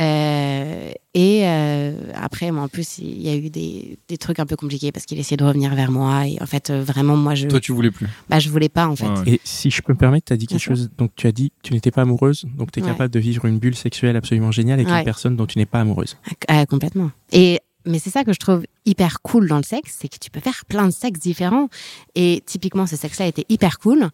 Euh, 0.00 0.92
et 1.14 1.40
euh, 1.44 1.92
après, 2.14 2.50
moi, 2.52 2.62
en 2.64 2.68
plus, 2.68 2.98
il 2.98 3.20
y 3.20 3.28
a 3.28 3.36
eu 3.36 3.50
des, 3.50 3.98
des 4.08 4.16
trucs 4.16 4.38
un 4.38 4.46
peu 4.46 4.56
compliqués 4.56 4.92
parce 4.92 5.04
qu'il 5.06 5.18
essayait 5.18 5.36
de 5.36 5.44
revenir 5.44 5.74
vers 5.74 5.90
moi. 5.90 6.26
Et 6.26 6.38
en 6.40 6.46
fait, 6.46 6.70
euh, 6.70 6.82
vraiment, 6.82 7.16
moi, 7.16 7.34
je, 7.34 7.48
Toi, 7.48 7.60
tu 7.60 7.72
voulais 7.72 7.90
plus. 7.90 8.06
bah, 8.28 8.38
je 8.38 8.48
voulais 8.48 8.68
pas, 8.68 8.86
en 8.88 8.96
fait. 8.96 9.06
Ouais. 9.08 9.34
Et 9.34 9.40
si 9.44 9.70
je 9.70 9.82
peux 9.82 9.92
me 9.92 9.98
permettre, 9.98 10.26
tu 10.26 10.32
as 10.32 10.36
dit 10.36 10.46
Bien 10.46 10.56
quelque 10.56 10.62
sûr. 10.62 10.76
chose, 10.76 10.90
donc 10.96 11.10
tu 11.16 11.26
as 11.26 11.32
dit 11.32 11.52
tu 11.62 11.74
n'étais 11.74 11.90
pas 11.90 12.02
amoureuse, 12.02 12.46
donc 12.56 12.70
tu 12.72 12.80
es 12.80 12.82
Ouais. 12.82 12.88
capable 12.90 13.12
de 13.12 13.20
vivre 13.20 13.44
une 13.44 13.58
bulle 13.58 13.74
sexuelle 13.76 14.16
absolument 14.16 14.50
géniale 14.52 14.78
avec 14.80 14.90
Ouais. 14.90 14.98
une 15.00 15.04
personne 15.04 15.36
dont 15.36 15.46
tu 15.46 15.58
n'es 15.58 15.66
pas 15.66 15.80
amoureuse. 15.80 16.16
Ah, 16.48 16.64
complètement. 16.66 17.10
Et 17.32 17.58
mais 17.86 17.98
c'est 17.98 18.10
ça 18.10 18.24
que 18.24 18.32
je 18.34 18.38
trouve 18.38 18.64
hyper 18.84 19.22
cool 19.22 19.48
dans 19.48 19.56
le 19.56 19.62
sexe, 19.62 19.96
c'est 20.00 20.08
que 20.08 20.18
tu 20.20 20.30
peux 20.30 20.40
faire 20.40 20.64
plein 20.68 20.86
de 20.86 20.92
sexes 20.92 21.20
différents. 21.20 21.68
Et 22.14 22.42
typiquement, 22.44 22.86
ce 22.86 22.94
sexe-là 22.94 23.26
était 23.26 23.46
hyper 23.48 23.78
cool. 23.78 24.08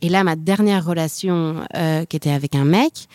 Et 0.00 0.08
là, 0.08 0.24
ma 0.24 0.34
dernière 0.34 0.84
relation 0.84 1.64
euh, 1.76 2.04
qui 2.04 2.16
était 2.16 2.32
avec 2.32 2.56
un 2.56 2.64
mec, 2.64 3.06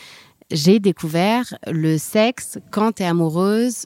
j'ai 0.52 0.80
découvert 0.80 1.54
le 1.68 1.98
sexe 1.98 2.58
quand 2.72 2.94
tu 2.94 3.04
es 3.04 3.06
amoureuse 3.06 3.86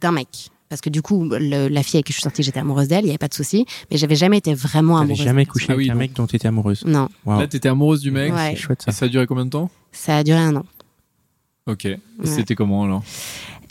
d'un 0.00 0.12
mec. 0.12 0.48
Parce 0.68 0.80
que 0.80 0.88
du 0.88 1.02
coup, 1.02 1.28
le- 1.30 1.68
la 1.68 1.82
fille 1.82 1.98
avec 1.98 2.06
qui 2.06 2.12
je 2.12 2.16
suis 2.18 2.22
sortie, 2.22 2.42
j'étais 2.42 2.60
amoureuse 2.60 2.88
d'elle, 2.88 3.00
il 3.02 3.04
n'y 3.04 3.10
avait 3.10 3.18
pas 3.18 3.28
de 3.28 3.34
souci. 3.34 3.66
Mais 3.90 3.98
j'avais 3.98 4.14
jamais 4.16 4.38
été 4.38 4.54
vraiment 4.54 4.96
Tu 4.96 5.02
amoureuse. 5.02 5.22
jamais 5.24 5.42
de 5.44 5.48
la 5.48 5.52
couché 5.52 5.66
Ah 5.68 5.72
avec 5.72 5.84
oui, 5.84 5.90
un 5.90 5.94
mec 5.94 6.14
dont 6.14 6.26
tu 6.26 6.36
étais 6.36 6.48
amoureuse. 6.48 6.82
Non, 6.86 7.08
Waouh. 7.26 7.40
Là, 7.40 7.46
t'étais 7.46 7.68
amoureuse 7.68 8.00
du 8.00 8.10
mec. 8.10 8.32
Ouais. 8.32 8.52
C'est 8.54 8.56
chouette 8.56 8.84
Et 8.88 8.90
ça. 8.90 8.96
ça 9.00 9.04
a 9.04 9.08
duré 9.08 9.26
combien 9.26 9.44
de 9.44 9.50
temps 9.50 9.70
ça 9.92 10.16
a 10.16 10.24
duré 10.24 10.38
un 10.38 10.56
an. 10.56 10.64
Ok. 11.66 11.86
C'était 12.24 12.54
comment 12.54 12.84
alors 12.84 13.02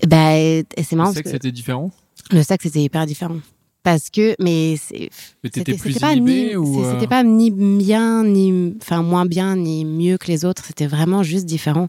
bah, 0.08 0.34
c'est 0.36 0.65
Le 0.91 0.97
marrant 0.97 1.10
parce 1.10 1.15
sexe, 1.17 1.30
que 1.30 1.36
c'était 1.36 1.51
différent 1.51 1.91
le 2.32 2.43
sexe 2.43 2.67
était 2.67 2.82
hyper 2.82 3.06
différent. 3.08 3.38
Parce 3.84 4.10
que, 4.12 4.36
mais 4.39 4.76
C'était 4.78 5.74
pas 6.00 6.15
ni, 6.15 6.56
ou 6.56 6.84
euh, 6.84 6.94
c'était 6.94 7.08
pas 7.08 7.24
ni 7.24 7.50
bien 7.52 8.24
ni 8.24 8.76
enfin 8.82 9.02
moins 9.02 9.26
bien 9.26 9.56
ni 9.56 9.86
mieux 9.86 10.17
que 10.17 10.28
les 10.28 10.46
autres. 10.46 10.63
C'était 10.65 10.88
vraiment 10.88 11.24
juste 11.24 11.46
différent. 11.46 11.88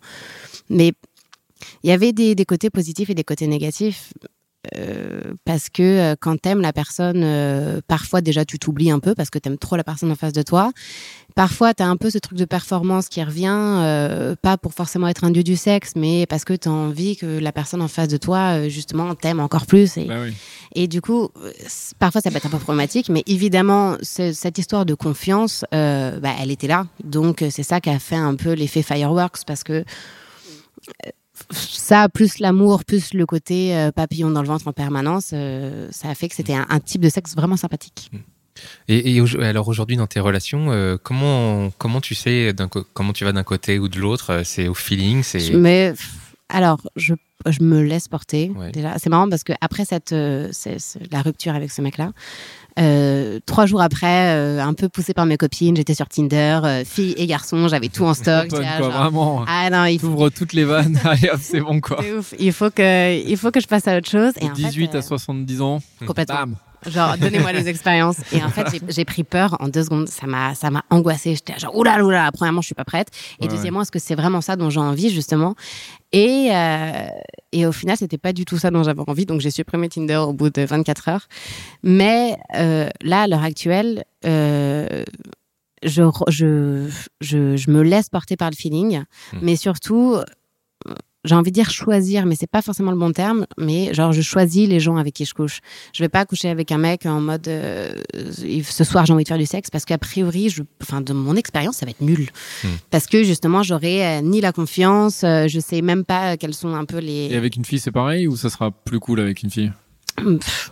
Mais 0.70 0.92
il 1.84 1.90
y 1.90 1.92
avait 1.92 2.12
des, 2.12 2.34
des 2.34 2.44
côtés 2.44 2.70
positifs 2.70 3.10
et 3.10 3.14
des 3.14 3.24
côtés 3.24 3.46
négatifs. 3.46 4.12
euh, 4.76 5.34
parce 5.44 5.68
que 5.68 5.82
euh, 5.82 6.14
quand 6.18 6.40
t'aimes 6.40 6.60
la 6.60 6.72
personne, 6.72 7.22
euh, 7.24 7.80
parfois 7.88 8.20
déjà 8.20 8.44
tu 8.44 8.58
t'oublies 8.58 8.90
un 8.92 9.00
peu 9.00 9.14
parce 9.14 9.28
que 9.28 9.38
t'aimes 9.40 9.58
trop 9.58 9.76
la 9.76 9.84
personne 9.84 10.10
en 10.12 10.14
face 10.14 10.32
de 10.32 10.42
toi. 10.42 10.70
Parfois 11.34 11.74
t'as 11.74 11.86
un 11.86 11.96
peu 11.96 12.10
ce 12.10 12.18
truc 12.18 12.36
de 12.38 12.44
performance 12.44 13.08
qui 13.08 13.22
revient, 13.22 13.48
euh, 13.50 14.34
pas 14.40 14.56
pour 14.58 14.74
forcément 14.74 15.08
être 15.08 15.24
un 15.24 15.30
dieu 15.30 15.42
du 15.42 15.56
sexe, 15.56 15.92
mais 15.96 16.26
parce 16.26 16.44
que 16.44 16.52
t'as 16.54 16.70
envie 16.70 17.16
que 17.16 17.38
la 17.38 17.52
personne 17.52 17.82
en 17.82 17.88
face 17.88 18.08
de 18.08 18.16
toi, 18.16 18.58
euh, 18.58 18.68
justement, 18.68 19.14
t'aime 19.14 19.40
encore 19.40 19.66
plus. 19.66 19.96
Et, 19.96 20.04
Bah 20.04 20.16
oui. 20.22 20.34
et 20.74 20.88
du 20.88 21.00
coup, 21.00 21.30
euh, 21.42 21.52
parfois 21.98 22.20
ça 22.20 22.30
peut 22.30 22.36
être 22.36 22.46
un 22.46 22.50
peu 22.50 22.58
problématique, 22.58 23.08
mais 23.08 23.22
évidemment, 23.26 23.96
ce- 24.02 24.32
cette 24.32 24.58
histoire 24.58 24.84
de 24.86 24.94
confiance, 24.94 25.64
euh, 25.74 26.20
bah, 26.20 26.30
elle 26.40 26.50
était 26.50 26.66
là. 26.68 26.86
Donc 27.04 27.44
c'est 27.50 27.62
ça 27.62 27.80
qui 27.80 27.90
a 27.90 27.98
fait 27.98 28.16
un 28.16 28.34
peu 28.34 28.52
l'effet 28.52 28.82
fireworks, 28.82 29.44
parce 29.46 29.64
que 29.64 29.84
ça, 31.50 32.08
plus 32.08 32.38
l'amour, 32.38 32.84
plus 32.84 33.14
le 33.14 33.26
côté 33.26 33.74
euh, 33.76 33.90
papillon 33.90 34.30
dans 34.30 34.42
le 34.42 34.48
ventre 34.48 34.68
en 34.68 34.72
permanence, 34.72 35.30
euh, 35.32 35.88
ça 35.90 36.08
a 36.08 36.14
fait 36.14 36.28
que 36.28 36.34
c'était 36.34 36.54
un, 36.54 36.66
un 36.68 36.78
type 36.80 37.00
de 37.00 37.08
sexe 37.08 37.34
vraiment 37.34 37.56
sympathique. 37.56 38.10
Et, 38.88 39.20
alors 39.40 39.68
aujourd'hui 39.68 39.96
dans 39.96 40.06
tes 40.06 40.20
relations, 40.20 40.70
euh, 40.70 40.96
comment 41.02 41.70
comment 41.78 42.00
tu 42.00 42.14
sais 42.14 42.54
comment 42.92 43.12
tu 43.12 43.24
vas 43.24 43.32
d'un 43.32 43.42
côté 43.44 43.78
ou 43.78 43.88
de 43.88 43.98
l'autre 43.98 44.30
euh, 44.30 44.42
C'est 44.44 44.68
au 44.68 44.74
feeling, 44.74 45.22
c'est 45.22 45.50
Mais 45.54 45.94
alors, 46.48 46.82
je, 46.96 47.14
je 47.46 47.62
me 47.62 47.80
laisse 47.82 48.08
porter. 48.08 48.52
Ouais. 48.54 48.70
Déjà, 48.72 48.98
c'est 48.98 49.08
marrant 49.08 49.26
parce 49.26 49.42
que 49.42 49.54
après 49.62 49.86
cette, 49.86 50.12
euh, 50.12 50.48
c'est- 50.52 50.78
c'est 50.78 51.10
la 51.10 51.22
rupture 51.22 51.54
avec 51.54 51.70
ce 51.72 51.80
mec-là, 51.80 52.10
euh, 52.78 53.40
trois 53.46 53.64
jours 53.64 53.80
après, 53.80 54.34
euh, 54.36 54.60
un 54.62 54.74
peu 54.74 54.90
poussée 54.90 55.14
par 55.14 55.24
mes 55.24 55.38
copines, 55.38 55.74
j'étais 55.76 55.94
sur 55.94 56.08
Tinder, 56.08 56.60
euh, 56.64 56.84
filles 56.84 57.14
et 57.16 57.26
garçons, 57.26 57.68
j'avais 57.68 57.88
tout 57.88 58.04
en 58.04 58.12
stock. 58.12 58.44
Antoine, 58.52 58.62
là, 58.62 58.76
quoi, 58.78 58.90
genre, 58.90 59.00
vraiment. 59.02 59.44
ah 59.48 59.70
non, 59.70 59.84
il 59.86 59.98
faut, 59.98 60.28
toutes 60.28 60.52
les 60.52 60.64
vannes. 60.64 61.00
Allez 61.04 61.30
hop, 61.30 61.40
c'est 61.40 61.60
bon 61.60 61.80
quoi. 61.80 61.98
c'est 62.02 62.12
ouf. 62.12 62.34
Il 62.38 62.52
faut 62.52 62.70
que, 62.70 63.26
il 63.26 63.36
faut 63.38 63.50
que 63.50 63.60
je 63.60 63.66
passe 63.66 63.88
à 63.88 63.96
autre 63.96 64.10
chose. 64.10 64.32
Et 64.40 64.44
De 64.46 64.50
en 64.50 64.54
fait, 64.54 64.62
18 64.62 64.94
à 64.94 65.00
70 65.00 65.62
ans. 65.62 65.80
complètement. 66.06 66.34
Bam. 66.34 66.56
Genre, 66.86 67.16
donnez-moi 67.18 67.52
les 67.52 67.68
expériences. 67.68 68.16
Et 68.32 68.42
en 68.42 68.48
fait, 68.48 68.66
j'ai- 68.88 69.04
pris 69.04 69.24
peur 69.24 69.56
en 69.60 69.68
deux 69.68 69.84
secondes. 69.84 70.08
Ça 70.08 70.26
m'a, 70.26 70.54
ça 70.54 70.70
m'a 70.70 70.82
angoissée. 70.90 71.34
J'étais 71.34 71.58
genre, 71.58 71.76
oula, 71.76 72.02
oula. 72.04 72.30
Premièrement, 72.32 72.60
je 72.60 72.66
suis 72.66 72.74
pas 72.74 72.84
prête. 72.84 73.08
Et 73.40 73.44
Ouais, 73.44 73.48
deuxièmement, 73.48 73.82
est-ce 73.82 73.90
que 73.92 73.98
c'est 73.98 74.14
vraiment 74.14 74.40
ça 74.40 74.56
dont 74.56 74.70
j'ai 74.70 74.80
envie, 74.80 75.10
justement? 75.10 75.54
Et, 76.12 76.48
euh, 76.52 77.06
et 77.52 77.66
au 77.66 77.72
final, 77.72 77.96
c'était 77.96 78.18
pas 78.18 78.32
du 78.32 78.44
tout 78.44 78.58
ça 78.58 78.70
dont 78.70 78.82
j'avais 78.82 79.02
envie. 79.06 79.26
Donc, 79.26 79.40
j'ai 79.40 79.50
supprimé 79.50 79.88
Tinder 79.88 80.16
au 80.16 80.32
bout 80.32 80.50
de 80.50 80.62
24 80.62 81.08
heures. 81.08 81.28
Mais 81.82 82.36
euh, 82.56 82.88
là, 83.02 83.22
à 83.22 83.26
l'heure 83.26 83.44
actuelle, 83.44 84.04
euh, 84.24 85.04
je, 85.82 86.02
je, 86.28 86.88
je, 87.20 87.56
je 87.56 87.70
me 87.70 87.82
laisse 87.82 88.08
porter 88.08 88.36
par 88.36 88.50
le 88.50 88.56
feeling. 88.56 89.00
Hmm. 89.32 89.38
Mais 89.42 89.56
surtout, 89.56 90.16
j'ai 91.24 91.34
envie 91.34 91.50
de 91.50 91.54
dire 91.54 91.70
choisir, 91.70 92.26
mais 92.26 92.34
c'est 92.34 92.50
pas 92.50 92.62
forcément 92.62 92.90
le 92.90 92.96
bon 92.98 93.12
terme. 93.12 93.46
Mais 93.58 93.94
genre, 93.94 94.12
je 94.12 94.22
choisis 94.22 94.68
les 94.68 94.80
gens 94.80 94.96
avec 94.96 95.14
qui 95.14 95.24
je 95.24 95.34
couche. 95.34 95.60
Je 95.94 96.02
vais 96.02 96.08
pas 96.08 96.24
coucher 96.24 96.48
avec 96.48 96.72
un 96.72 96.78
mec 96.78 97.06
en 97.06 97.20
mode 97.20 97.46
euh, 97.48 97.94
ce 98.64 98.84
soir 98.84 99.06
j'ai 99.06 99.12
envie 99.12 99.22
de 99.24 99.28
faire 99.28 99.38
du 99.38 99.46
sexe 99.46 99.70
parce 99.70 99.84
qu'a 99.84 99.98
priori, 99.98 100.48
je, 100.48 100.62
enfin 100.82 101.00
de 101.00 101.12
mon 101.12 101.36
expérience, 101.36 101.76
ça 101.76 101.86
va 101.86 101.90
être 101.90 102.00
nul 102.00 102.28
Hmm. 102.64 102.68
parce 102.90 103.06
que 103.06 103.24
justement 103.24 103.62
j'aurai 103.62 104.04
euh, 104.06 104.20
ni 104.20 104.40
la 104.40 104.52
confiance, 104.52 105.22
euh, 105.24 105.46
je 105.48 105.58
sais 105.60 105.80
même 105.82 106.04
pas 106.04 106.36
quelles 106.36 106.54
sont 106.54 106.74
un 106.74 106.84
peu 106.84 106.98
Et 106.98 107.28
les. 107.28 107.36
avec 107.36 107.56
une 107.56 107.64
fille, 107.64 107.78
c'est 107.78 107.90
pareil 107.92 108.26
ou 108.28 108.36
ça 108.36 108.50
sera 108.50 108.70
plus 108.70 109.00
cool 109.00 109.20
avec 109.20 109.42
une 109.42 109.50
fille? 109.50 109.72
Pff. 110.16 110.70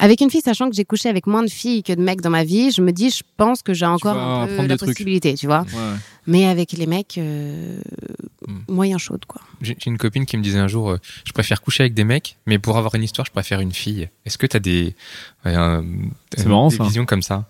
Avec 0.00 0.20
une 0.22 0.30
fille, 0.30 0.40
sachant 0.40 0.68
que 0.70 0.74
j'ai 0.74 0.84
couché 0.84 1.08
avec 1.08 1.26
moins 1.26 1.42
de 1.42 1.50
filles 1.50 1.82
que 1.82 1.92
de 1.92 2.00
mecs 2.02 2.20
dans 2.22 2.30
ma 2.30 2.42
vie, 2.42 2.70
je 2.70 2.80
me 2.82 2.90
dis, 2.90 3.10
je 3.10 3.22
pense 3.36 3.62
que 3.62 3.74
j'ai 3.74 3.86
encore 3.86 4.16
un 4.16 4.46
peu 4.46 4.66
la 4.66 4.76
trucs. 4.76 4.90
possibilité, 4.90 5.34
tu 5.34 5.46
vois. 5.46 5.60
Ouais. 5.60 5.96
Mais 6.26 6.46
avec 6.46 6.72
les 6.72 6.86
mecs, 6.86 7.18
euh, 7.18 7.80
Hmm. 8.48 8.60
moyen 8.68 8.96
chaude, 8.96 9.24
quoi. 9.26 9.42
J'ai 9.60 9.76
une 9.86 9.98
copine 9.98 10.24
qui 10.24 10.36
me 10.38 10.42
disait 10.42 10.58
un 10.58 10.66
jour, 10.66 10.90
euh, 10.90 10.96
je 11.26 11.32
préfère 11.32 11.60
coucher 11.60 11.82
avec 11.82 11.92
des 11.94 12.04
mecs, 12.04 12.38
mais 12.46 12.58
pour 12.58 12.78
avoir 12.78 12.94
une 12.94 13.02
histoire, 13.02 13.26
je 13.26 13.30
préfère 13.30 13.60
une 13.60 13.72
fille. 13.72 14.08
Est-ce 14.24 14.38
que 14.38 14.46
tu 14.46 14.56
as 14.56 14.60
des, 14.60 14.94
euh, 15.44 15.82
marrant, 16.46 16.68
des 16.68 16.78
visions 16.78 17.04
comme 17.04 17.20
ça? 17.22 17.46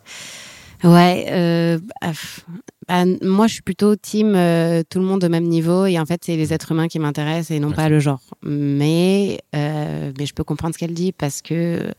Ouais, 0.83 1.27
euh, 1.31 1.79
bah, 1.79 2.09
pff, 2.09 2.45
bah, 2.89 3.05
moi 3.23 3.47
je 3.47 3.53
suis 3.53 3.63
plutôt 3.63 3.95
team 3.97 4.35
euh, 4.35 4.83
tout 4.89 4.99
le 4.99 5.05
monde 5.05 5.23
au 5.23 5.29
même 5.29 5.45
niveau 5.45 5.85
et 5.85 5.99
en 5.99 6.07
fait 6.07 6.23
c'est 6.25 6.37
les 6.37 6.55
êtres 6.55 6.73
humains 6.73 6.89
qui 6.89 6.99
m'intéressent 6.99 7.51
et 7.51 7.61
non 7.61 7.71
pas 7.71 7.89
le 7.91 8.01
genre. 8.01 8.23
Mais 8.43 9.41
euh, 9.55 10.11
mais 10.19 10.25
je 10.25 10.33
peux 10.33 10.43
comprendre 10.45 10.75
ce 10.75 10.79
qu'elle 10.79 10.95
dit 10.95 11.13
parce 11.13 11.43
que 11.43 11.93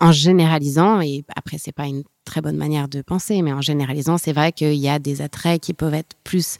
en 0.00 0.12
généralisant 0.12 1.00
et 1.00 1.24
après 1.36 1.58
c'est 1.58 1.72
pas 1.72 1.86
une 1.86 2.02
très 2.24 2.40
bonne 2.40 2.56
manière 2.56 2.88
de 2.88 3.02
penser, 3.02 3.42
mais 3.42 3.52
en 3.52 3.60
généralisant 3.60 4.18
c'est 4.18 4.32
vrai 4.32 4.52
qu'il 4.52 4.74
y 4.74 4.88
a 4.88 4.98
des 4.98 5.22
attraits 5.22 5.60
qui 5.60 5.74
peuvent 5.74 5.94
être 5.94 6.16
plus 6.24 6.56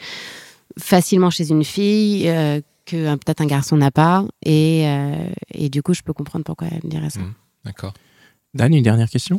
facilement 0.78 1.30
chez 1.30 1.50
une 1.50 1.64
fille 1.64 2.28
euh, 2.28 2.60
que 2.86 2.96
euh, 2.96 3.16
peut-être 3.16 3.40
un 3.40 3.46
garçon 3.46 3.76
n'a 3.76 3.90
pas 3.90 4.24
et 4.44 4.86
euh, 4.86 5.30
et 5.52 5.68
du 5.68 5.82
coup 5.82 5.94
je 5.94 6.02
peux 6.02 6.12
comprendre 6.12 6.44
pourquoi 6.44 6.68
elle 6.70 6.88
dirait 6.88 7.10
ça. 7.10 7.20
Mm. 7.20 7.34
D'accord. 7.64 7.94
Dan, 8.52 8.74
une 8.74 8.82
dernière 8.82 9.08
question? 9.08 9.36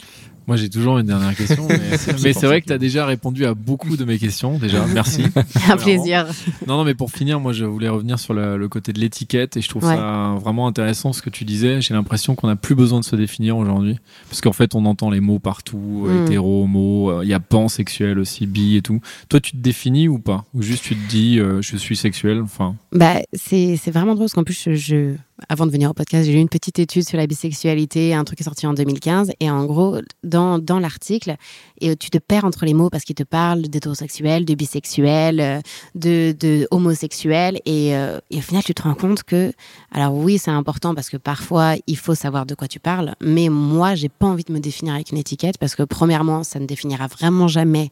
Moi, 0.48 0.56
j'ai 0.58 0.70
toujours 0.70 0.98
une 0.98 1.06
dernière 1.06 1.36
question, 1.36 1.68
mais, 1.70 1.98
c'est 1.98 2.46
vrai 2.46 2.62
que 2.62 2.68
tu 2.68 2.74
as 2.74 2.78
déjà 2.78 3.06
répondu 3.06 3.46
à 3.46 3.54
beaucoup 3.54 3.96
de 3.96 4.06
mes 4.06 4.18
questions. 4.18 4.58
Déjà, 4.58 4.86
merci. 4.94 5.24
Un 5.70 5.78
plaisir. 5.78 6.26
Non, 6.66 6.78
non, 6.78 6.84
mais 6.84 6.96
pour 6.96 7.12
finir, 7.12 7.40
moi, 7.40 7.52
je 7.54 7.64
voulais 7.66 7.90
revenir 7.90 8.18
sur 8.20 8.34
le, 8.34 8.58
le 8.58 8.68
côté 8.70 8.92
de 8.94 9.00
l'étiquette 9.00 9.56
et 9.58 9.62
je 9.62 9.70
trouve 9.70 9.84
Ouais. 9.84 9.96
ça 9.96 10.36
vraiment 10.42 10.66
intéressant 10.68 11.12
ce 11.14 11.22
que 11.22 11.30
tu 11.30 11.44
disais. 11.46 11.80
J'ai 11.82 11.94
l'impression 11.94 12.36
qu'on 12.36 12.48
n'a 12.48 12.56
plus 12.56 12.74
besoin 12.74 13.00
de 13.02 13.06
se 13.06 13.16
définir 13.16 13.56
aujourd'hui, 13.58 13.98
parce 14.30 14.42
qu'en 14.42 14.52
fait, 14.54 14.76
on 14.76 14.86
entend 14.86 15.10
les 15.10 15.20
mots 15.20 15.40
partout, 15.40 16.06
euh, 16.08 16.22
Mm. 16.22 16.26
hétéro, 16.26 16.64
homo, 16.64 17.12
euh, 17.12 17.20
il 17.24 17.30
y 17.30 17.34
a 17.34 17.40
pansexuel 17.40 18.18
aussi, 18.18 18.48
bi 18.48 18.78
et 18.78 18.82
tout. 18.82 19.00
Toi, 19.30 19.40
tu 19.42 19.52
te 19.52 19.58
définis 19.58 20.08
ou 20.08 20.20
pas? 20.20 20.46
Ou 20.54 20.62
juste 20.64 20.84
tu 20.84 20.96
te 20.96 21.10
dis, 21.10 21.38
euh, 21.40 21.62
je 21.62 21.76
suis 21.78 21.96
sexuel 21.98 22.42
Enfin, 22.42 22.76
Bah, 22.94 23.16
c'est 23.34 23.76
c'est 23.78 23.92
vraiment 23.92 24.16
drôle 24.16 24.26
parce 24.26 24.34
qu'en 24.34 24.44
plus, 24.44 24.60
je, 24.64 24.74
je- 24.76 25.16
avant 25.50 25.66
de 25.66 25.72
venir 25.72 25.90
au 25.90 25.94
podcast, 25.94 26.26
j'ai 26.26 26.34
lu 26.34 26.40
une 26.40 26.50
petite 26.50 26.80
étude 26.80 27.08
sur 27.08 27.18
la 27.18 27.28
bisexualité, 27.28 28.14
un 28.14 28.24
truc 28.24 28.38
qui 28.38 28.44
est 28.44 28.46
sorti 28.46 28.68
en 28.68 28.74
2015. 28.74 29.32
Et 29.40 29.50
en 29.50 29.66
gros, 29.66 29.98
dans, 30.24 30.60
dans 30.60 30.80
l'article, 30.80 31.36
et 31.80 31.96
tu 31.96 32.10
te 32.10 32.18
perds 32.18 32.46
entre 32.46 32.66
les 32.66 32.74
mots 32.74 32.90
parce 32.90 33.04
qu'ils 33.04 33.16
te 33.16 33.24
parlent 33.24 33.62
d'hétérosexuel, 33.62 34.46
de 34.46 34.56
bisexuel, 34.56 35.40
euh, 35.40 35.62
de, 35.96 36.36
de 36.40 36.68
homosexuel. 36.72 37.60
Et, 37.66 37.96
euh, 37.96 38.20
et 38.30 38.38
au 38.38 38.42
final, 38.42 38.64
tu 38.64 38.74
te 38.74 38.84
rends 38.84 38.94
compte 38.94 39.24
que, 39.24 39.52
alors 39.92 40.14
oui, 40.14 40.38
c'est 40.38 40.52
important 40.52 40.96
parce 40.96 41.10
que 41.10 41.18
parfois, 41.18 41.76
il 41.88 41.98
faut 41.98 42.16
savoir 42.16 42.46
de 42.46 42.56
quoi 42.56 42.68
tu 42.68 42.80
parles. 42.80 43.14
Mais 43.22 43.50
moi, 43.50 43.96
j'ai 43.96 44.10
pas 44.10 44.28
envie 44.28 44.44
de 44.44 44.54
me 44.54 44.60
définir 44.60 44.94
avec 44.94 45.12
une 45.12 45.18
étiquette 45.18 45.58
parce 45.58 45.76
que, 45.76 45.84
premièrement, 45.84 46.44
ça 46.44 46.60
ne 46.60 46.66
définira 46.66 47.08
vraiment 47.08 47.48
jamais 47.48 47.90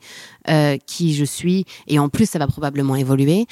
euh, 0.50 0.78
qui 0.86 1.14
je 1.14 1.26
suis. 1.26 1.66
Et 1.88 2.00
en 2.00 2.10
plus, 2.10 2.30
ça 2.30 2.40
va 2.40 2.48
probablement 2.48 2.96
évoluer. 2.96 3.46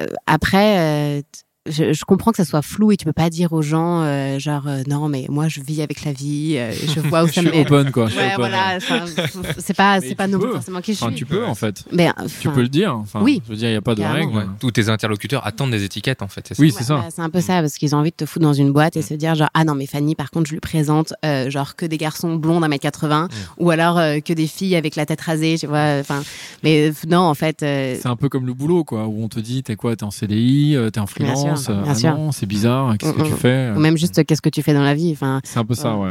Euh, 0.00 0.06
après, 0.26 0.78
euh, 0.78 1.22
je, 1.68 1.92
je 1.92 2.04
comprends 2.06 2.30
que 2.30 2.38
ça 2.38 2.44
soit 2.46 2.62
flou 2.62 2.90
et 2.90 2.96
tu 2.96 3.04
peux 3.04 3.12
pas 3.12 3.28
dire 3.28 3.52
aux 3.52 3.60
gens, 3.60 4.02
euh, 4.02 4.38
genre, 4.38 4.66
euh, 4.66 4.82
non, 4.88 5.08
mais 5.08 5.26
moi, 5.28 5.46
je 5.48 5.60
vis 5.60 5.82
avec 5.82 6.04
la 6.04 6.12
vie, 6.12 6.54
euh, 6.56 6.72
je 6.72 7.00
vois 7.00 7.22
où 7.22 7.26
je 7.28 7.32
ça 7.34 7.42
suis 7.42 7.50
me 7.50 7.60
open, 7.60 7.90
quoi. 7.92 8.06
je 8.06 8.12
suis 8.12 8.18
Ouais, 8.20 8.34
open, 8.34 8.36
voilà, 8.38 8.78
c'est 9.58 9.74
pas, 9.76 10.00
c'est 10.00 10.14
pas 10.14 10.24
tu 10.26 10.30
non 10.32 10.38
plus 10.38 10.52
forcément 10.52 10.80
qui 10.80 10.94
je 10.94 10.98
Enfin, 11.04 11.08
suis. 11.10 11.16
tu 11.18 11.26
peux, 11.26 11.44
en 11.44 11.54
fait. 11.54 11.84
Mais, 11.92 12.08
Tu 12.40 12.48
enfin, 12.48 12.54
peux 12.54 12.62
le 12.62 12.68
dire. 12.68 12.96
Enfin, 12.96 13.20
Oui. 13.22 13.42
Je 13.44 13.50
veux 13.50 13.56
dire, 13.58 13.68
il 13.68 13.72
n'y 13.72 13.76
a 13.76 13.82
pas 13.82 13.94
de 13.94 14.02
règle. 14.02 14.34
Ouais. 14.34 14.44
Tous 14.58 14.70
tes 14.70 14.88
interlocuteurs 14.88 15.46
attendent 15.46 15.70
des 15.70 15.84
étiquettes, 15.84 16.22
en 16.22 16.28
fait. 16.28 16.46
c'est 16.48 16.54
ça 16.54 16.62
Oui, 16.62 16.68
Ouais, 16.70 16.74
c'est 16.78 16.84
ça. 16.84 16.96
bah, 16.96 17.08
c'est 17.14 17.22
un 17.22 17.30
peu 17.30 17.40
ça, 17.42 17.60
parce 17.60 17.74
qu'ils 17.74 17.94
ont 17.94 17.98
envie 17.98 18.10
de 18.10 18.16
te 18.16 18.24
foutre 18.26 18.44
dans 18.44 18.54
une 18.54 18.72
boîte 18.72 18.96
et 18.96 19.02
se 19.02 19.12
dire 19.14 19.34
genre, 19.34 19.50
ah 19.52 19.64
non, 19.64 19.74
mais 19.74 19.86
Fanny, 19.86 20.14
par 20.14 20.30
contre, 20.30 20.46
je 20.48 20.54
lui 20.54 20.60
présente 20.60 21.12
euh, 21.26 21.50
genre 21.50 21.76
que 21.76 21.84
des 21.84 21.98
garçons 21.98 22.36
blonds 22.36 22.60
d'un 22.60 22.68
mètre 22.68 22.82
80 22.84 23.28
ou 23.58 23.68
alors 23.70 23.98
euh, 23.98 24.20
que 24.20 24.32
des 24.32 24.46
filles 24.46 24.76
avec 24.76 24.96
la 24.96 25.04
tête 25.04 25.20
rasée, 25.20 25.56
tu 25.60 25.66
vois. 25.66 25.98
Enfin, 26.00 26.22
mais 26.62 26.88
euh, 26.88 26.92
non, 27.06 27.18
en 27.20 27.34
fait, 27.34 27.62
euh, 27.62 27.96
C'est 28.00 28.08
un 28.08 28.16
peu 28.16 28.28
comme 28.30 28.46
le 28.46 28.54
boulot, 28.54 28.82
quoi, 28.84 29.06
où 29.06 29.22
on 29.22 29.28
te 29.28 29.40
dit, 29.40 29.62
t'es 29.62 29.76
quoi, 29.76 29.94
t'es 29.94 30.04
en 30.04 30.10
CDI, 30.10 30.74
euh, 30.76 30.88
t'es 30.90 31.00
en 31.00 31.06
freelance, 31.06 31.44
euh, 31.52 31.82
bien 31.82 31.92
ah 31.92 31.94
sûr. 31.94 32.14
non, 32.16 32.32
c'est 32.32 32.46
bizarre, 32.46 32.96
qu'est-ce 32.98 33.12
que 33.12 33.20
Mm, 33.22 33.26
tu 33.26 33.32
mm. 33.32 33.36
fais 33.36 33.48
euh, 33.48 33.74
ou 33.76 33.80
même 33.80 33.96
juste 33.96 34.24
qu'est-ce 34.24 34.42
que 34.42 34.48
tu 34.48 34.62
fais 34.62 34.74
dans 34.74 34.82
la 34.82 34.94
vie. 34.94 35.10
Enfin, 35.12 35.40
C'est 35.44 35.58
un 35.58 35.64
peu 35.64 35.74
ça, 35.74 35.96
ouais. 35.96 36.10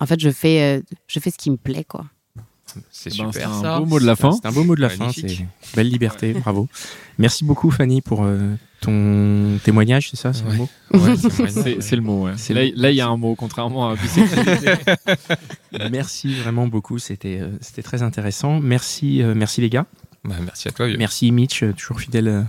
en 0.00 0.06
fait, 0.06 0.20
je 0.20 0.30
fais, 0.30 0.78
euh, 0.78 0.82
je 1.06 1.20
fais 1.20 1.30
ce 1.30 1.38
qui 1.38 1.50
me 1.50 1.56
plaît, 1.56 1.84
quoi. 1.84 2.04
C'est 2.90 3.14
Eh 3.14 3.22
ben, 3.22 3.30
super, 3.32 3.54
c'est 3.54 3.66
un 3.66 3.78
beau 3.80 3.86
mot 3.86 4.00
de 4.00 4.04
la 4.06 4.16
fin. 4.16 4.32
C'est 4.32 4.46
un 4.46 4.52
beau 4.52 4.64
mot 4.64 4.74
de 4.74 4.80
la 4.80 4.88
fin. 4.88 5.10
C'est 5.12 5.46
belle 5.76 5.88
liberté. 5.88 6.32
bravo. 6.32 6.68
Merci 7.18 7.44
beaucoup, 7.44 7.70
Fanny, 7.70 8.00
pour 8.00 8.24
euh, 8.24 8.54
ton 8.80 9.58
témoignage. 9.62 10.10
C'est 10.10 10.16
ça, 10.16 10.32
c'est 10.32 10.42
Ouais. 10.44 10.50
le 10.52 10.56
mot? 10.56 10.68
Ouais, 10.92 11.76
c'est 11.80 11.94
le 11.96 12.02
mot. 12.02 12.26
C'est 12.36 12.54
Là, 12.74 12.90
il 12.90 12.96
y 12.96 13.00
a 13.00 13.06
un 13.06 13.16
mot, 13.16 13.36
contrairement 13.36 13.90
à. 13.90 13.94
Merci 15.90 16.34
vraiment 16.34 16.66
beaucoup. 16.66 16.98
C'était 16.98 17.38
euh, 17.40 17.50
c'était 17.60 17.82
très 17.82 18.02
intéressant. 18.02 18.60
Merci, 18.60 19.22
euh, 19.22 19.34
merci 19.36 19.60
les 19.60 19.70
gars. 19.70 19.86
Bah, 20.24 20.36
merci 20.44 20.68
à 20.68 20.70
toi, 20.72 20.86
vieux. 20.86 20.96
Merci 20.96 21.30
Mitch, 21.32 21.62
euh, 21.62 21.72
toujours 21.74 22.00
fidèle 22.00 22.28
euh, 22.28 22.42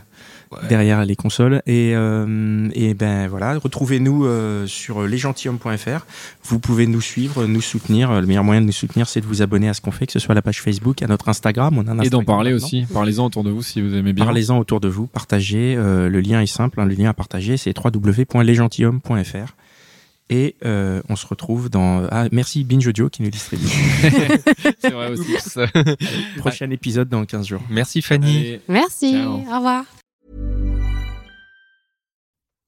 Ouais. 0.52 0.68
derrière 0.70 1.04
les 1.06 1.16
consoles. 1.16 1.62
Et, 1.66 1.94
euh, 1.96 2.70
et 2.74 2.94
ben 2.94 3.28
voilà, 3.28 3.58
retrouvez-nous 3.58 4.26
euh, 4.26 4.68
sur 4.68 5.02
lesgentilhommes.fr. 5.04 6.06
Vous 6.44 6.60
pouvez 6.60 6.88
nous 6.88 7.02
suivre, 7.02 7.46
nous 7.46 7.62
soutenir. 7.62 8.20
Le 8.22 8.28
meilleur 8.28 8.44
moyen 8.44 8.62
de 8.62 8.68
nous 8.68 8.72
soutenir, 8.72 9.08
c'est 9.08 9.22
de 9.22 9.26
vous 9.26 9.42
abonner 9.42 9.70
à 9.70 9.74
ce 9.74 9.82
qu'on 9.82 9.92
fait, 9.92 10.06
que 10.06 10.12
ce 10.12 10.20
soit 10.20 10.34
à 10.34 10.36
la 10.36 10.42
page 10.42 10.62
Facebook, 10.62 11.02
à 11.02 11.08
notre 11.08 11.30
Instagram. 11.30 11.78
On 11.78 11.88
a 11.88 11.92
un 11.92 12.00
Et 12.00 12.10
d'en 12.10 12.24
parler 12.24 12.52
maintenant. 12.52 12.66
aussi. 12.68 12.86
Parlez-en 12.94 13.26
autour 13.26 13.44
de 13.44 13.50
vous 13.50 13.64
si 13.64 13.82
vous 13.82 13.94
aimez 13.96 14.14
bien. 14.14 14.26
Parlez-en 14.26 14.58
autour 14.60 14.80
de 14.80 14.88
vous, 14.88 15.08
partagez. 15.08 15.76
euh, 15.78 16.10
le 16.10 16.20
lien 16.22 16.42
est 16.42 16.46
simple, 16.46 16.80
hein, 16.80 16.86
le 16.86 16.94
lien 16.96 17.10
à 17.10 17.14
partager, 17.14 17.58
c'est 17.58 17.74
www.lesgentilhommes.fr. 17.78 19.56
Et 20.32 20.56
euh, 20.66 21.02
on 21.08 21.16
se 21.16 21.28
retrouve 21.28 21.70
dans. 21.70 22.08
Ah, 22.10 22.26
merci 22.32 22.64
Binge 22.64 22.88
Audio 22.88 23.10
qui 23.10 23.22
nous 23.22 23.30
distribue. 23.30 23.68
C'est 24.80 24.90
vrai 24.90 25.12
aussi. 25.12 25.36
Prochain 26.38 26.72
épisode 26.72 27.10
dans 27.10 27.24
15 27.26 27.46
jours. 27.46 27.62
Merci, 27.70 28.02
Fanny. 28.02 28.38
Allez. 28.38 28.62
Merci, 28.68 29.12
Ciao. 29.14 29.34
au 29.34 29.56
revoir. 29.58 29.86